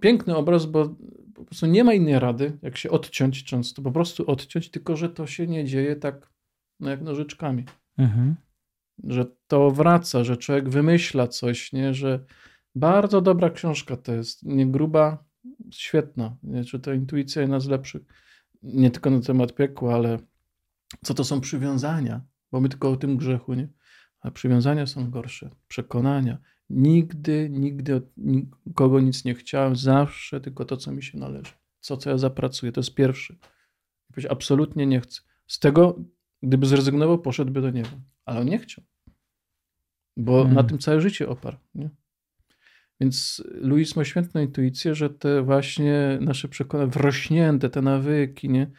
piękny 0.00 0.36
obraz, 0.36 0.66
bo 0.66 0.94
po 1.34 1.44
prostu 1.44 1.66
nie 1.66 1.84
ma 1.84 1.94
innej 1.94 2.18
rady, 2.18 2.58
jak 2.62 2.76
się 2.76 2.90
odciąć 2.90 3.44
często, 3.44 3.82
po 3.82 3.92
prostu 3.92 4.30
odciąć, 4.30 4.70
tylko 4.70 4.96
że 4.96 5.08
to 5.08 5.26
się 5.26 5.46
nie 5.46 5.64
dzieje 5.64 5.96
tak 5.96 6.30
no 6.80 6.90
jak 6.90 7.02
nożyczkami. 7.02 7.64
Mhm. 7.98 8.36
Że 9.04 9.26
to 9.46 9.70
wraca, 9.70 10.24
że 10.24 10.36
człowiek 10.36 10.68
wymyśla 10.68 11.28
coś, 11.28 11.72
nie? 11.72 11.94
że 11.94 12.24
bardzo 12.74 13.20
dobra 13.20 13.50
książka 13.50 13.96
to 13.96 14.14
jest, 14.14 14.42
nie 14.42 14.66
gruba, 14.66 15.24
świetna, 15.70 16.36
nie? 16.42 16.64
czy 16.64 16.80
to 16.80 16.92
intuicja 16.92 17.42
jedna 17.42 17.60
z 17.60 17.66
lepszych, 17.66 18.02
nie 18.62 18.90
tylko 18.90 19.10
na 19.10 19.20
temat 19.20 19.54
piekła, 19.54 19.94
ale 19.94 20.18
co 21.04 21.14
to 21.14 21.24
są 21.24 21.40
przywiązania, 21.40 22.20
bo 22.52 22.60
my 22.60 22.68
tylko 22.68 22.90
o 22.90 22.96
tym 22.96 23.16
grzechu, 23.16 23.54
nie? 23.54 23.68
A 24.20 24.30
przywiązania 24.30 24.86
są 24.86 25.10
gorsze, 25.10 25.50
przekonania. 25.68 26.38
Nigdy, 26.70 27.48
nigdy 27.50 27.94
od 27.94 28.04
nikogo 28.16 29.00
nic 29.00 29.24
nie 29.24 29.34
chciałem, 29.34 29.76
zawsze 29.76 30.40
tylko 30.40 30.64
to, 30.64 30.76
co 30.76 30.92
mi 30.92 31.02
się 31.02 31.18
należy. 31.18 31.52
Co, 31.80 31.96
co 31.96 32.10
ja 32.10 32.18
zapracuję, 32.18 32.72
to 32.72 32.80
jest 32.80 32.94
pierwszy. 32.94 33.38
Absolutnie 34.28 34.86
nie 34.86 35.00
chcę. 35.00 35.20
Z 35.46 35.58
tego, 35.58 36.04
gdyby 36.42 36.66
zrezygnował, 36.66 37.18
poszedłby 37.18 37.60
do 37.60 37.70
nieba. 37.70 38.00
Ale 38.24 38.40
on 38.40 38.46
nie 38.46 38.58
chciał. 38.58 38.84
Bo 40.16 40.32
hmm. 40.36 40.54
na 40.54 40.64
tym 40.64 40.78
całe 40.78 41.00
życie 41.00 41.28
oparł. 41.28 41.56
Nie? 41.74 41.90
Więc 43.00 43.42
Louis 43.54 43.96
ma 43.96 44.04
świetną 44.04 44.40
intuicję, 44.40 44.94
że 44.94 45.10
te 45.10 45.42
właśnie 45.42 46.18
nasze 46.20 46.48
przekonania, 46.48 46.90
wrośnięte 46.90 47.70
te 47.70 47.82
nawyki, 47.82 48.48
nie? 48.48 48.70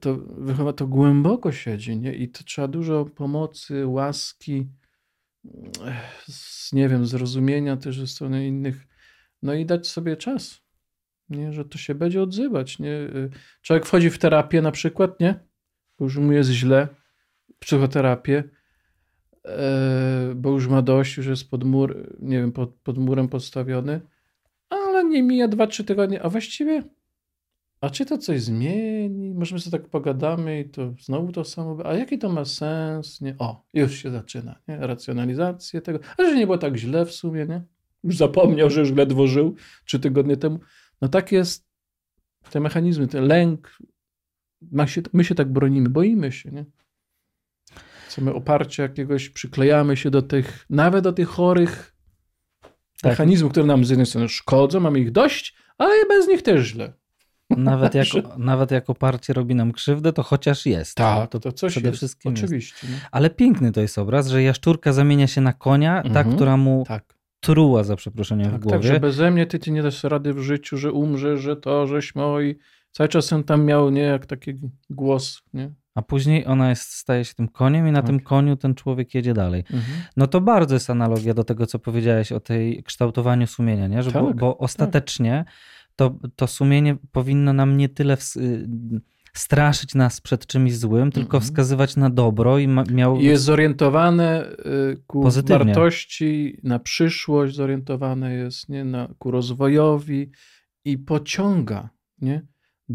to 0.00 0.16
wychowa 0.38 0.72
to 0.72 0.86
głęboko 0.86 1.52
siedzi, 1.52 1.98
nie? 1.98 2.14
I 2.14 2.28
to 2.28 2.44
trzeba 2.44 2.68
dużo 2.68 3.04
pomocy, 3.04 3.86
łaski, 3.86 4.68
z, 6.26 6.72
nie 6.72 6.88
wiem, 6.88 7.06
zrozumienia 7.06 7.76
też 7.76 8.00
ze 8.00 8.06
strony 8.06 8.46
innych, 8.46 8.86
no 9.42 9.54
i 9.54 9.66
dać 9.66 9.86
sobie 9.86 10.16
czas, 10.16 10.60
nie? 11.28 11.52
Że 11.52 11.64
to 11.64 11.78
się 11.78 11.94
będzie 11.94 12.22
odzywać, 12.22 12.78
nie? 12.78 13.08
Człowiek 13.62 13.86
wchodzi 13.86 14.10
w 14.10 14.18
terapię 14.18 14.62
na 14.62 14.72
przykład, 14.72 15.20
nie? 15.20 15.40
Już 16.00 16.16
mu 16.16 16.32
jest 16.32 16.50
źle, 16.50 16.88
psychoterapię, 17.58 18.38
e, 18.38 18.61
bo 20.36 20.50
już 20.50 20.68
ma 20.68 20.82
dość, 20.82 21.16
już 21.16 21.26
jest 21.26 21.50
pod 21.50 21.64
mur, 21.64 22.16
nie 22.20 22.38
wiem, 22.38 22.52
pod, 22.52 22.74
pod 22.74 22.98
murem 22.98 23.28
postawiony, 23.28 24.00
ale 24.68 25.04
nie 25.04 25.22
mija 25.22 25.48
2-3 25.48 25.84
tygodnie, 25.84 26.22
a 26.22 26.28
właściwie 26.28 26.82
a 27.82 27.90
czy 27.90 28.06
to 28.06 28.18
coś 28.18 28.42
zmieni? 28.42 29.34
Możemy 29.34 29.60
sobie 29.60 29.78
tak 29.78 29.90
pogadamy 29.90 30.60
i 30.60 30.68
to 30.68 30.94
znowu 31.00 31.32
to 31.32 31.44
samo. 31.44 31.86
A 31.86 31.94
jaki 31.94 32.18
to 32.18 32.28
ma 32.28 32.44
sens? 32.44 33.20
Nie? 33.20 33.34
O, 33.38 33.64
już 33.74 33.94
się 33.94 34.10
zaczyna. 34.10 34.58
Nie? 34.68 34.76
Racjonalizację 34.76 35.80
tego. 35.80 35.98
A 36.18 36.22
że 36.22 36.36
nie 36.36 36.46
było 36.46 36.58
tak 36.58 36.76
źle 36.76 37.06
w 37.06 37.12
sumie, 37.12 37.46
nie? 37.46 37.62
Już 38.04 38.16
zapomniał, 38.16 38.70
że 38.70 38.80
już 38.80 38.92
ledwo 38.92 39.26
żył 39.26 39.54
trzy 39.84 40.00
tygodnie 40.00 40.36
temu. 40.36 40.58
No 41.00 41.08
tak 41.08 41.32
jest 41.32 41.68
te 42.50 42.60
mechanizmy, 42.60 43.06
ten 43.08 43.24
lęk. 43.24 43.78
Się, 44.86 45.02
my 45.12 45.24
się 45.24 45.34
tak 45.34 45.52
bronimy, 45.52 45.88
boimy 45.88 46.32
się, 46.32 46.50
nie? 46.50 46.64
Chcemy 48.12 48.34
oparcia 48.34 48.82
jakiegoś, 48.82 49.28
przyklejamy 49.28 49.96
się 49.96 50.10
do 50.10 50.22
tych, 50.22 50.66
nawet 50.70 51.04
do 51.04 51.12
tych 51.12 51.28
chorych 51.28 51.94
tak. 52.62 53.10
mechanizmów, 53.10 53.52
które 53.52 53.66
nam 53.66 53.84
z 53.84 53.90
jednej 53.90 54.06
strony 54.06 54.28
szkodzą, 54.28 54.80
mamy 54.80 55.00
ich 55.00 55.12
dość, 55.12 55.56
ale 55.78 56.06
bez 56.08 56.28
nich 56.28 56.42
też 56.42 56.66
źle. 56.66 56.92
Nawet 57.50 57.94
jako, 58.04 58.18
nawet 58.38 58.70
jako 58.70 58.94
parcie 58.94 59.32
robi 59.32 59.54
nam 59.54 59.72
krzywdę, 59.72 60.12
to 60.12 60.22
chociaż 60.22 60.66
jest. 60.66 60.96
Tak, 60.96 61.30
to, 61.30 61.40
to 61.40 61.52
coś 61.52 61.72
przede 61.72 61.88
jest. 61.88 61.96
wszystkim 61.96 62.32
Oczywiście. 62.32 62.86
Jest. 62.86 63.00
Ale 63.10 63.30
piękny 63.30 63.72
to 63.72 63.80
jest 63.80 63.98
obraz, 63.98 64.28
że 64.28 64.42
jaszczurka 64.42 64.92
zamienia 64.92 65.26
się 65.26 65.40
na 65.40 65.52
konia, 65.52 66.02
mhm. 66.02 66.14
ta, 66.14 66.36
która 66.36 66.56
mu 66.56 66.84
tak. 66.88 67.14
truła 67.40 67.84
za 67.84 67.96
przeproszeniem 67.96 68.50
tak, 68.50 68.60
w 68.60 68.62
głowie. 68.62 68.78
Tak, 68.78 68.86
że 68.86 69.00
beze 69.00 69.30
mnie 69.30 69.46
ty, 69.46 69.58
ty 69.58 69.70
nie 69.70 69.82
dasz 69.82 70.04
rady 70.04 70.34
w 70.34 70.38
życiu, 70.38 70.76
że 70.76 70.92
umrzesz, 70.92 71.40
że 71.40 71.56
to, 71.56 71.86
żeś 71.86 72.14
moi. 72.14 72.58
Cały 72.90 73.08
czas 73.08 73.32
on 73.32 73.44
tam 73.44 73.64
miał, 73.64 73.90
nie, 73.90 74.02
jak 74.02 74.26
taki 74.26 74.54
głos, 74.90 75.42
nie? 75.54 75.70
A 75.94 76.02
później 76.02 76.46
ona 76.46 76.70
jest, 76.70 76.90
staje 76.90 77.24
się 77.24 77.34
tym 77.34 77.48
koniem 77.48 77.88
i 77.88 77.92
na 77.92 77.98
tak. 77.98 78.06
tym 78.06 78.20
koniu 78.20 78.56
ten 78.56 78.74
człowiek 78.74 79.14
jedzie 79.14 79.34
dalej. 79.34 79.60
Mhm. 79.60 79.98
No 80.16 80.26
to 80.26 80.40
bardzo 80.40 80.74
jest 80.74 80.90
analogia 80.90 81.34
do 81.34 81.44
tego, 81.44 81.66
co 81.66 81.78
powiedziałeś 81.78 82.32
o 82.32 82.40
tej 82.40 82.82
kształtowaniu 82.82 83.46
sumienia, 83.46 83.86
nie? 83.86 84.02
Że 84.02 84.12
tak, 84.12 84.22
bo, 84.22 84.34
bo 84.34 84.58
ostatecznie 84.58 85.44
tak 85.46 85.54
to, 85.96 86.18
to 86.36 86.46
sumienie 86.46 86.96
powinno 87.12 87.52
nam 87.52 87.76
nie 87.76 87.88
tyle 87.88 88.16
w, 88.16 88.36
y, 88.36 88.68
straszyć 89.32 89.94
nas 89.94 90.20
przed 90.20 90.46
czymś 90.46 90.76
złym, 90.76 91.12
tylko 91.12 91.36
mm 91.36 91.42
-hmm. 91.42 91.44
wskazywać 91.50 91.96
na 91.96 92.10
dobro 92.10 92.58
i 92.58 92.68
ma, 92.68 92.84
miał... 92.90 93.20
Jest 93.20 93.44
zorientowane 93.44 94.46
y, 94.92 95.02
ku 95.06 95.22
Pozytywnie. 95.22 95.64
wartości, 95.64 96.60
na 96.62 96.78
przyszłość 96.78 97.54
zorientowane 97.54 98.34
jest, 98.34 98.68
nie? 98.68 98.84
Na, 98.84 99.08
ku 99.18 99.30
rozwojowi 99.30 100.30
i 100.84 100.98
pociąga, 100.98 101.88
nie? 102.20 102.46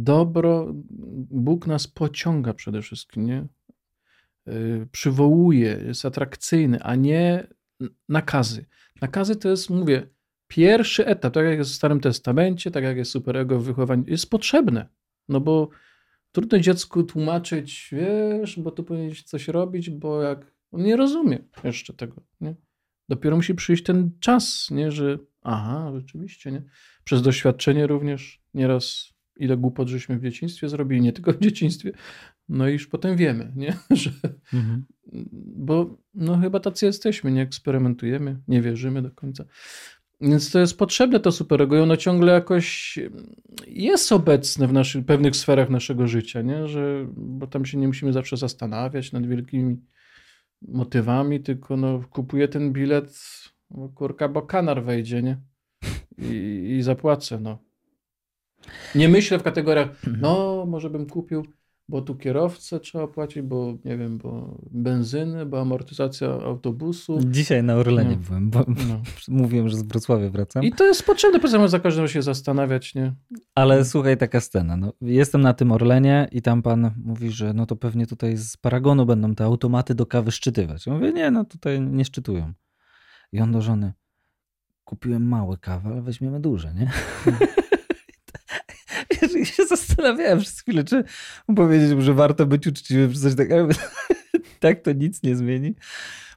Dobro, 0.04 0.72
Bóg 1.30 1.68
nas 1.68 1.88
pociąga 1.88 2.54
przede 2.54 2.82
wszystkim, 2.82 3.26
nie? 3.26 3.48
Y, 4.48 4.88
przywołuje, 4.92 5.80
jest 5.86 6.06
atrakcyjny, 6.06 6.84
a 6.84 6.96
nie 6.96 7.48
nakazy. 8.10 8.66
Nakazy 9.02 9.36
to 9.36 9.50
jest, 9.50 9.70
mówię, 9.70 10.10
pierwszy 10.48 11.06
etap, 11.06 11.34
tak 11.34 11.46
jak 11.46 11.58
jest 11.58 11.72
w 11.72 11.76
Starym 11.76 12.00
Testamencie, 12.00 12.72
tak 12.72 12.84
jak 12.84 12.98
jest 12.98 13.12
superego 13.12 13.60
w 13.60 13.64
wychowaniu, 13.64 14.04
jest 14.08 14.30
potrzebne. 14.30 14.90
No 15.30 15.40
bo 15.40 15.70
trudno 16.32 16.60
dziecku 16.60 17.04
tłumaczyć, 17.04 17.90
wiesz, 17.92 18.60
bo 18.60 18.72
tu 18.72 18.84
powinieneś 18.84 19.24
coś 19.24 19.48
robić, 19.48 19.90
bo 19.90 20.22
jak 20.22 20.54
on 20.72 20.84
nie 20.84 20.96
rozumie 20.96 21.40
jeszcze 21.64 21.94
tego, 21.94 22.22
nie? 22.42 22.56
Dopiero 23.10 23.36
musi 23.36 23.56
przyjść 23.56 23.84
ten 23.84 24.12
czas, 24.20 24.68
nie, 24.72 24.92
że 24.92 25.18
aha, 25.42 25.92
rzeczywiście, 25.96 26.52
nie? 26.52 26.64
Przez 27.04 27.22
doświadczenie 27.22 27.88
również 27.88 28.44
nieraz 28.54 29.17
ile 29.40 29.58
głupot 29.58 29.88
żeśmy 29.88 30.20
w 30.20 30.24
dzieciństwie 30.24 30.70
zrobili, 30.70 31.02
nie 31.02 31.14
tylko 31.14 31.34
w 31.34 31.40
dzieciństwie, 31.40 31.92
no 32.50 32.70
i 32.70 32.74
już 32.74 32.88
potem 32.88 33.18
wiemy, 33.18 33.52
nie? 33.56 33.74
Że, 34.02 34.12
mhm. 34.54 34.86
Bo 35.56 35.98
no 36.14 36.38
chyba 36.38 36.60
tacy 36.60 36.86
jesteśmy, 36.86 37.32
nie 37.32 37.42
eksperymentujemy, 37.42 38.40
nie 38.48 38.62
wierzymy 38.62 39.02
do 39.02 39.12
końca. 39.12 39.46
Więc 40.22 40.52
to 40.52 40.60
jest 40.60 40.78
potrzebne 40.78 41.20
to 41.20 41.32
superego 41.32 41.78
i 41.78 41.80
ono 41.80 41.98
ciągle 41.98 42.34
jakoś 42.34 43.00
jest 43.68 44.12
obecne 44.12 44.68
w 44.68 44.74
naszych, 44.74 45.06
pewnych 45.06 45.36
sferach 45.36 45.70
naszego 45.70 46.08
życia, 46.08 46.42
nie? 46.42 46.68
Że, 46.68 47.08
bo 47.16 47.48
tam 47.48 47.66
się 47.66 47.78
nie 47.78 47.88
musimy 47.88 48.14
zawsze 48.14 48.38
zastanawiać 48.38 49.12
nad 49.12 49.28
wielkimi 49.28 49.78
motywami, 50.62 51.40
tylko 51.40 51.78
no, 51.78 52.04
kupuję 52.10 52.48
ten 52.48 52.74
bilet, 52.74 53.20
bo 53.70 53.90
kurka, 53.90 54.30
bo 54.30 54.42
kanar 54.42 54.84
wejdzie, 54.84 55.22
nie? 55.22 55.38
I, 56.18 56.76
i 56.78 56.82
zapłacę, 56.84 57.40
no. 57.40 57.67
Nie 58.96 59.10
myślę 59.10 59.40
w 59.40 59.44
kategoriach, 59.44 59.90
mhm. 59.90 60.22
no 60.22 60.66
może 60.68 60.90
bym 60.90 61.06
kupił 61.06 61.44
bo 61.90 62.02
tu 62.02 62.16
kierowcę 62.16 62.80
trzeba 62.80 63.08
płacić, 63.08 63.42
bo 63.42 63.74
nie 63.86 63.98
wiem, 63.98 64.18
bo 64.18 64.58
benzyny, 64.72 65.46
bo 65.46 65.62
amortyzacja 65.62 66.28
autobusu. 66.28 67.20
Dzisiaj 67.26 67.64
na 67.64 67.76
Orlenie 67.76 68.16
no. 68.16 68.28
byłem, 68.28 68.50
bo 68.50 68.60
no. 68.68 69.02
mówiłem, 69.44 69.70
że 69.70 69.78
z 69.78 69.84
Wrocławia 69.84 70.30
wracam. 70.30 70.64
I 70.64 70.72
to 70.72 70.86
jest 70.86 71.06
potrzebne, 71.06 71.40
poza 71.40 71.68
za 71.68 71.80
każdym 71.80 72.08
się 72.08 72.22
zastanawiać, 72.22 72.96
nie? 72.96 73.14
Ale 73.56 73.86
słuchaj, 73.86 74.18
taka 74.18 74.40
scena. 74.40 74.78
No, 74.78 74.94
jestem 75.02 75.42
na 75.42 75.54
tym 75.54 75.72
Orlenie 75.72 76.28
i 76.32 76.42
tam 76.42 76.62
pan 76.62 76.92
mówi, 77.04 77.32
że 77.32 77.54
no 77.54 77.66
to 77.66 77.76
pewnie 77.76 78.08
tutaj 78.08 78.38
z 78.38 78.58
Paragonu 78.58 79.06
będą 79.06 79.36
te 79.36 79.44
automaty 79.44 79.96
do 79.96 80.06
kawy 80.06 80.32
szczytywać. 80.32 80.86
Ja 80.86 80.94
mówię, 80.94 81.14
nie, 81.14 81.32
no 81.32 81.46
tutaj 81.46 81.82
nie 81.82 82.06
szczytują. 82.06 82.54
I 83.32 83.40
on 83.40 83.52
do 83.52 83.62
żony, 83.62 83.94
kupiłem 84.84 85.28
małe 85.28 85.58
kawy, 85.58 85.90
ale 85.90 86.02
weźmiemy 86.02 86.40
duże, 86.40 86.74
nie? 86.74 86.86
Hmm. 86.88 87.48
zastanawiałem 89.68 90.40
przez 90.40 90.60
chwilę, 90.60 90.84
czy 90.84 91.04
powiedzieć 91.56 92.04
że 92.04 92.14
warto 92.14 92.46
być 92.46 92.68
uczciwym, 92.68 93.14
czy 93.14 93.20
coś 93.20 93.36
takiego. 93.36 93.68
tak 94.60 94.82
to 94.82 94.92
nic 94.92 95.24
nie 95.24 95.36
zmieni. 95.36 95.76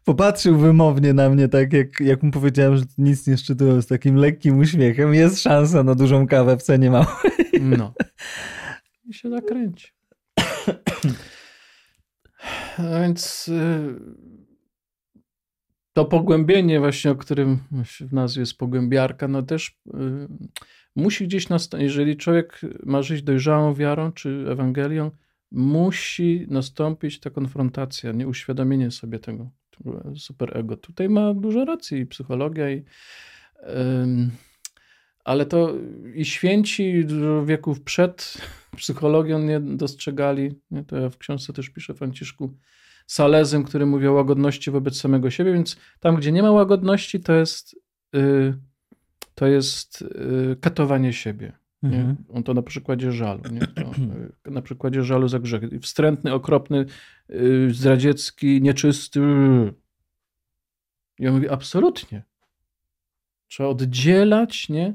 Popatrzył 0.05 0.59
wymownie 0.59 1.15
na 1.15 1.31
mnie, 1.31 1.49
tak 1.49 1.73
jak, 1.73 2.01
jak 2.01 2.23
mu 2.23 2.31
powiedziałem, 2.31 2.77
że 2.77 2.85
nic 2.99 3.27
nie 3.27 3.37
szczytują 3.37 3.83
z 3.83 3.87
takim 3.87 4.17
lekkim 4.17 4.59
uśmiechem. 4.59 5.15
Jest 5.15 5.43
szansa 5.43 5.83
na 5.83 5.95
dużą 5.95 6.27
kawę 6.27 6.57
w 6.57 6.63
cenie 6.63 6.91
małej. 6.91 7.09
No. 7.61 7.95
I 9.09 9.15
się 9.15 9.31
zakręci. 9.31 9.93
A 12.79 13.01
więc 13.01 13.49
y, 13.49 13.95
to 15.93 16.05
pogłębienie 16.05 16.81
właśnie, 16.81 17.11
o 17.11 17.17
którym 17.17 17.59
w 18.01 18.13
nazwie 18.13 18.41
jest 18.41 18.59
pogłębiarka, 18.59 19.29
no 19.29 19.43
też 19.43 19.69
y, 19.69 19.91
musi 20.97 21.25
gdzieś 21.25 21.49
nastąpić, 21.49 21.85
jeżeli 21.85 22.17
człowiek 22.17 22.61
ma 22.87 23.03
żyć 23.03 23.23
dojrzałą 23.23 23.75
wiarą 23.75 24.13
czy 24.13 24.47
Ewangelią, 24.49 25.11
musi 25.51 26.47
nastąpić 26.51 27.21
ta 27.21 27.31
konfrontacja, 27.31 28.13
nie 28.13 28.29
uświadomienie 28.29 28.91
sobie 28.91 29.19
tego, 29.19 29.51
superego. 30.17 30.77
Tutaj 30.77 31.09
ma 31.09 31.35
dużo 31.35 31.65
racji 31.65 31.99
i 31.99 32.07
psychologia, 32.07 32.71
i, 32.71 32.85
ale 35.25 35.47
to 35.47 35.75
i 36.15 36.25
święci 36.25 37.05
dużo 37.05 37.47
wieków 37.47 37.83
przed 37.83 38.39
psychologią 38.77 39.39
nie 39.39 39.61
dostrzegali. 39.61 40.55
Nie? 40.71 40.85
To 40.85 40.97
ja 40.97 41.11
w 41.11 41.19
książce 41.19 41.53
też 41.53 41.71
piszę 41.71 41.95
Franciszku 41.95 42.55
Salezym, 43.11 43.65
który 43.65 43.87
mówi 43.87 44.07
o 44.07 44.13
łagodności 44.13 44.71
wobec 44.71 45.01
samego 45.01 45.31
siebie, 45.31 45.53
więc 45.53 45.77
tam, 46.01 46.17
gdzie 46.17 46.33
nie 46.33 46.43
ma 46.43 46.51
łagodności, 46.51 47.21
to 47.21 47.33
jest... 47.33 47.77
Yy, 48.13 48.59
to 49.35 49.47
jest 49.47 50.03
y, 50.03 50.57
katowanie 50.61 51.13
siebie. 51.13 51.53
Mhm. 51.83 52.17
On 52.29 52.43
to 52.43 52.55
na 52.55 52.63
przykładzie 52.63 53.13
żalu. 53.13 53.43
Nie? 53.53 53.61
To, 53.61 53.83
y, 54.49 54.51
na 54.51 54.63
przykładzie 54.63 55.03
żalu 55.03 55.29
za 55.29 55.39
grzech. 55.39 55.63
Wstrętny, 55.83 56.33
okropny, 56.33 56.87
y, 57.31 57.69
zdradziecki, 57.71 58.63
nieczysty. 58.63 59.21
I 61.19 61.29
on 61.29 61.35
mówi, 61.35 61.49
absolutnie. 61.49 62.23
Trzeba 63.49 63.69
oddzielać 63.69 64.69
nie? 64.69 64.95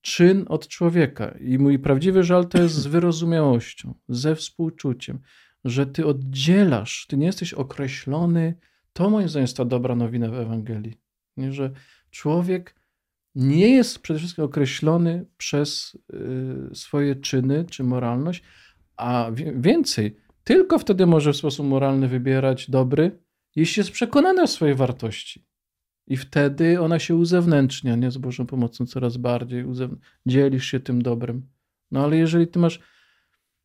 czyn 0.00 0.44
od 0.48 0.68
człowieka. 0.68 1.34
I 1.40 1.58
mój 1.58 1.78
prawdziwy 1.78 2.22
żal 2.22 2.48
to 2.48 2.62
jest 2.62 2.74
z 2.74 2.86
wyrozumiałością, 2.86 3.94
ze 4.08 4.36
współczuciem, 4.36 5.18
że 5.64 5.86
ty 5.86 6.06
oddzielasz, 6.06 7.06
ty 7.06 7.16
nie 7.16 7.26
jesteś 7.26 7.54
określony. 7.54 8.54
To 8.92 9.10
moim 9.10 9.28
zdaniem 9.28 9.44
jest 9.44 9.56
ta 9.56 9.64
dobra 9.64 9.94
nowina 9.94 10.30
w 10.30 10.34
Ewangelii. 10.34 10.94
Nie? 11.36 11.52
Że 11.52 11.70
człowiek 12.10 12.74
nie 13.34 13.68
jest 13.68 13.98
przede 13.98 14.18
wszystkim 14.18 14.44
określony 14.44 15.26
przez 15.36 15.98
y, 16.14 16.74
swoje 16.74 17.16
czyny 17.16 17.64
czy 17.70 17.84
moralność, 17.84 18.42
a 18.96 19.30
więcej, 19.56 20.16
tylko 20.44 20.78
wtedy 20.78 21.06
może 21.06 21.32
w 21.32 21.36
sposób 21.36 21.66
moralny 21.66 22.08
wybierać 22.08 22.70
dobry, 22.70 23.18
jeśli 23.56 23.80
jest 23.80 23.90
przekonany 23.90 24.42
o 24.42 24.46
swojej 24.46 24.74
wartości. 24.74 25.44
I 26.06 26.16
wtedy 26.16 26.80
ona 26.80 26.98
się 26.98 27.16
uzewnętrznia, 27.16 27.96
nie? 27.96 28.10
Z 28.10 28.18
Bożą 28.18 28.46
pomocą 28.46 28.86
coraz 28.86 29.16
bardziej. 29.16 29.64
Dzielisz 30.26 30.66
się 30.66 30.80
tym 30.80 31.02
dobrem. 31.02 31.48
No 31.90 32.04
ale 32.04 32.16
jeżeli 32.16 32.48
ty 32.48 32.58
masz. 32.58 32.80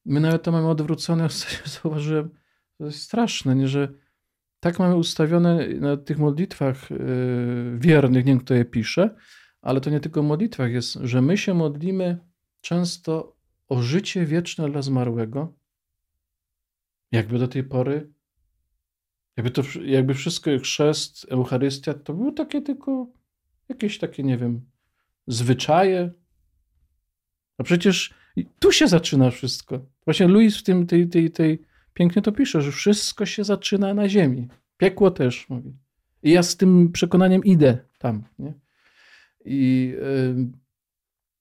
My 0.05 0.19
nawet 0.19 0.43
to 0.43 0.51
mamy 0.51 0.69
odwrócone, 0.69 1.27
zauważyłem, 1.83 2.29
to 2.77 2.85
jest 2.85 3.01
straszne, 3.01 3.55
nie? 3.55 3.67
że 3.67 3.93
tak 4.59 4.79
mamy 4.79 4.95
ustawione 4.95 5.67
na 5.67 5.97
tych 5.97 6.17
modlitwach 6.17 6.89
yy, 6.89 7.77
wiernych, 7.79 8.25
nie 8.25 8.31
wiem 8.31 8.39
kto 8.39 8.53
je 8.53 8.65
pisze, 8.65 9.15
ale 9.61 9.81
to 9.81 9.89
nie 9.89 9.99
tylko 9.99 10.23
w 10.23 10.25
modlitwach 10.25 10.71
jest, 10.71 10.93
że 11.01 11.21
my 11.21 11.37
się 11.37 11.53
modlimy 11.53 12.19
często 12.61 13.37
o 13.67 13.81
życie 13.81 14.25
wieczne 14.25 14.71
dla 14.71 14.81
zmarłego, 14.81 15.53
jakby 17.11 17.39
do 17.39 17.47
tej 17.47 17.63
pory 17.63 18.13
jakby 19.37 19.51
to, 19.51 19.61
jakby 19.85 20.13
wszystko, 20.13 20.51
chrzest, 20.59 21.25
Eucharystia, 21.29 21.93
to 21.93 22.13
były 22.13 22.33
takie 22.33 22.61
tylko 22.61 23.07
jakieś 23.69 23.99
takie, 23.99 24.23
nie 24.23 24.37
wiem, 24.37 24.61
zwyczaje. 25.27 26.11
A 27.57 27.63
przecież 27.63 28.13
tu 28.59 28.71
się 28.71 28.87
zaczyna 28.87 29.31
wszystko. 29.31 29.85
Właśnie 30.05 30.27
Louis 30.27 30.57
w 30.57 30.63
tym, 30.63 30.87
tej, 30.87 31.07
tej, 31.07 31.31
tej, 31.31 31.61
pięknie 31.93 32.21
to 32.21 32.31
pisze, 32.31 32.61
że 32.61 32.71
wszystko 32.71 33.25
się 33.25 33.43
zaczyna 33.43 33.93
na 33.93 34.09
ziemi. 34.09 34.47
Piekło 34.77 35.11
też, 35.11 35.49
mówi. 35.49 35.73
I 36.23 36.31
ja 36.31 36.43
z 36.43 36.57
tym 36.57 36.91
przekonaniem 36.91 37.43
idę 37.43 37.77
tam, 37.97 38.23
nie? 38.39 38.53
I, 39.45 39.93
yy, 40.35 40.47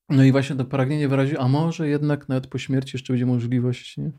no 0.09 0.25
i 0.25 0.33
właśnie 0.33 0.57
to 0.57 0.65
pragnienie 0.65 1.09
wyraził, 1.09 1.37
a 1.41 1.49
może 1.49 1.89
jednak 1.89 2.29
nawet 2.29 2.47
po 2.47 2.59
śmierci 2.59 2.91
jeszcze 2.95 3.13
będzie 3.13 3.27
możliwość 3.27 3.97
nie? 3.97 4.11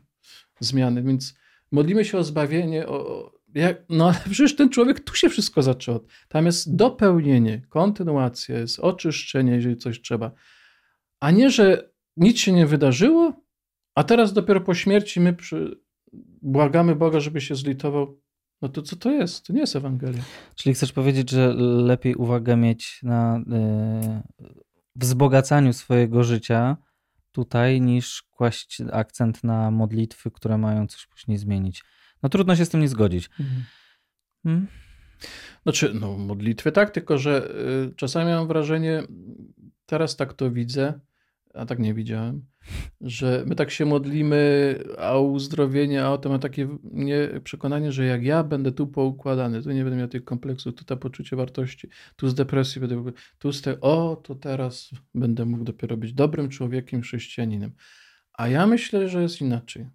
zmiany. 0.60 1.02
Więc 1.02 1.34
modlimy 1.72 2.04
się 2.04 2.18
o 2.18 2.24
zbawienie, 2.24 2.86
o, 2.86 3.32
jak, 3.54 3.84
no 3.88 4.08
ale 4.08 4.20
przecież 4.30 4.56
ten 4.56 4.70
człowiek 4.70 5.00
tu 5.00 5.14
się 5.14 5.28
wszystko 5.28 5.62
zaczęło. 5.62 6.04
Tam 6.28 6.46
jest 6.46 6.76
dopełnienie, 6.76 7.62
kontynuacja, 7.68 8.58
jest 8.58 8.80
oczyszczenie, 8.80 9.52
jeżeli 9.52 9.76
coś 9.76 10.00
trzeba. 10.00 10.32
A 11.20 11.30
nie, 11.30 11.50
że 11.50 11.90
nic 12.16 12.38
się 12.38 12.52
nie 12.52 12.66
wydarzyło, 12.66 13.43
a 13.94 14.04
teraz 14.04 14.32
dopiero 14.32 14.60
po 14.60 14.74
śmierci 14.74 15.20
my 15.20 15.32
przy... 15.32 15.80
błagamy 16.42 16.96
Boga, 16.96 17.20
żeby 17.20 17.40
się 17.40 17.54
zlitował. 17.54 18.20
No 18.62 18.68
to 18.68 18.82
co 18.82 18.96
to 18.96 19.10
jest? 19.10 19.46
To 19.46 19.52
nie 19.52 19.60
jest 19.60 19.76
Ewangelia. 19.76 20.22
Czyli 20.54 20.74
chcesz 20.74 20.92
powiedzieć, 20.92 21.30
że 21.30 21.54
lepiej 21.58 22.14
uwagę 22.14 22.56
mieć 22.56 23.00
na 23.02 23.40
yy, 23.46 24.48
wzbogacaniu 24.96 25.72
swojego 25.72 26.24
życia 26.24 26.76
tutaj, 27.32 27.80
niż 27.80 28.22
kłaść 28.22 28.82
akcent 28.92 29.44
na 29.44 29.70
modlitwy, 29.70 30.30
które 30.30 30.58
mają 30.58 30.86
coś 30.86 31.06
później 31.06 31.38
zmienić. 31.38 31.84
No 32.22 32.28
trudno 32.28 32.56
się 32.56 32.64
z 32.64 32.68
tym 32.68 32.80
nie 32.80 32.88
zgodzić. 32.88 33.30
Mhm. 33.40 33.64
Hmm? 34.42 34.66
Znaczy, 35.62 35.94
no 35.94 36.16
modlitwy 36.16 36.72
tak, 36.72 36.90
tylko 36.90 37.18
że 37.18 37.50
y, 37.90 37.94
czasami 37.96 38.30
mam 38.30 38.48
wrażenie, 38.48 39.02
teraz 39.86 40.16
tak 40.16 40.32
to 40.32 40.50
widzę, 40.50 41.00
a 41.54 41.66
tak 41.66 41.78
nie 41.78 41.94
widziałem, 41.94 42.46
że 43.00 43.44
my 43.46 43.54
tak 43.54 43.70
się 43.70 43.84
modlimy 43.84 44.78
a 44.98 45.18
uzdrowienie, 45.18 46.04
a 46.04 46.10
o 46.10 46.18
to 46.18 46.28
mam 46.28 46.40
takie 46.40 46.68
nie, 46.82 47.28
przekonanie, 47.44 47.92
że 47.92 48.04
jak 48.04 48.24
ja 48.24 48.44
będę 48.44 48.72
tu 48.72 48.86
poukładany, 48.86 49.62
tu 49.62 49.70
nie 49.70 49.84
będę 49.84 49.98
miał 49.98 50.08
tych 50.08 50.24
kompleksów, 50.24 50.74
tu 50.74 50.84
to 50.84 50.96
poczucie 50.96 51.36
wartości, 51.36 51.88
tu 52.16 52.28
z 52.28 52.34
depresji 52.34 52.80
będę, 52.80 53.12
tu 53.38 53.52
z 53.52 53.62
te, 53.62 53.80
o, 53.80 54.16
to 54.16 54.34
teraz 54.34 54.90
będę 55.14 55.44
mógł 55.44 55.64
dopiero 55.64 55.96
być 55.96 56.12
dobrym 56.12 56.48
człowiekiem, 56.48 57.02
chrześcijaninem. 57.02 57.72
A 58.32 58.48
ja 58.48 58.66
myślę, 58.66 59.08
że 59.08 59.22
jest 59.22 59.40
inaczej 59.40 59.86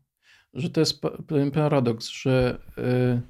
że 0.53 0.69
to 0.69 0.79
jest 0.79 1.01
pewien 1.27 1.51
paradoks, 1.51 2.09
że 2.09 2.59
y, 2.77 3.21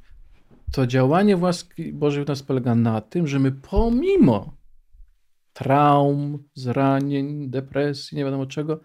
to 0.72 0.88
działanie 0.88 1.38
łaski 1.38 1.94
Bożej 1.94 2.26
w 2.26 2.28
nas 2.28 2.44
polega 2.44 2.76
na 2.76 3.02
tym, 3.02 3.28
że 3.28 3.40
my 3.40 3.52
pomimo 3.52 4.58
traum, 5.54 6.44
zranień, 6.54 7.50
depresji, 7.50 8.18
nie 8.18 8.26
wiadomo 8.26 8.46
czego, 8.46 8.80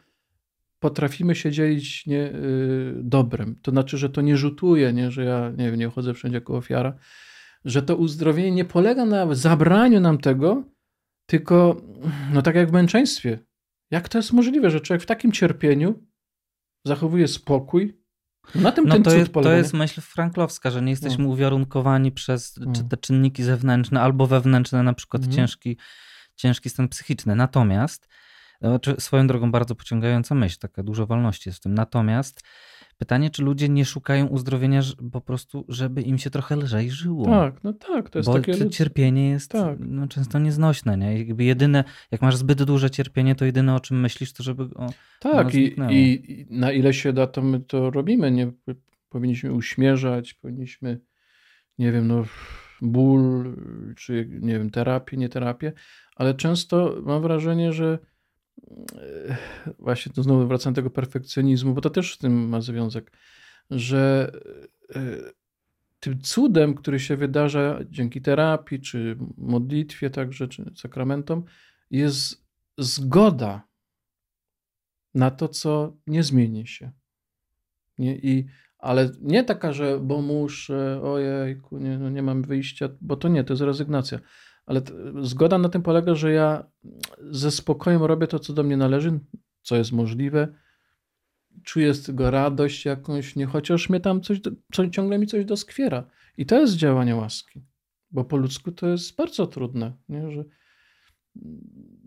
potrafimy 0.84 1.34
się 1.34 1.50
dzielić 1.50 2.06
nie, 2.06 2.26
y, 2.26 2.94
dobrem. 2.96 3.56
To 3.62 3.70
znaczy, 3.70 3.98
że 3.98 4.10
to 4.10 4.20
nie 4.20 4.36
rzutuje, 4.36 4.92
nie, 4.92 5.10
że 5.10 5.24
ja 5.24 5.50
nie, 5.50 5.70
wiem, 5.70 5.80
nie 5.80 5.88
chodzę 5.88 6.14
wszędzie 6.14 6.36
jako 6.36 6.56
ofiara, 6.56 6.94
że 7.64 7.82
to 7.82 7.96
uzdrowienie 7.96 8.50
nie 8.50 8.64
polega 8.64 9.04
na 9.04 9.34
zabraniu 9.34 10.00
nam 10.00 10.18
tego, 10.18 10.64
tylko 11.26 11.82
no 12.32 12.42
tak 12.42 12.54
jak 12.54 12.70
w 12.70 12.72
męczeństwie. 12.72 13.38
Jak 13.90 14.08
to 14.08 14.18
jest 14.18 14.32
możliwe, 14.32 14.70
że 14.70 14.80
człowiek 14.80 15.02
w 15.02 15.06
takim 15.06 15.32
cierpieniu 15.32 16.06
zachowuje 16.86 17.28
spokój, 17.28 18.00
na 18.54 18.72
tym 18.72 18.84
no 18.84 18.94
ten 18.94 19.02
to, 19.02 19.14
jest, 19.14 19.32
to 19.32 19.52
jest 19.52 19.72
myśl 19.72 20.00
franklowska, 20.00 20.70
że 20.70 20.82
nie 20.82 20.90
jesteśmy 20.90 21.24
no. 21.24 21.30
uwarunkowani 21.30 22.12
przez 22.12 22.56
no. 22.56 22.72
czy 22.72 22.84
te 22.84 22.96
czynniki 22.96 23.42
zewnętrzne 23.42 24.00
albo 24.00 24.26
wewnętrzne, 24.26 24.82
na 24.82 24.92
przykład 24.92 25.22
mhm. 25.22 25.36
ciężki, 25.36 25.76
ciężki 26.36 26.70
stan 26.70 26.88
psychiczny. 26.88 27.36
Natomiast, 27.36 28.08
no, 28.60 28.80
swoją 28.98 29.26
drogą 29.26 29.52
bardzo 29.52 29.74
pociągająca 29.74 30.34
myśl, 30.34 30.58
taka 30.58 30.82
dużo 30.82 31.06
wolności 31.06 31.48
jest 31.48 31.58
w 31.58 31.62
tym. 31.62 31.74
Natomiast 31.74 32.40
Pytanie, 32.98 33.30
czy 33.30 33.42
ludzie 33.42 33.68
nie 33.68 33.84
szukają 33.84 34.26
uzdrowienia 34.26 34.80
po 35.12 35.20
prostu, 35.20 35.64
żeby 35.68 36.02
im 36.02 36.18
się 36.18 36.30
trochę 36.30 36.56
lżej 36.56 36.90
żyło. 36.90 37.24
Tak, 37.24 37.64
no 37.64 37.72
tak, 37.72 38.10
to 38.10 38.18
jest 38.18 38.28
Bo 38.28 38.34
takie... 38.34 38.70
cierpienie 38.70 39.30
jest 39.30 39.50
tak. 39.50 39.78
no, 39.80 40.08
często 40.08 40.38
nieznośne, 40.38 40.96
nie? 40.96 41.18
Jakby 41.18 41.44
jedyne, 41.44 41.84
jak 42.10 42.22
masz 42.22 42.36
zbyt 42.36 42.62
duże 42.62 42.90
cierpienie, 42.90 43.34
to 43.34 43.44
jedyne 43.44 43.74
o 43.74 43.80
czym 43.80 44.00
myślisz, 44.00 44.32
to 44.32 44.42
żeby 44.42 44.62
o, 44.62 44.92
Tak, 45.20 45.54
i, 45.54 45.74
i, 45.90 46.46
na 46.50 46.72
ile 46.72 46.94
się 46.94 47.12
da, 47.12 47.26
to 47.26 47.42
my 47.42 47.60
to 47.60 47.90
robimy, 47.90 48.30
nie? 48.30 48.52
Powinniśmy 49.08 49.52
uśmierzać, 49.52 50.34
powinniśmy, 50.34 51.00
nie 51.78 51.92
wiem, 51.92 52.08
no 52.08 52.24
ból, 52.82 53.56
czy 53.96 54.28
nie 54.40 54.58
wiem, 54.58 54.70
terapię, 54.70 55.16
nie 55.16 55.28
terapię, 55.28 55.72
ale 56.16 56.34
często 56.34 56.96
mam 57.02 57.22
wrażenie, 57.22 57.72
że 57.72 57.98
właśnie 59.78 60.12
to 60.12 60.22
znowu 60.22 60.46
wracam 60.46 60.72
do 60.72 60.76
tego 60.76 60.90
perfekcjonizmu, 60.90 61.74
bo 61.74 61.80
to 61.80 61.90
też 61.90 62.14
z 62.14 62.18
tym 62.18 62.48
ma 62.48 62.60
związek, 62.60 63.12
że 63.70 64.32
e, 64.96 65.00
tym 66.00 66.20
cudem, 66.20 66.74
który 66.74 67.00
się 67.00 67.16
wydarza 67.16 67.80
dzięki 67.90 68.22
terapii, 68.22 68.80
czy 68.80 69.16
modlitwie 69.36 70.10
także, 70.10 70.48
czy 70.48 70.72
sakramentom, 70.76 71.44
jest 71.90 72.44
zgoda 72.78 73.68
na 75.14 75.30
to, 75.30 75.48
co 75.48 75.96
nie 76.06 76.22
zmieni 76.22 76.66
się. 76.66 76.92
Nie? 77.98 78.16
I, 78.16 78.46
ale 78.78 79.10
nie 79.20 79.44
taka, 79.44 79.72
że 79.72 80.00
bo 80.00 80.22
muszę, 80.22 81.00
ojejku, 81.02 81.78
nie, 81.78 81.98
no 81.98 82.10
nie 82.10 82.22
mam 82.22 82.42
wyjścia, 82.42 82.88
bo 83.00 83.16
to 83.16 83.28
nie, 83.28 83.44
to 83.44 83.52
jest 83.52 83.62
rezygnacja 83.62 84.18
ale 84.66 84.80
zgoda 85.22 85.58
na 85.58 85.68
tym 85.68 85.82
polega, 85.82 86.14
że 86.14 86.32
ja 86.32 86.64
ze 87.30 87.50
spokojem 87.50 88.02
robię 88.02 88.26
to, 88.26 88.38
co 88.38 88.52
do 88.52 88.62
mnie 88.62 88.76
należy, 88.76 89.20
co 89.62 89.76
jest 89.76 89.92
możliwe. 89.92 90.48
Czuję 91.62 91.94
z 91.94 92.02
tego 92.02 92.30
radość 92.30 92.84
jakąś, 92.84 93.36
nie 93.36 93.46
chociaż 93.46 93.88
mnie 93.88 94.00
tam 94.00 94.20
coś, 94.20 94.40
co, 94.72 94.88
ciągle 94.88 95.18
mi 95.18 95.26
coś 95.26 95.44
doskwiera. 95.44 96.06
I 96.36 96.46
to 96.46 96.60
jest 96.60 96.74
działanie 96.74 97.16
łaski, 97.16 97.62
bo 98.10 98.24
po 98.24 98.36
ludzku 98.36 98.72
to 98.72 98.88
jest 98.88 99.16
bardzo 99.16 99.46
trudne, 99.46 99.92
nie? 100.08 100.30
że 100.30 100.44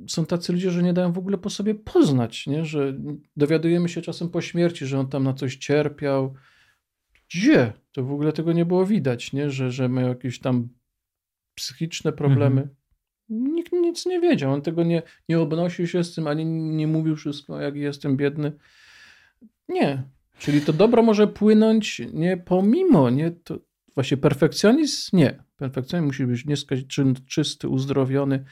są 0.08 0.26
tacy 0.26 0.54
ludzie, 0.54 0.72
że 0.72 0.84
nie 0.84 0.94
dają 0.94 1.12
w 1.12 1.18
ogóle 1.18 1.38
po 1.38 1.50
sobie 1.50 1.76
poznać, 1.76 2.48
nie? 2.48 2.66
że 2.66 3.00
dowiadujemy 3.38 3.90
się 3.90 4.02
czasem 4.02 4.30
po 4.30 4.42
śmierci, 4.42 4.86
że 4.86 5.00
on 5.00 5.08
tam 5.08 5.24
na 5.24 5.34
coś 5.34 5.56
cierpiał. 5.56 6.34
Gdzie? 7.30 7.74
To 7.92 8.04
w 8.04 8.12
ogóle 8.12 8.34
tego 8.34 8.54
nie 8.54 8.66
było 8.66 8.86
widać, 8.86 9.34
nie? 9.34 9.50
Że, 9.52 9.72
że 9.72 9.90
miał 9.90 10.08
jakieś 10.08 10.40
tam 10.40 10.70
psychiczne 11.58 12.12
problemy. 12.14 12.62
Mhm. 12.62 12.76
Nikt 13.56 13.72
nic 13.72 14.06
nie 14.06 14.20
wiedział. 14.20 14.54
On 14.54 14.62
tego 14.62 14.84
nie, 14.84 15.02
nie 15.30 15.40
obnosił 15.40 15.88
się 15.88 16.04
z 16.04 16.16
tym, 16.16 16.28
ani 16.28 16.46
nie 16.46 16.88
mówił 16.88 17.16
wszystko, 17.16 17.62
jak 17.62 17.76
jestem 17.76 18.18
biedny. 18.18 18.52
Nie. 19.70 20.04
Czyli 20.40 20.62
to 20.62 20.74
dobro 20.74 21.04
może 21.04 21.28
płynąć 21.28 22.02
nie 22.14 22.38
pomimo, 22.38 23.10
nie 23.10 23.32
to 23.32 23.60
właśnie 23.96 24.18
perfekcjonizm 24.18 25.18
nie. 25.18 25.44
Perfekcjonizm 25.58 26.08
musi 26.08 26.26
być 26.26 26.66
czysty, 27.28 27.70
uzdrowiony, 27.70 28.46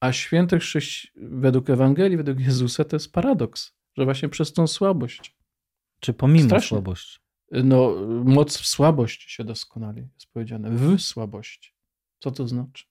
A 0.00 0.12
święty 0.12 0.58
chrześci... 0.58 1.08
według 1.16 1.70
Ewangelii, 1.70 2.16
według 2.16 2.40
Jezusa 2.40 2.84
to 2.84 2.96
jest 2.96 3.12
paradoks, 3.12 3.72
że 3.96 4.04
właśnie 4.04 4.28
przez 4.28 4.52
tą 4.52 4.66
słabość. 4.66 5.36
Czy 6.00 6.12
pomimo 6.12 6.46
Strasznie. 6.46 6.68
słabości? 6.68 7.18
No, 7.52 7.94
moc 8.24 8.58
w 8.58 8.66
słabości 8.66 9.30
się 9.30 9.44
doskonali, 9.44 10.02
jest 10.14 10.32
powiedziane. 10.32 10.70
W 10.70 11.00
słabości. 11.00 11.72
Co 12.20 12.30
to 12.30 12.48
znaczy? 12.48 12.84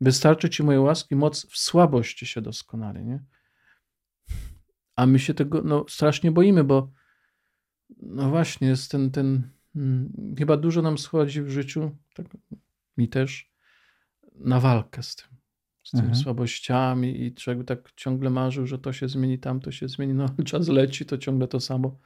Wystarczy 0.00 0.50
ci 0.50 0.62
moje 0.62 0.80
łaski, 0.80 1.16
moc 1.16 1.46
w 1.46 1.58
słabości 1.58 2.26
się 2.26 2.40
doskonali, 2.40 3.04
nie? 3.04 3.24
A 4.96 5.06
my 5.06 5.18
się 5.18 5.34
tego 5.34 5.62
no, 5.62 5.84
strasznie 5.88 6.30
boimy, 6.32 6.64
bo 6.64 6.92
no 8.02 8.30
właśnie 8.30 8.68
jest 8.68 8.90
ten, 8.90 9.10
ten 9.10 9.50
hmm, 9.74 10.34
chyba 10.38 10.56
dużo 10.56 10.82
nam 10.82 10.98
schodzi 10.98 11.42
w 11.42 11.50
życiu, 11.50 11.96
tak, 12.14 12.26
mi 12.96 13.08
też, 13.08 13.52
na 14.34 14.60
walkę 14.60 15.02
z 15.02 15.16
tym, 15.16 15.28
z 15.82 15.90
tymi 15.90 16.02
mhm. 16.02 16.22
słabościami 16.22 17.22
i 17.22 17.34
człowiek 17.34 17.66
tak 17.66 17.92
ciągle 17.96 18.30
marzył, 18.30 18.66
że 18.66 18.78
to 18.78 18.92
się 18.92 19.08
zmieni, 19.08 19.38
tam 19.38 19.60
to 19.60 19.72
się 19.72 19.88
zmieni, 19.88 20.14
no 20.14 20.28
czas 20.46 20.68
leci, 20.68 21.06
to 21.06 21.18
ciągle 21.18 21.48
to 21.48 21.60
samo. 21.60 21.98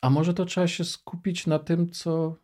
A 0.00 0.10
może 0.10 0.34
to 0.34 0.44
trzeba 0.44 0.66
się 0.66 0.84
skupić 0.84 1.46
na 1.46 1.58
tym, 1.58 1.90
co 1.90 2.36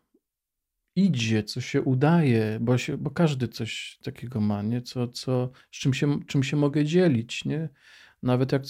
idzie, 0.97 1.43
co 1.43 1.61
się 1.61 1.81
udaje, 1.81 2.57
bo, 2.61 2.77
się, 2.77 2.97
bo 2.97 3.11
każdy 3.11 3.47
coś 3.47 3.99
takiego 4.03 4.41
ma, 4.41 4.61
nie? 4.61 4.81
Co, 4.81 5.07
co, 5.07 5.51
z 5.71 5.77
czym 5.79 5.93
się, 5.93 6.19
czym 6.27 6.43
się 6.43 6.57
mogę 6.57 6.85
dzielić, 6.85 7.45
nie? 7.45 7.69
Nawet 8.23 8.51
jak 8.51 8.63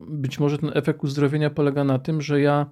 być 0.00 0.38
może 0.38 0.58
ten 0.58 0.70
efekt 0.74 1.04
uzdrowienia 1.04 1.50
polega 1.50 1.84
na 1.84 1.98
tym, 1.98 2.22
że 2.22 2.40
ja 2.40 2.70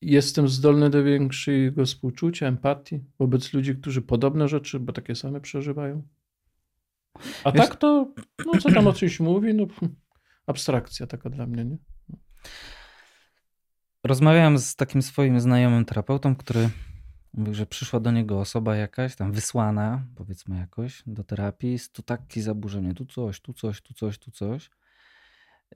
jestem 0.00 0.48
zdolny 0.48 0.90
do 0.90 1.04
większego 1.04 1.84
współczucia, 1.84 2.46
empatii 2.46 3.04
wobec 3.18 3.52
ludzi, 3.52 3.76
którzy 3.76 4.02
podobne 4.02 4.48
rzeczy, 4.48 4.80
bo 4.80 4.92
takie 4.92 5.14
same 5.14 5.40
przeżywają. 5.40 6.02
A 7.44 7.52
Wiesz... 7.52 7.68
tak 7.68 7.76
to, 7.76 8.14
no 8.46 8.60
co 8.60 8.72
tam 8.72 8.86
o 8.86 8.92
czymś 8.92 9.20
mówi, 9.20 9.54
no 9.54 9.66
abstrakcja 10.46 11.06
taka 11.06 11.30
dla 11.30 11.46
mnie, 11.46 11.64
nie? 11.64 11.76
Rozmawiałem 14.06 14.58
z 14.58 14.76
takim 14.76 15.02
swoim 15.02 15.40
znajomym 15.40 15.84
terapeutą, 15.84 16.36
który 16.36 16.70
mówił, 17.34 17.54
że 17.54 17.66
przyszła 17.66 18.00
do 18.00 18.10
niego 18.10 18.40
osoba 18.40 18.76
jakaś, 18.76 19.16
tam 19.16 19.32
wysłana, 19.32 20.06
powiedzmy 20.14 20.56
jakoś, 20.58 21.02
do 21.06 21.24
terapii, 21.24 21.78
tu 21.92 22.02
takie 22.02 22.42
zaburzenie, 22.42 22.94
tu 22.94 23.06
coś, 23.06 23.40
tu 23.40 23.52
coś, 23.52 23.82
tu 23.82 23.94
coś, 23.94 24.18
tu 24.18 24.30
coś. 24.30 24.70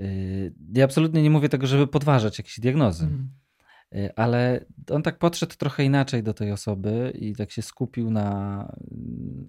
Yy, 0.00 0.52
ja 0.74 0.84
absolutnie 0.84 1.22
nie 1.22 1.30
mówię 1.30 1.48
tego, 1.48 1.66
żeby 1.66 1.86
podważać 1.86 2.38
jakieś 2.38 2.60
diagnozy, 2.60 3.04
mm. 3.04 3.30
ale 4.16 4.64
on 4.90 5.02
tak 5.02 5.18
podszedł 5.18 5.54
trochę 5.56 5.84
inaczej 5.84 6.22
do 6.22 6.34
tej 6.34 6.52
osoby 6.52 7.12
i 7.18 7.34
tak 7.34 7.50
się 7.50 7.62
skupił 7.62 8.10
na. 8.10 8.76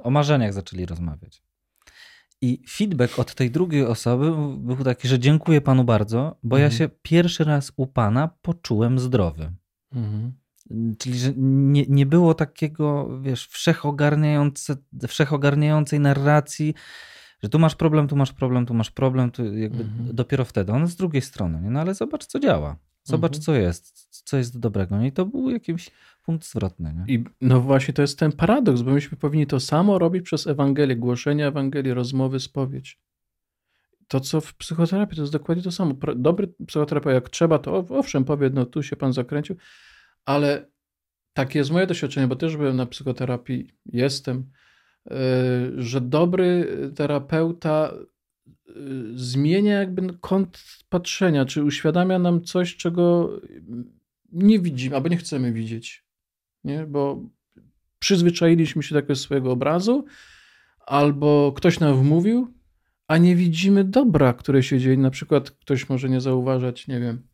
O 0.04 0.12
marzeniach 0.12 0.54
zaczęli 0.54 0.86
rozmawiać. 0.86 1.44
I 2.42 2.64
feedback 2.70 3.20
od 3.20 3.36
tej 3.36 3.52
drugiej 3.52 3.86
osoby 3.86 4.32
był 4.58 4.84
taki, 4.84 5.08
że 5.08 5.20
dziękuję 5.20 5.62
panu 5.62 5.84
bardzo, 5.84 6.38
bo 6.44 6.56
mhm. 6.56 6.62
ja 6.62 6.78
się 6.78 6.90
pierwszy 7.02 7.44
raz 7.44 7.72
u 7.76 7.88
pana 7.88 8.30
poczułem 8.42 9.00
zdrowy. 9.00 9.52
Mhm. 9.94 10.34
Czyli, 10.98 11.20
że 11.20 11.34
nie, 11.38 11.86
nie 11.88 12.06
było 12.06 12.34
takiego, 12.34 13.20
wiesz, 13.22 13.48
wszechogarniające, 13.48 14.76
wszechogarniającej 15.08 16.00
narracji, 16.00 16.74
że 17.44 17.50
tu 17.50 17.60
masz 17.60 17.76
problem, 17.76 18.08
tu 18.08 18.16
masz 18.16 18.34
problem, 18.34 18.66
tu 18.66 18.74
masz 18.74 18.92
problem, 18.92 19.32
tu 19.32 19.58
jakby 19.58 19.84
mhm. 19.84 20.16
dopiero 20.16 20.46
wtedy. 20.46 20.72
On 20.72 20.88
z 20.88 20.96
drugiej 20.96 21.22
strony, 21.22 21.62
nie? 21.62 21.70
no 21.70 21.80
ale 21.80 21.94
zobacz, 21.94 22.26
co 22.26 22.40
działa. 22.40 22.78
Zobacz, 23.04 23.38
mhm. 23.38 23.44
co 23.44 23.54
jest, 23.54 24.08
co 24.26 24.38
jest 24.38 24.60
dobrego. 24.60 24.98
No 24.98 25.06
i 25.06 25.12
to 25.12 25.26
był 25.26 25.50
jakiś 25.50 25.92
punkt 26.24 26.46
zwrotny. 26.46 26.94
Nie? 26.94 27.16
I 27.16 27.24
no 27.42 27.62
właśnie 27.62 27.94
to 27.94 28.02
jest 28.02 28.20
ten 28.20 28.32
paradoks, 28.32 28.82
bo 28.82 28.92
myśmy 28.92 29.18
powinni 29.18 29.48
to 29.48 29.60
samo 29.60 30.00
robić 30.00 30.26
przez 30.26 30.48
Ewangelię, 30.48 30.96
głoszenie 30.96 31.48
Ewangelii, 31.48 31.94
rozmowy, 31.94 32.40
spowiedź. 32.40 33.00
To, 34.08 34.20
co 34.20 34.42
w 34.42 34.54
psychoterapii, 34.54 35.16
to 35.16 35.22
jest 35.22 35.34
dokładnie 35.34 35.64
to 35.64 35.72
samo. 35.72 35.94
Dobry 36.16 36.54
psychoterapeuta, 36.68 37.14
jak 37.14 37.30
trzeba, 37.30 37.60
to 37.60 37.86
owszem, 37.90 38.26
powie, 38.26 38.50
no 38.50 38.66
tu 38.66 38.84
się 38.84 38.96
pan 38.96 39.14
zakręcił, 39.14 39.56
ale 40.26 40.72
takie 41.34 41.60
jest 41.60 41.72
moje 41.72 41.88
doświadczenie, 41.88 42.28
bo 42.28 42.36
też 42.36 42.58
byłem 42.58 42.76
na 42.76 42.86
psychoterapii, 42.86 43.68
jestem, 43.86 44.52
e, 45.12 45.16
że 45.78 46.02
dobry 46.02 46.68
terapeuta 46.96 47.94
zmienia 49.16 49.80
jakby 49.80 50.18
kąt 50.22 50.64
patrzenia, 50.90 51.46
czy 51.46 51.64
uświadamia 51.64 52.20
nam 52.20 52.44
coś, 52.44 52.76
czego 52.76 53.30
nie 54.32 54.60
widzimy, 54.60 54.96
albo 54.96 55.10
nie 55.10 55.18
chcemy 55.18 55.54
widzieć 55.54 56.06
nie? 56.64 56.86
bo 56.86 57.24
przyzwyczailiśmy 58.00 58.84
się 58.84 58.96
do 58.96 59.00
jakiegoś 59.00 59.20
swojego 59.20 59.52
obrazu, 59.52 60.06
albo 60.80 61.54
ktoś 61.56 61.80
nam 61.80 61.98
wmówił, 61.98 62.54
a 63.08 63.18
nie 63.18 63.36
widzimy 63.36 63.84
dobra, 63.84 64.34
które 64.34 64.64
się 64.64 64.80
dzieje. 64.80 64.98
Na 64.98 65.10
przykład 65.10 65.52
ktoś 65.52 65.90
może 65.90 66.10
nie 66.10 66.22
zauważać, 66.22 66.88
nie 66.88 67.00
wiem, 67.00 67.28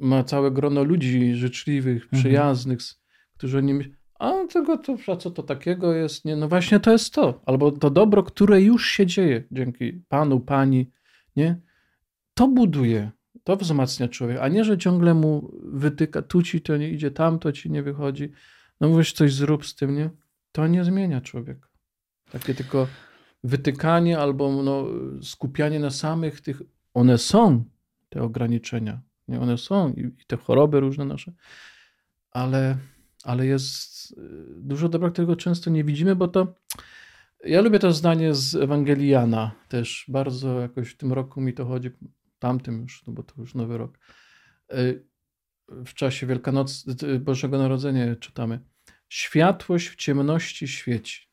ma 0.00 0.24
całe 0.24 0.50
grono 0.50 0.84
ludzi 0.84 1.34
życzliwych, 1.34 2.02
mhm. 2.02 2.22
przyjaznych, 2.22 2.78
mhm. 2.78 2.96
którzy 3.36 3.58
o 3.58 3.60
nim 3.60 3.96
a 4.22 4.46
tego 4.46 4.78
to, 4.78 4.96
a 5.12 5.16
co 5.16 5.30
to 5.30 5.42
takiego 5.42 5.92
jest? 5.92 6.24
Nie, 6.24 6.36
no 6.36 6.48
właśnie 6.48 6.80
to 6.80 6.92
jest 6.92 7.14
to. 7.14 7.40
Albo 7.46 7.72
to 7.72 7.90
dobro, 7.90 8.22
które 8.22 8.62
już 8.62 8.86
się 8.86 9.06
dzieje 9.06 9.44
dzięki 9.50 9.92
Panu, 10.08 10.40
Pani, 10.40 10.90
nie? 11.36 11.60
To 12.34 12.48
buduje 12.48 13.10
to 13.44 13.56
wzmacnia 13.56 14.08
człowieka, 14.08 14.40
a 14.40 14.48
nie, 14.48 14.64
że 14.64 14.78
ciągle 14.78 15.14
mu 15.14 15.50
wytyka, 15.62 16.22
tu 16.22 16.42
ci 16.42 16.60
to 16.60 16.76
nie 16.76 16.90
idzie, 16.90 17.10
tam 17.10 17.38
to 17.38 17.52
ci 17.52 17.70
nie 17.70 17.82
wychodzi. 17.82 18.32
No 18.80 18.88
mówisz, 18.88 19.12
coś 19.12 19.34
zrób 19.34 19.66
z 19.66 19.74
tym, 19.74 19.94
nie? 19.94 20.10
To 20.52 20.66
nie 20.66 20.84
zmienia 20.84 21.20
człowieka. 21.20 21.68
Takie 22.30 22.54
tylko 22.54 22.86
wytykanie 23.44 24.18
albo 24.18 24.62
no, 24.62 24.86
skupianie 25.22 25.80
na 25.80 25.90
samych 25.90 26.40
tych, 26.40 26.62
one 26.94 27.18
są, 27.18 27.64
te 28.08 28.22
ograniczenia, 28.22 29.00
nie? 29.28 29.40
One 29.40 29.58
są 29.58 29.92
i, 29.92 30.00
i 30.00 30.24
te 30.26 30.36
choroby 30.36 30.80
różne 30.80 31.04
nasze, 31.04 31.32
ale, 32.30 32.76
ale 33.22 33.46
jest 33.46 34.10
y, 34.10 34.16
dużo 34.56 34.88
dobra, 34.88 35.10
którego 35.10 35.36
często 35.36 35.70
nie 35.70 35.84
widzimy, 35.84 36.16
bo 36.16 36.28
to 36.28 36.54
ja 37.44 37.60
lubię 37.60 37.78
to 37.78 37.92
zdanie 37.92 38.34
z 38.34 38.54
Ewangeliana 38.54 39.50
też. 39.68 40.04
Bardzo 40.08 40.60
jakoś 40.60 40.90
w 40.90 40.96
tym 40.96 41.12
roku 41.12 41.40
mi 41.40 41.54
to 41.54 41.66
chodzi 41.66 41.90
tamtym 42.38 42.82
już, 42.82 43.06
no 43.06 43.12
bo 43.12 43.22
to 43.22 43.34
już 43.38 43.54
nowy 43.54 43.78
rok, 43.78 43.98
e, 44.70 44.74
w 45.68 45.94
czasie 45.94 46.26
Wielkanocy, 46.26 46.94
Bożego 47.20 47.58
Narodzenia 47.58 48.16
czytamy. 48.16 48.60
Światłość 49.08 49.88
w 49.88 49.96
ciemności 49.96 50.68
świeci, 50.68 51.28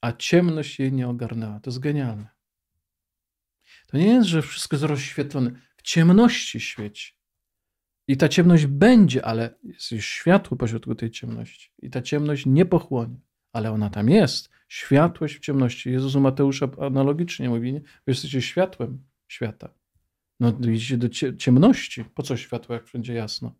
a 0.00 0.12
ciemność 0.12 0.78
jej 0.78 0.92
nie 0.92 1.08
ogarnęła. 1.08 1.60
To 1.60 1.70
jest 1.70 1.80
genialne. 1.80 2.28
To 3.86 3.96
nie 3.96 4.06
jest, 4.06 4.28
że 4.28 4.42
wszystko 4.42 4.76
jest 4.76 4.84
rozświetlone. 4.84 5.50
W 5.76 5.82
ciemności 5.82 6.60
świeci. 6.60 7.14
I 8.12 8.16
ta 8.16 8.28
ciemność 8.28 8.66
będzie, 8.66 9.24
ale 9.24 9.54
jest 9.64 9.92
już 9.92 10.06
światło 10.06 10.56
pośrodku 10.56 10.94
tej 10.94 11.10
ciemności. 11.10 11.72
I 11.82 11.90
ta 11.90 12.02
ciemność 12.02 12.46
nie 12.46 12.66
pochłonie, 12.66 13.16
ale 13.52 13.72
ona 13.72 13.90
tam 13.90 14.08
jest. 14.08 14.50
Światłość 14.68 15.36
w 15.36 15.40
ciemności. 15.40 15.90
Jezus 15.90 16.14
u 16.14 16.20
Mateusza 16.20 16.68
analogicznie 16.80 17.48
mówi, 17.48 17.72
nie? 17.72 17.80
Wy 17.80 17.86
jesteście 18.06 18.42
światłem 18.42 19.04
świata. 19.28 19.74
No 20.40 20.58
idzie 20.72 20.96
do 20.98 21.08
ciemności. 21.38 22.04
Po 22.04 22.22
co 22.22 22.36
światło, 22.36 22.74
jak 22.74 22.86
wszędzie 22.86 23.14
jasno? 23.14 23.54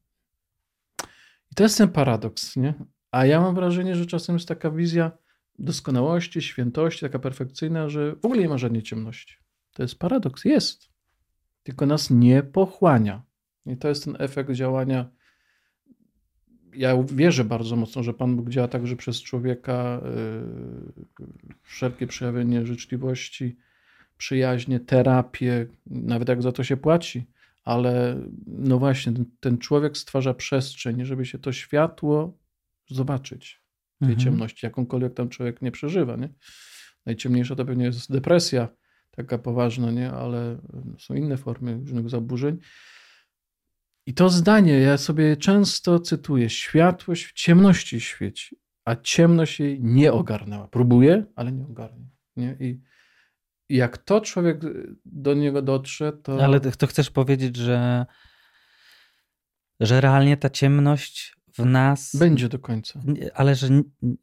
I 1.52 1.54
to 1.54 1.62
jest 1.62 1.78
ten 1.78 1.88
paradoks, 1.88 2.56
nie? 2.56 2.74
A 3.10 3.26
ja 3.26 3.40
mam 3.40 3.54
wrażenie, 3.54 3.96
że 3.96 4.06
czasem 4.06 4.36
jest 4.36 4.48
taka 4.48 4.70
wizja 4.70 5.12
doskonałości, 5.58 6.42
świętości, 6.42 7.00
taka 7.00 7.18
perfekcyjna, 7.18 7.88
że 7.88 8.16
w 8.16 8.24
ogóle 8.24 8.40
nie 8.40 8.48
ma 8.48 8.58
żadnej 8.58 8.82
ciemności. 8.82 9.36
To 9.72 9.82
jest 9.82 9.98
paradoks. 9.98 10.44
Jest. 10.44 10.88
Tylko 11.62 11.86
nas 11.86 12.10
nie 12.10 12.42
pochłania. 12.42 13.31
I 13.66 13.76
to 13.76 13.88
jest 13.88 14.04
ten 14.04 14.16
efekt 14.18 14.50
działania. 14.50 15.10
Ja 16.74 17.02
wierzę 17.02 17.44
bardzo 17.44 17.76
mocno, 17.76 18.02
że 18.02 18.14
Pan 18.14 18.36
Bóg 18.36 18.48
działa 18.48 18.68
tak, 18.68 18.86
że 18.86 18.96
przez 18.96 19.22
człowieka 19.22 20.00
yy, 21.18 21.26
wszelkie 21.62 22.06
przejawienie 22.06 22.66
życzliwości, 22.66 23.56
przyjaźnie, 24.16 24.80
terapię, 24.80 25.66
nawet 25.86 26.28
jak 26.28 26.42
za 26.42 26.52
to 26.52 26.64
się 26.64 26.76
płaci, 26.76 27.26
ale 27.64 28.20
no 28.46 28.78
właśnie, 28.78 29.12
ten, 29.12 29.24
ten 29.40 29.58
człowiek 29.58 29.96
stwarza 29.96 30.34
przestrzeń, 30.34 31.04
żeby 31.04 31.26
się 31.26 31.38
to 31.38 31.52
światło 31.52 32.38
zobaczyć 32.90 33.62
w 33.96 33.98
tej 33.98 34.08
mhm. 34.08 34.18
ciemności, 34.18 34.66
jakąkolwiek 34.66 35.14
tam 35.14 35.28
człowiek 35.28 35.62
nie 35.62 35.72
przeżywa. 35.72 36.16
Nie? 36.16 36.28
Najciemniejsza 37.06 37.56
to 37.56 37.64
pewnie 37.64 37.84
jest 37.84 38.12
depresja, 38.12 38.68
taka 39.10 39.38
poważna, 39.38 39.90
nie? 39.90 40.12
ale 40.12 40.58
są 40.98 41.14
inne 41.14 41.36
formy 41.36 41.74
różnych 41.74 42.10
zaburzeń. 42.10 42.58
I 44.06 44.14
to 44.14 44.30
zdanie 44.30 44.78
ja 44.78 44.98
sobie 44.98 45.36
często 45.36 46.00
cytuję: 46.00 46.50
Światłość 46.50 47.24
w 47.24 47.32
ciemności 47.32 48.00
świeci, 48.00 48.56
a 48.84 48.96
ciemność 48.96 49.60
jej 49.60 49.80
nie 49.82 50.12
ogarnęła. 50.12 50.68
Próbuje, 50.68 51.24
ale 51.36 51.52
nie 51.52 51.64
ogarnie. 51.64 52.06
Nie? 52.36 52.56
I 52.60 52.80
jak 53.68 53.98
to 53.98 54.20
człowiek 54.20 54.60
do 55.04 55.34
niego 55.34 55.62
dotrze, 55.62 56.12
to. 56.12 56.44
Ale 56.44 56.60
to 56.60 56.86
chcesz 56.86 57.10
powiedzieć, 57.10 57.56
że, 57.56 58.06
że 59.80 60.00
realnie 60.00 60.36
ta 60.36 60.50
ciemność 60.50 61.36
w 61.54 61.66
nas. 61.66 62.16
Będzie 62.16 62.48
do 62.48 62.58
końca. 62.58 63.00
Ale 63.34 63.54
że 63.54 63.68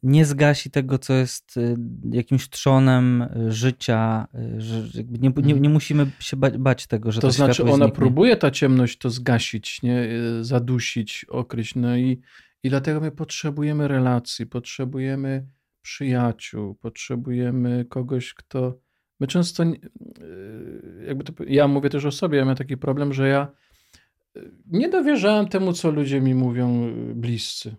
nie 0.04 0.26
zgasi 0.26 0.72
tego, 0.72 0.98
co 0.98 1.14
jest 1.14 1.58
y, 1.58 1.76
jakimś 2.12 2.50
trzonem 2.50 3.22
y, 3.22 3.52
życia, 3.52 4.28
y, 4.58 4.62
że 4.62 5.04
nie, 5.04 5.20
nie, 5.20 5.28
mhm. 5.28 5.62
nie 5.62 5.70
musimy 5.70 6.12
się 6.20 6.38
bać, 6.38 6.58
bać, 6.58 6.88
tego, 6.88 7.12
że 7.12 7.22
to, 7.22 7.28
to 7.28 7.32
znaczy 7.32 7.64
ona 7.64 7.76
zniknie. 7.76 7.92
próbuje 7.92 8.38
ta 8.38 8.52
ciemność 8.52 8.98
to 8.98 9.10
zgasić, 9.10 9.82
nie? 9.82 10.10
zadusić, 10.42 11.26
okryć. 11.30 11.76
No 11.76 11.98
i, 11.98 12.22
i 12.64 12.70
dlatego 12.70 13.00
my 13.00 13.12
potrzebujemy 13.12 13.88
relacji, 13.88 14.46
potrzebujemy 14.46 15.48
przyjaciół, 15.82 16.76
potrzebujemy 16.76 17.86
kogoś, 17.90 18.34
kto. 18.34 18.80
My 19.20 19.28
często, 19.28 19.64
jakby 21.08 21.24
to, 21.24 21.34
ja 21.48 21.68
mówię 21.68 21.90
też 21.90 22.06
o 22.06 22.12
sobie, 22.12 22.38
ja 22.38 22.46
mam 22.46 22.56
taki 22.56 22.78
problem, 22.78 23.14
że 23.14 23.28
ja 23.28 23.52
nie 24.66 24.90
dowierzałem 24.90 25.48
temu, 25.48 25.74
co 25.74 25.92
ludzie 25.92 26.22
mi 26.22 26.36
mówią 26.36 26.88
y, 26.88 27.16
bliscy. 27.16 27.76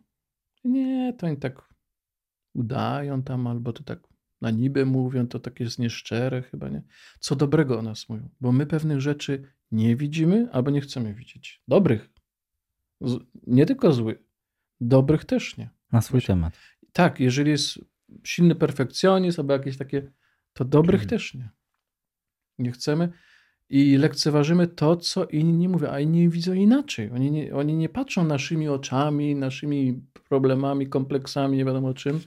Nie, 0.64 1.12
to 1.18 1.26
oni 1.26 1.36
tak 1.36 1.68
udają 2.54 3.22
tam, 3.22 3.46
albo 3.46 3.72
to 3.72 3.82
tak 3.82 4.10
na 4.40 4.50
niby 4.50 4.86
mówią, 4.86 5.26
to 5.26 5.40
tak 5.40 5.60
jest 5.60 5.78
nieszczere 5.78 6.42
chyba, 6.42 6.68
nie? 6.68 6.82
Co 7.20 7.36
dobrego 7.36 7.78
o 7.78 7.82
nas 7.82 8.08
mówią, 8.08 8.28
bo 8.40 8.52
my 8.52 8.66
pewnych 8.66 9.00
rzeczy 9.00 9.42
nie 9.70 9.96
widzimy, 9.96 10.48
albo 10.52 10.70
nie 10.70 10.80
chcemy 10.80 11.14
widzieć. 11.14 11.62
Dobrych. 11.68 12.10
Nie 13.46 13.66
tylko 13.66 13.92
złych. 13.92 14.18
Dobrych 14.80 15.24
też 15.24 15.56
nie. 15.56 15.70
Na 15.92 16.00
swój 16.00 16.22
temat. 16.22 16.58
Tak, 16.92 17.20
jeżeli 17.20 17.50
jest 17.50 17.78
silny 18.24 18.54
perfekcjonizm 18.54 19.40
albo 19.40 19.52
jakieś 19.52 19.76
takie, 19.76 20.12
to 20.52 20.64
dobrych 20.64 21.00
hmm. 21.00 21.10
też 21.18 21.34
nie. 21.34 21.50
Nie 22.58 22.72
chcemy 22.72 23.12
i 23.70 23.96
lekceważymy 23.96 24.66
to, 24.66 24.96
co 24.96 25.24
inni 25.24 25.68
mówią, 25.68 25.88
a 25.88 26.00
inni 26.00 26.28
widzą 26.28 26.52
inaczej. 26.52 27.10
Oni 27.14 27.30
nie, 27.30 27.54
oni 27.54 27.76
nie 27.76 27.88
patrzą 27.88 28.24
naszymi 28.24 28.68
oczami, 28.68 29.34
naszymi 29.34 30.02
problemami, 30.28 30.86
kompleksami, 30.88 31.56
nie 31.56 31.64
wiadomo 31.64 31.94
czym, 31.94 32.20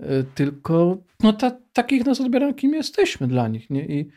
e, 0.00 0.22
tylko 0.22 0.98
no, 1.20 1.32
ta, 1.32 1.50
takich 1.72 2.06
nas 2.06 2.20
odbierają, 2.20 2.54
kim 2.54 2.74
jesteśmy 2.74 3.28
dla 3.28 3.48
nich. 3.48 3.70
Nie? 3.70 3.86
I, 3.86 4.10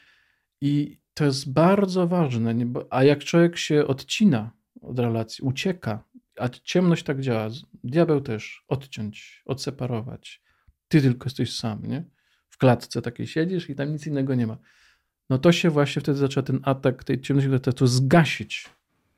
I 0.62 1.00
to 1.14 1.26
jest 1.26 1.54
bardzo 1.54 2.08
ważne. 2.08 2.54
Nie? 2.54 2.66
Bo, 2.66 2.86
a 2.90 3.04
jak 3.04 3.24
człowiek 3.24 3.58
się 3.58 3.88
odcina 3.88 4.52
od 4.82 5.00
relacji, 5.00 5.44
ucieka, 5.44 6.04
a 6.40 6.50
ciemność 6.50 7.04
tak 7.04 7.22
działa, 7.22 7.50
diabeł 7.84 8.22
też, 8.22 8.64
odciąć, 8.68 9.44
odseparować. 9.46 10.42
Ty 10.88 11.02
tylko 11.02 11.26
jesteś 11.26 11.56
sam, 11.56 11.86
nie? 11.86 12.04
W 12.50 12.58
klatce 12.58 13.02
takiej 13.02 13.28
siedzisz 13.28 13.70
i 13.70 13.76
tam 13.76 13.92
nic 13.92 14.08
innego 14.08 14.36
nie 14.36 14.48
ma 14.48 14.58
no 15.30 15.38
to 15.38 15.52
się 15.52 15.70
właśnie 15.70 16.02
wtedy 16.02 16.18
zaczyna 16.18 16.44
ten 16.44 16.60
atak 16.64 17.04
tej 17.04 17.22
ciemności, 17.22 17.50
która 17.50 17.74
to 17.74 17.88
zgasić, 17.88 18.70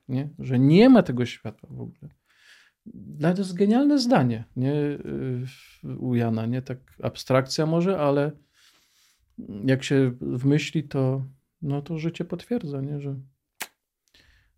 nie? 0.09 0.29
że 0.39 0.59
nie 0.59 0.89
ma 0.89 1.03
tego 1.03 1.25
światła 1.25 1.69
w 1.71 1.81
ogóle. 1.81 2.11
No 3.19 3.33
to 3.33 3.37
jest 3.37 3.53
genialne 3.53 3.99
zdanie 3.99 4.43
nie? 4.55 4.73
u 5.99 6.15
Jana, 6.15 6.45
nie 6.45 6.61
tak 6.61 6.77
abstrakcja 7.03 7.65
może, 7.65 7.99
ale 7.99 8.31
jak 9.65 9.83
się 9.83 10.11
wmyśli, 10.21 10.83
to, 10.83 11.25
no 11.61 11.81
to 11.81 11.97
życie 11.97 12.25
potwierdza, 12.25 12.81
nie? 12.81 13.01
Że, 13.01 13.15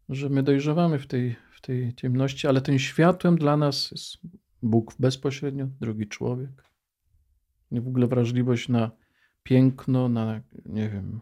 że 0.10 0.30
my 0.30 0.44
dojrzewamy 0.44 1.00
w 1.00 1.08
tej, 1.08 1.36
w 1.52 1.62
tej 1.62 1.94
ciemności, 1.96 2.48
ale 2.48 2.62
tym 2.62 2.80
światłem 2.80 3.38
dla 3.38 3.58
nas 3.58 3.92
jest 3.92 4.18
Bóg 4.64 4.96
bezpośrednio, 5.00 5.68
drugi 5.82 6.08
człowiek. 6.08 6.64
Nie 7.72 7.82
w 7.82 7.88
ogóle 7.88 8.08
wrażliwość 8.08 8.70
na 8.70 8.92
piękno, 9.44 10.10
na, 10.10 10.42
nie 10.66 10.90
wiem, 10.90 11.22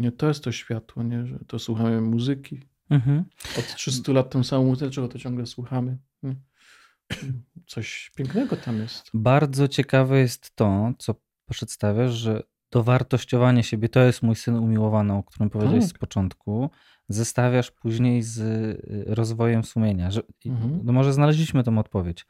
nie, 0.00 0.12
to 0.12 0.28
jest 0.28 0.44
to 0.44 0.52
światło, 0.52 1.02
nie? 1.02 1.26
że 1.26 1.38
to 1.46 1.58
słuchamy 1.58 2.00
muzyki. 2.00 2.60
Mhm. 2.90 3.24
Od 3.58 3.74
300 3.74 4.12
lat 4.12 4.30
tą 4.30 4.44
samą 4.44 4.64
muzykę, 4.64 4.90
czego 4.90 5.08
to 5.08 5.18
ciągle 5.18 5.46
słuchamy. 5.46 5.98
Nie? 6.22 6.36
Coś 7.66 8.10
pięknego 8.16 8.56
tam 8.56 8.78
jest. 8.78 9.10
Bardzo 9.14 9.68
ciekawe 9.68 10.18
jest 10.18 10.56
to, 10.56 10.92
co 10.98 11.14
przedstawiasz, 11.50 12.12
że 12.12 12.42
dowartościowanie 12.70 13.62
siebie, 13.62 13.88
to 13.88 14.00
jest 14.00 14.22
mój 14.22 14.36
syn 14.36 14.56
umiłowany, 14.56 15.14
o 15.14 15.22
którym 15.22 15.50
powiedziałeś 15.50 15.84
tak. 15.84 15.96
z 15.96 15.98
początku, 15.98 16.70
zestawiasz 17.08 17.70
później 17.70 18.22
z 18.22 18.38
y, 18.38 19.04
rozwojem 19.06 19.64
sumienia. 19.64 20.10
Że, 20.10 20.22
mhm. 20.46 20.80
no 20.84 20.92
może 20.92 21.12
znaleźliśmy 21.12 21.64
tą 21.64 21.78
odpowiedź. 21.78 22.26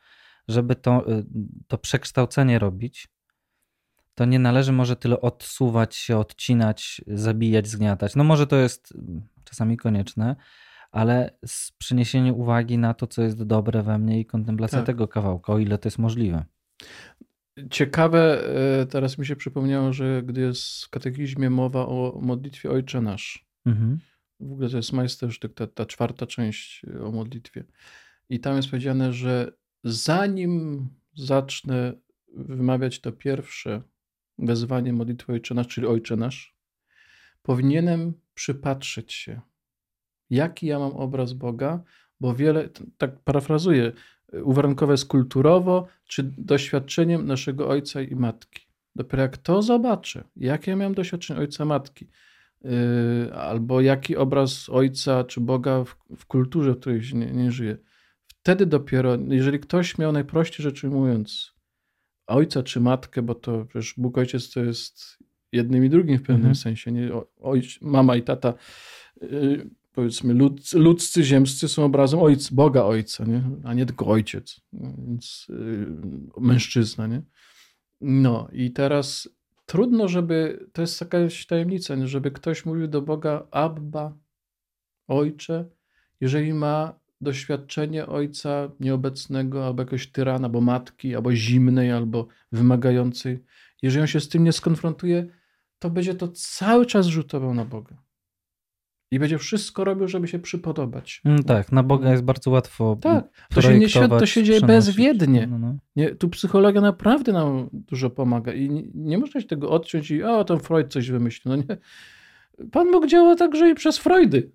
Żeby 0.48 0.76
to, 0.76 1.12
y, 1.12 1.24
to 1.68 1.78
przekształcenie 1.78 2.58
robić, 2.58 3.08
to 4.20 4.24
nie 4.24 4.38
należy 4.38 4.72
może 4.72 4.96
tyle 4.96 5.20
odsuwać 5.20 5.96
się, 5.96 6.16
odcinać, 6.16 7.00
zabijać, 7.06 7.68
zgniatać. 7.68 8.16
No 8.16 8.24
może 8.24 8.46
to 8.46 8.56
jest 8.56 8.94
mm, 8.94 9.22
czasami 9.44 9.76
konieczne, 9.76 10.36
ale 10.90 11.38
przyniesienie 11.78 12.32
uwagi 12.32 12.78
na 12.78 12.94
to, 12.94 13.06
co 13.06 13.22
jest 13.22 13.42
dobre 13.42 13.82
we 13.82 13.98
mnie 13.98 14.20
i 14.20 14.26
kontemplacja 14.26 14.78
tak. 14.78 14.86
tego 14.86 15.08
kawałka, 15.08 15.52
o 15.52 15.58
ile 15.58 15.78
to 15.78 15.86
jest 15.86 15.98
możliwe. 15.98 16.44
Ciekawe, 17.70 18.44
e, 18.80 18.86
teraz 18.86 19.18
mi 19.18 19.26
się 19.26 19.36
przypomniało, 19.36 19.92
że 19.92 20.22
gdy 20.22 20.40
jest 20.40 20.84
w 20.84 20.88
katechizmie 20.88 21.50
mowa 21.50 21.86
o 21.86 22.18
modlitwie 22.22 22.70
Ojcze 22.70 23.00
Nasz, 23.00 23.46
mhm. 23.66 23.98
w 24.40 24.52
ogóle 24.52 24.68
to 24.68 24.76
jest 24.76 24.92
majstersztyk, 24.92 25.54
ta, 25.54 25.66
ta 25.66 25.86
czwarta 25.86 26.26
część 26.26 26.82
e, 26.84 27.04
o 27.04 27.12
modlitwie. 27.12 27.64
I 28.28 28.40
tam 28.40 28.56
jest 28.56 28.68
powiedziane, 28.68 29.12
że 29.12 29.52
zanim 29.84 30.88
zacznę 31.14 31.92
wymawiać 32.36 33.00
to 33.00 33.12
pierwsze 33.12 33.82
wezwanie 34.46 34.92
modlitwy 34.92 35.32
Ojcze 35.32 35.54
Nasz, 35.54 35.68
czyli 35.68 35.86
Ojcze 35.86 36.16
Nasz, 36.16 36.56
powinienem 37.42 38.12
przypatrzeć 38.34 39.12
się, 39.12 39.40
jaki 40.30 40.66
ja 40.66 40.78
mam 40.78 40.92
obraz 40.92 41.32
Boga, 41.32 41.82
bo 42.20 42.34
wiele, 42.34 42.68
tak 42.98 43.20
parafrazuję, 43.20 43.92
uwarunkowane 44.32 44.92
jest 44.92 45.06
kulturowo, 45.06 45.86
czy 46.08 46.22
doświadczeniem 46.38 47.26
naszego 47.26 47.68
ojca 47.68 48.00
i 48.02 48.14
matki. 48.14 48.66
Dopiero 48.96 49.22
jak 49.22 49.36
to 49.36 49.62
zobaczę, 49.62 50.24
jakie 50.36 50.70
ja 50.70 50.76
miałem 50.76 50.94
doświadczenie 50.94 51.40
ojca, 51.40 51.64
matki, 51.64 52.08
yy, 52.62 53.34
albo 53.34 53.80
jaki 53.80 54.16
obraz 54.16 54.68
ojca 54.68 55.24
czy 55.24 55.40
Boga 55.40 55.84
w, 55.84 55.96
w 56.16 56.26
kulturze, 56.26 56.74
w 56.74 56.80
której 56.80 57.02
się 57.02 57.16
nie, 57.16 57.32
nie 57.32 57.52
żyje, 57.52 57.76
wtedy 58.26 58.66
dopiero, 58.66 59.18
jeżeli 59.28 59.60
ktoś 59.60 59.98
miał 59.98 60.12
najprościej 60.12 60.64
rzecz 60.64 60.84
ujmując, 60.84 61.54
ojca 62.30 62.62
czy 62.62 62.80
matkę, 62.80 63.22
bo 63.22 63.34
to 63.34 63.64
przecież 63.64 63.94
Bóg 63.96 64.18
Ojciec 64.18 64.50
to 64.50 64.60
jest 64.60 65.18
jednym 65.52 65.84
i 65.84 65.90
drugim 65.90 66.18
w 66.18 66.22
pewnym 66.22 66.36
mhm. 66.36 66.54
sensie. 66.54 66.92
Nie? 66.92 67.10
Ojc, 67.40 67.78
mama 67.80 68.16
i 68.16 68.22
tata, 68.22 68.54
yy, 69.22 69.70
powiedzmy, 69.92 70.34
lud, 70.34 70.72
ludzcy, 70.72 71.24
ziemscy 71.24 71.68
są 71.68 71.84
obrazem 71.84 72.20
ojca, 72.20 72.48
Boga 72.52 72.84
Ojca, 72.84 73.24
nie? 73.24 73.42
a 73.64 73.74
nie 73.74 73.86
tylko 73.86 74.06
ojciec, 74.06 74.60
więc 74.72 75.46
yy, 75.48 75.86
mężczyzna. 76.40 77.06
Nie? 77.06 77.22
No 78.00 78.48
i 78.52 78.70
teraz 78.70 79.28
trudno, 79.66 80.08
żeby, 80.08 80.66
to 80.72 80.82
jest 80.82 81.00
jakaś 81.00 81.46
tajemnica, 81.46 81.94
nie? 81.94 82.08
żeby 82.08 82.30
ktoś 82.30 82.64
mówił 82.64 82.88
do 82.88 83.02
Boga 83.02 83.46
Abba, 83.50 84.18
Ojcze, 85.08 85.68
jeżeli 86.20 86.54
ma 86.54 86.99
doświadczenie 87.20 88.06
ojca 88.06 88.70
nieobecnego, 88.80 89.66
albo 89.66 89.82
jakiegoś 89.82 90.06
tyrana, 90.06 90.46
albo 90.46 90.60
matki, 90.60 91.16
albo 91.16 91.34
zimnej, 91.34 91.92
albo 91.92 92.26
wymagającej, 92.52 93.44
jeżeli 93.82 94.00
on 94.00 94.06
się 94.06 94.20
z 94.20 94.28
tym 94.28 94.44
nie 94.44 94.52
skonfrontuje, 94.52 95.26
to 95.78 95.90
będzie 95.90 96.14
to 96.14 96.28
cały 96.28 96.86
czas 96.86 97.06
rzutował 97.06 97.54
na 97.54 97.64
Boga. 97.64 97.96
I 99.12 99.18
będzie 99.18 99.38
wszystko 99.38 99.84
robił, 99.84 100.08
żeby 100.08 100.28
się 100.28 100.38
przypodobać. 100.38 101.20
Mm, 101.24 101.42
tak, 101.42 101.72
na 101.72 101.82
Boga 101.82 102.10
jest 102.10 102.22
bardzo 102.22 102.50
łatwo. 102.50 102.98
Tak, 103.00 103.28
to 103.54 103.62
się, 103.62 103.78
nie, 103.78 103.88
to 104.08 104.26
się 104.26 104.44
dzieje 104.44 104.60
bezwiednie. 104.60 105.46
No, 105.46 105.58
no. 105.58 105.74
Nie, 105.96 106.14
tu 106.14 106.28
psychologia 106.28 106.80
naprawdę 106.80 107.32
nam 107.32 107.68
dużo 107.72 108.10
pomaga 108.10 108.52
i 108.52 108.70
nie, 108.70 108.82
nie 108.94 109.18
można 109.18 109.40
się 109.40 109.46
tego 109.46 109.70
odciąć 109.70 110.10
i 110.10 110.22
o, 110.22 110.44
ten 110.44 110.58
Freud 110.58 110.92
coś 110.92 111.10
wymyślił. 111.10 111.56
No 111.56 111.62
nie. 111.68 111.78
Pan 112.72 112.92
Bóg 112.92 113.06
działa 113.06 113.36
także 113.36 113.70
i 113.70 113.74
przez 113.74 113.98
Freudy 113.98 114.50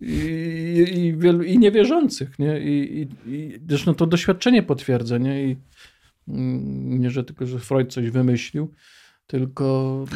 i, 0.00 0.84
i, 0.94 1.16
wielu, 1.16 1.42
i 1.42 1.58
niewierzących, 1.58 2.38
nie? 2.38 2.60
I, 2.60 3.00
i, 3.00 3.30
i 3.34 3.60
zresztą 3.68 3.94
to 3.94 4.06
doświadczenie 4.06 4.62
potwierdza, 4.62 5.18
nie? 5.18 5.44
I 5.44 5.56
mm, 6.28 7.00
nie, 7.00 7.10
że 7.10 7.24
tylko, 7.24 7.46
że 7.46 7.58
Freud 7.58 7.92
coś 7.92 8.10
wymyślił, 8.10 8.74
tylko... 9.26 9.64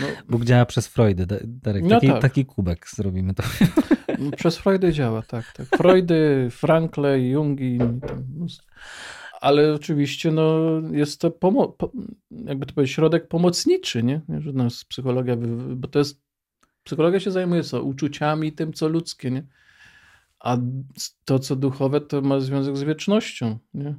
No... 0.00 0.06
Bóg 0.28 0.44
działa 0.44 0.66
przez 0.66 0.88
Freudy, 0.88 1.26
Darek. 1.44 1.82
No 1.82 1.88
taki, 1.88 2.06
no 2.06 2.12
tak. 2.12 2.22
taki 2.22 2.44
kubek 2.44 2.88
zrobimy 2.88 3.34
to. 3.34 3.42
No, 4.18 4.30
przez 4.30 4.58
Freudy 4.58 4.92
działa, 4.92 5.22
tak. 5.22 5.52
tak. 5.52 5.66
Freudy, 5.66 6.48
Frankle, 6.50 7.20
Jungi, 7.20 7.78
ale 9.40 9.74
oczywiście 9.74 10.30
no, 10.30 10.60
jest 10.92 11.20
to 11.20 11.30
pomo- 11.30 11.72
po, 11.76 11.92
jakby 12.30 12.66
to 12.66 12.74
powiedzieć, 12.74 12.94
środek 12.94 13.28
pomocniczy, 13.28 14.02
nie? 14.02 14.20
Że 14.38 14.52
nas 14.52 14.84
psychologia, 14.84 15.36
bo 15.76 15.88
to 15.88 15.98
jest 15.98 16.22
Psychologia 16.84 17.20
się 17.20 17.30
zajmuje 17.30 17.62
co? 17.62 17.82
Uczuciami, 17.82 18.52
tym 18.52 18.72
co 18.72 18.88
ludzkie, 18.88 19.30
nie? 19.30 19.46
A 20.40 20.56
to, 21.24 21.38
co 21.38 21.56
duchowe, 21.56 22.00
to 22.00 22.22
ma 22.22 22.40
związek 22.40 22.76
z 22.76 22.82
wiecznością, 22.82 23.58
nie? 23.74 23.94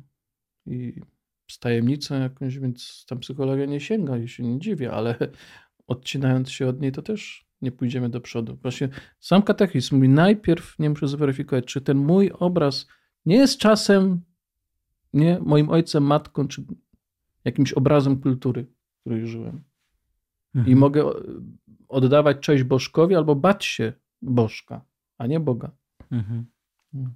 I 0.66 1.02
z 1.48 1.60
tajemnicą 1.60 2.20
jakąś, 2.20 2.60
więc 2.60 3.06
tam 3.08 3.20
psychologia 3.20 3.66
nie 3.66 3.80
sięga 3.80 4.18
i 4.18 4.28
się 4.28 4.44
nie 4.44 4.60
dziwię, 4.60 4.92
ale 4.92 5.16
odcinając 5.88 6.52
się 6.52 6.68
od 6.68 6.82
niej, 6.82 6.92
to 6.92 7.02
też 7.02 7.48
nie 7.62 7.72
pójdziemy 7.72 8.10
do 8.10 8.22
przodu. 8.22 8.56
Właśnie 8.62 8.90
sam 9.20 9.42
katechizm 9.42 9.96
mówi, 9.96 10.10
najpierw 10.10 10.80
nie 10.80 10.90
muszę 10.90 11.08
zweryfikować, 11.08 11.66
czy 11.66 11.82
ten 11.82 11.98
mój 11.98 12.32
obraz 12.40 12.88
nie 13.26 13.36
jest 13.36 13.58
czasem 13.58 14.22
nie, 15.14 15.40
moim 15.42 15.70
ojcem, 15.70 16.04
matką, 16.04 16.48
czy 16.48 16.66
jakimś 17.46 17.74
obrazem 17.74 18.22
kultury, 18.22 18.64
w 18.64 19.00
której 19.00 19.28
żyłem. 19.28 19.64
Mhm. 20.56 20.74
I 20.74 20.80
mogę 20.80 21.12
oddawać 21.90 22.38
cześć 22.40 22.64
Bożkowi 22.64 23.16
albo 23.16 23.36
bać 23.36 23.66
się 23.66 23.94
Bożka, 24.22 24.86
a 25.18 25.28
nie 25.28 25.40
Boga. 25.40 25.72
Mhm. 26.12 26.46
Hmm. 26.92 27.14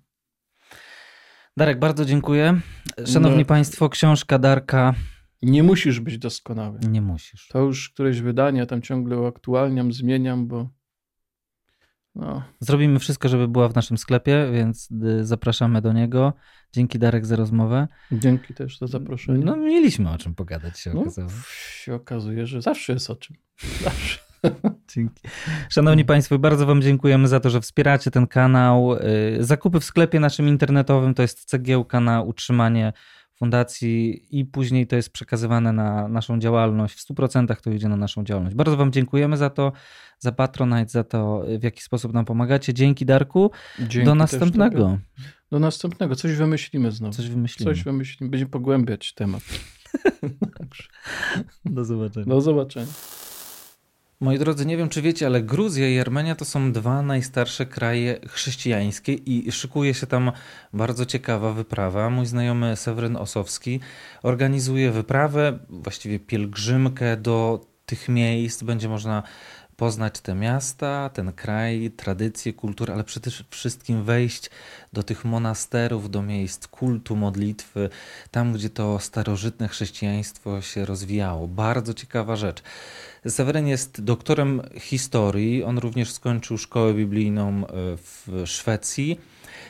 Darek, 1.57 1.79
bardzo 1.79 2.05
dziękuję. 2.05 2.59
Szanowni 3.05 3.39
no. 3.39 3.45
Państwo, 3.45 3.89
książka 3.89 4.39
Darka. 4.39 4.93
Nie 5.41 5.63
musisz 5.63 5.99
być 5.99 6.17
doskonały. 6.17 6.79
Nie 6.89 7.01
musisz. 7.01 7.47
To 7.47 7.59
już 7.59 7.89
któreś 7.89 8.21
wydanie, 8.21 8.65
tam 8.65 8.81
ciągle 8.81 9.19
uaktualniam, 9.19 9.93
zmieniam, 9.93 10.47
bo. 10.47 10.69
No. 12.17 12.43
Zrobimy 12.59 12.99
wszystko, 12.99 13.29
żeby 13.29 13.47
była 13.47 13.69
w 13.69 13.75
naszym 13.75 13.97
sklepie, 13.97 14.49
więc 14.53 14.89
y, 14.91 15.25
zapraszamy 15.25 15.81
do 15.81 15.93
niego. 15.93 16.33
Dzięki 16.73 16.99
Darek 16.99 17.25
za 17.25 17.35
rozmowę. 17.35 17.87
Dzięki 18.11 18.53
też 18.53 18.79
za 18.79 18.87
zaproszenie. 18.87 19.45
No, 19.45 19.57
mieliśmy 19.57 20.11
o 20.11 20.17
czym 20.17 20.35
pogadać, 20.35 20.79
się 20.79 20.93
no, 20.93 21.01
okazało. 21.01 21.29
Się 21.69 21.95
okazuje, 21.95 22.47
że 22.47 22.61
zawsze 22.61 22.93
jest 22.93 23.09
o 23.09 23.15
czym. 23.15 23.35
Zawsze. 23.83 24.27
Dzięki. 24.95 25.21
Szanowni 25.69 26.05
Państwo, 26.05 26.39
bardzo 26.39 26.65
Wam 26.65 26.81
dziękujemy 26.81 27.27
za 27.27 27.39
to, 27.39 27.49
że 27.49 27.61
wspieracie 27.61 28.11
ten 28.11 28.27
kanał. 28.27 28.95
Y, 28.95 29.37
zakupy 29.39 29.79
w 29.79 29.83
sklepie 29.83 30.19
naszym 30.19 30.47
internetowym 30.47 31.13
to 31.13 31.21
jest 31.21 31.45
cegiełka 31.45 31.99
na 31.99 32.21
utrzymanie 32.21 32.93
fundacji 33.39 34.25
i 34.39 34.45
później 34.45 34.87
to 34.87 34.95
jest 34.95 35.09
przekazywane 35.09 35.73
na 35.73 36.07
naszą 36.07 36.39
działalność. 36.39 36.95
W 36.95 37.13
100% 37.13 37.61
to 37.61 37.71
idzie 37.71 37.89
na 37.89 37.95
naszą 37.95 38.23
działalność. 38.23 38.55
Bardzo 38.55 38.77
Wam 38.77 38.91
dziękujemy 38.91 39.37
za 39.37 39.49
to, 39.49 39.71
za 40.19 40.31
Patronite, 40.31 40.89
za 40.89 41.03
to, 41.03 41.43
w 41.59 41.63
jaki 41.63 41.81
sposób 41.81 42.13
nam 42.13 42.25
pomagacie. 42.25 42.73
Dzięki 42.73 43.05
Darku. 43.05 43.51
Dzięki 43.79 44.05
Do 44.05 44.15
następnego. 44.15 44.99
Do 45.51 45.59
następnego. 45.59 46.15
Coś 46.15 46.33
wymyślimy 46.33 46.91
znowu. 46.91 47.13
Coś 47.13 47.29
wymyślimy. 47.29 47.71
Coś 47.71 47.83
wymyślimy. 47.83 48.31
Będziemy 48.31 48.51
pogłębiać 48.51 49.13
temat. 49.13 49.43
Do 51.65 51.85
zobaczenia. 51.85 52.25
Do 52.25 52.41
zobaczenia. 52.41 52.87
Moi 54.19 54.39
drodzy, 54.39 54.65
nie 54.65 54.77
wiem 54.77 54.89
czy 54.89 55.01
wiecie, 55.01 55.25
ale 55.25 55.41
Gruzja 55.41 55.89
i 55.89 55.99
Armenia 55.99 56.35
to 56.35 56.45
są 56.45 56.71
dwa 56.71 57.01
najstarsze 57.01 57.65
kraje 57.65 58.19
chrześcijańskie 58.27 59.13
i 59.13 59.51
szykuje 59.51 59.93
się 59.93 60.07
tam 60.07 60.31
bardzo 60.73 61.05
ciekawa 61.05 61.53
wyprawa. 61.53 62.09
Mój 62.09 62.25
znajomy 62.25 62.75
Sewryn 62.75 63.15
Osowski 63.15 63.79
organizuje 64.23 64.91
wyprawę, 64.91 65.59
właściwie 65.69 66.19
pielgrzymkę 66.19 67.17
do 67.17 67.65
tych 67.85 68.09
miejsc. 68.09 68.63
Będzie 68.63 68.89
można 68.89 69.23
poznać 69.77 70.19
te 70.19 70.35
miasta, 70.35 71.09
ten 71.13 71.33
kraj, 71.33 71.91
tradycje, 71.97 72.53
kulturę, 72.53 72.93
ale 72.93 73.03
przede 73.03 73.31
wszystkim 73.49 74.03
wejść 74.03 74.49
do 74.93 75.03
tych 75.03 75.25
monasterów, 75.25 76.09
do 76.09 76.21
miejsc 76.21 76.67
kultu, 76.67 77.15
modlitwy, 77.15 77.89
tam 78.31 78.53
gdzie 78.53 78.69
to 78.69 78.99
starożytne 78.99 79.67
chrześcijaństwo 79.67 80.61
się 80.61 80.85
rozwijało. 80.85 81.47
Bardzo 81.47 81.93
ciekawa 81.93 82.35
rzecz. 82.35 82.63
Seweryn 83.27 83.67
jest 83.67 84.01
doktorem 84.01 84.61
historii. 84.79 85.63
On 85.63 85.77
również 85.77 86.11
skończył 86.11 86.57
szkołę 86.57 86.93
biblijną 86.93 87.49
e, 87.49 87.71
w 87.97 88.43
Szwecji. 88.45 89.19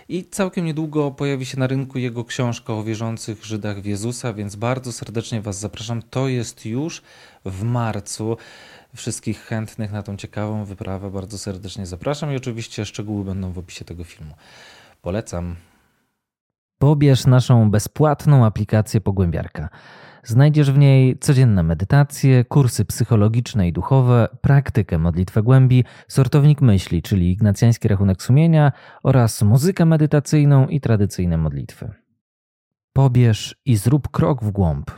I 0.10 0.26
całkiem 0.26 0.66
niedługo 0.66 1.12
pojawi 1.12 1.46
się 1.46 1.60
na 1.60 1.68
rynku 1.68 2.00
jego 2.00 2.26
książka 2.26 2.74
o 2.74 2.84
wierzących 2.84 3.46
Żydach 3.46 3.82
w 3.82 3.86
Jezusa, 3.86 4.34
więc 4.34 4.56
bardzo 4.56 4.92
serdecznie 4.92 5.42
Was 5.42 5.60
zapraszam. 5.60 6.02
To 6.02 6.28
jest 6.28 6.66
już 6.66 7.02
w 7.46 7.64
marcu. 7.64 8.38
Wszystkich 8.98 9.40
chętnych 9.40 9.92
na 9.92 10.04
tą 10.04 10.18
ciekawą 10.18 10.66
wyprawę 10.66 11.12
bardzo 11.12 11.38
serdecznie 11.38 11.86
zapraszam 11.86 12.32
i 12.34 12.36
oczywiście 12.36 12.86
szczegóły 12.86 13.24
będą 13.26 13.52
w 13.52 13.58
opisie 13.58 13.86
tego 13.86 14.04
filmu. 14.04 14.34
Polecam. 15.02 15.56
Pobierz 16.80 17.26
naszą 17.26 17.72
bezpłatną 17.72 18.46
aplikację 18.46 19.02
Pogłębiarka. 19.02 19.70
Znajdziesz 20.24 20.72
w 20.72 20.78
niej 20.78 21.20
codzienne 21.20 21.64
medytacje, 21.64 22.46
kursy 22.46 22.86
psychologiczne 22.86 23.68
i 23.68 23.74
duchowe, 23.74 24.28
praktykę 24.42 24.98
modlitwę 24.98 25.44
głębi, 25.44 25.84
sortownik 26.08 26.62
myśli, 26.62 27.02
czyli 27.02 27.32
ignacjański 27.32 27.88
rachunek 27.88 28.24
sumienia 28.24 28.72
oraz 29.04 29.42
muzykę 29.42 29.86
medytacyjną 29.86 30.68
i 30.68 30.82
tradycyjne 30.82 31.38
modlitwy. 31.38 31.94
Pobierz 32.94 33.56
i 33.66 33.76
zrób 33.76 34.08
krok 34.12 34.44
w 34.44 34.52
głąb. 34.52 34.92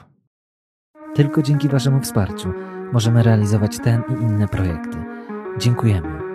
Tylko 1.15 1.41
dzięki 1.41 1.69
Waszemu 1.69 2.01
wsparciu 2.01 2.68
możemy 2.93 3.23
realizować 3.23 3.79
ten 3.79 4.01
i 4.09 4.13
inne 4.23 4.47
projekty. 4.47 4.97
Dziękujemy. 5.57 6.28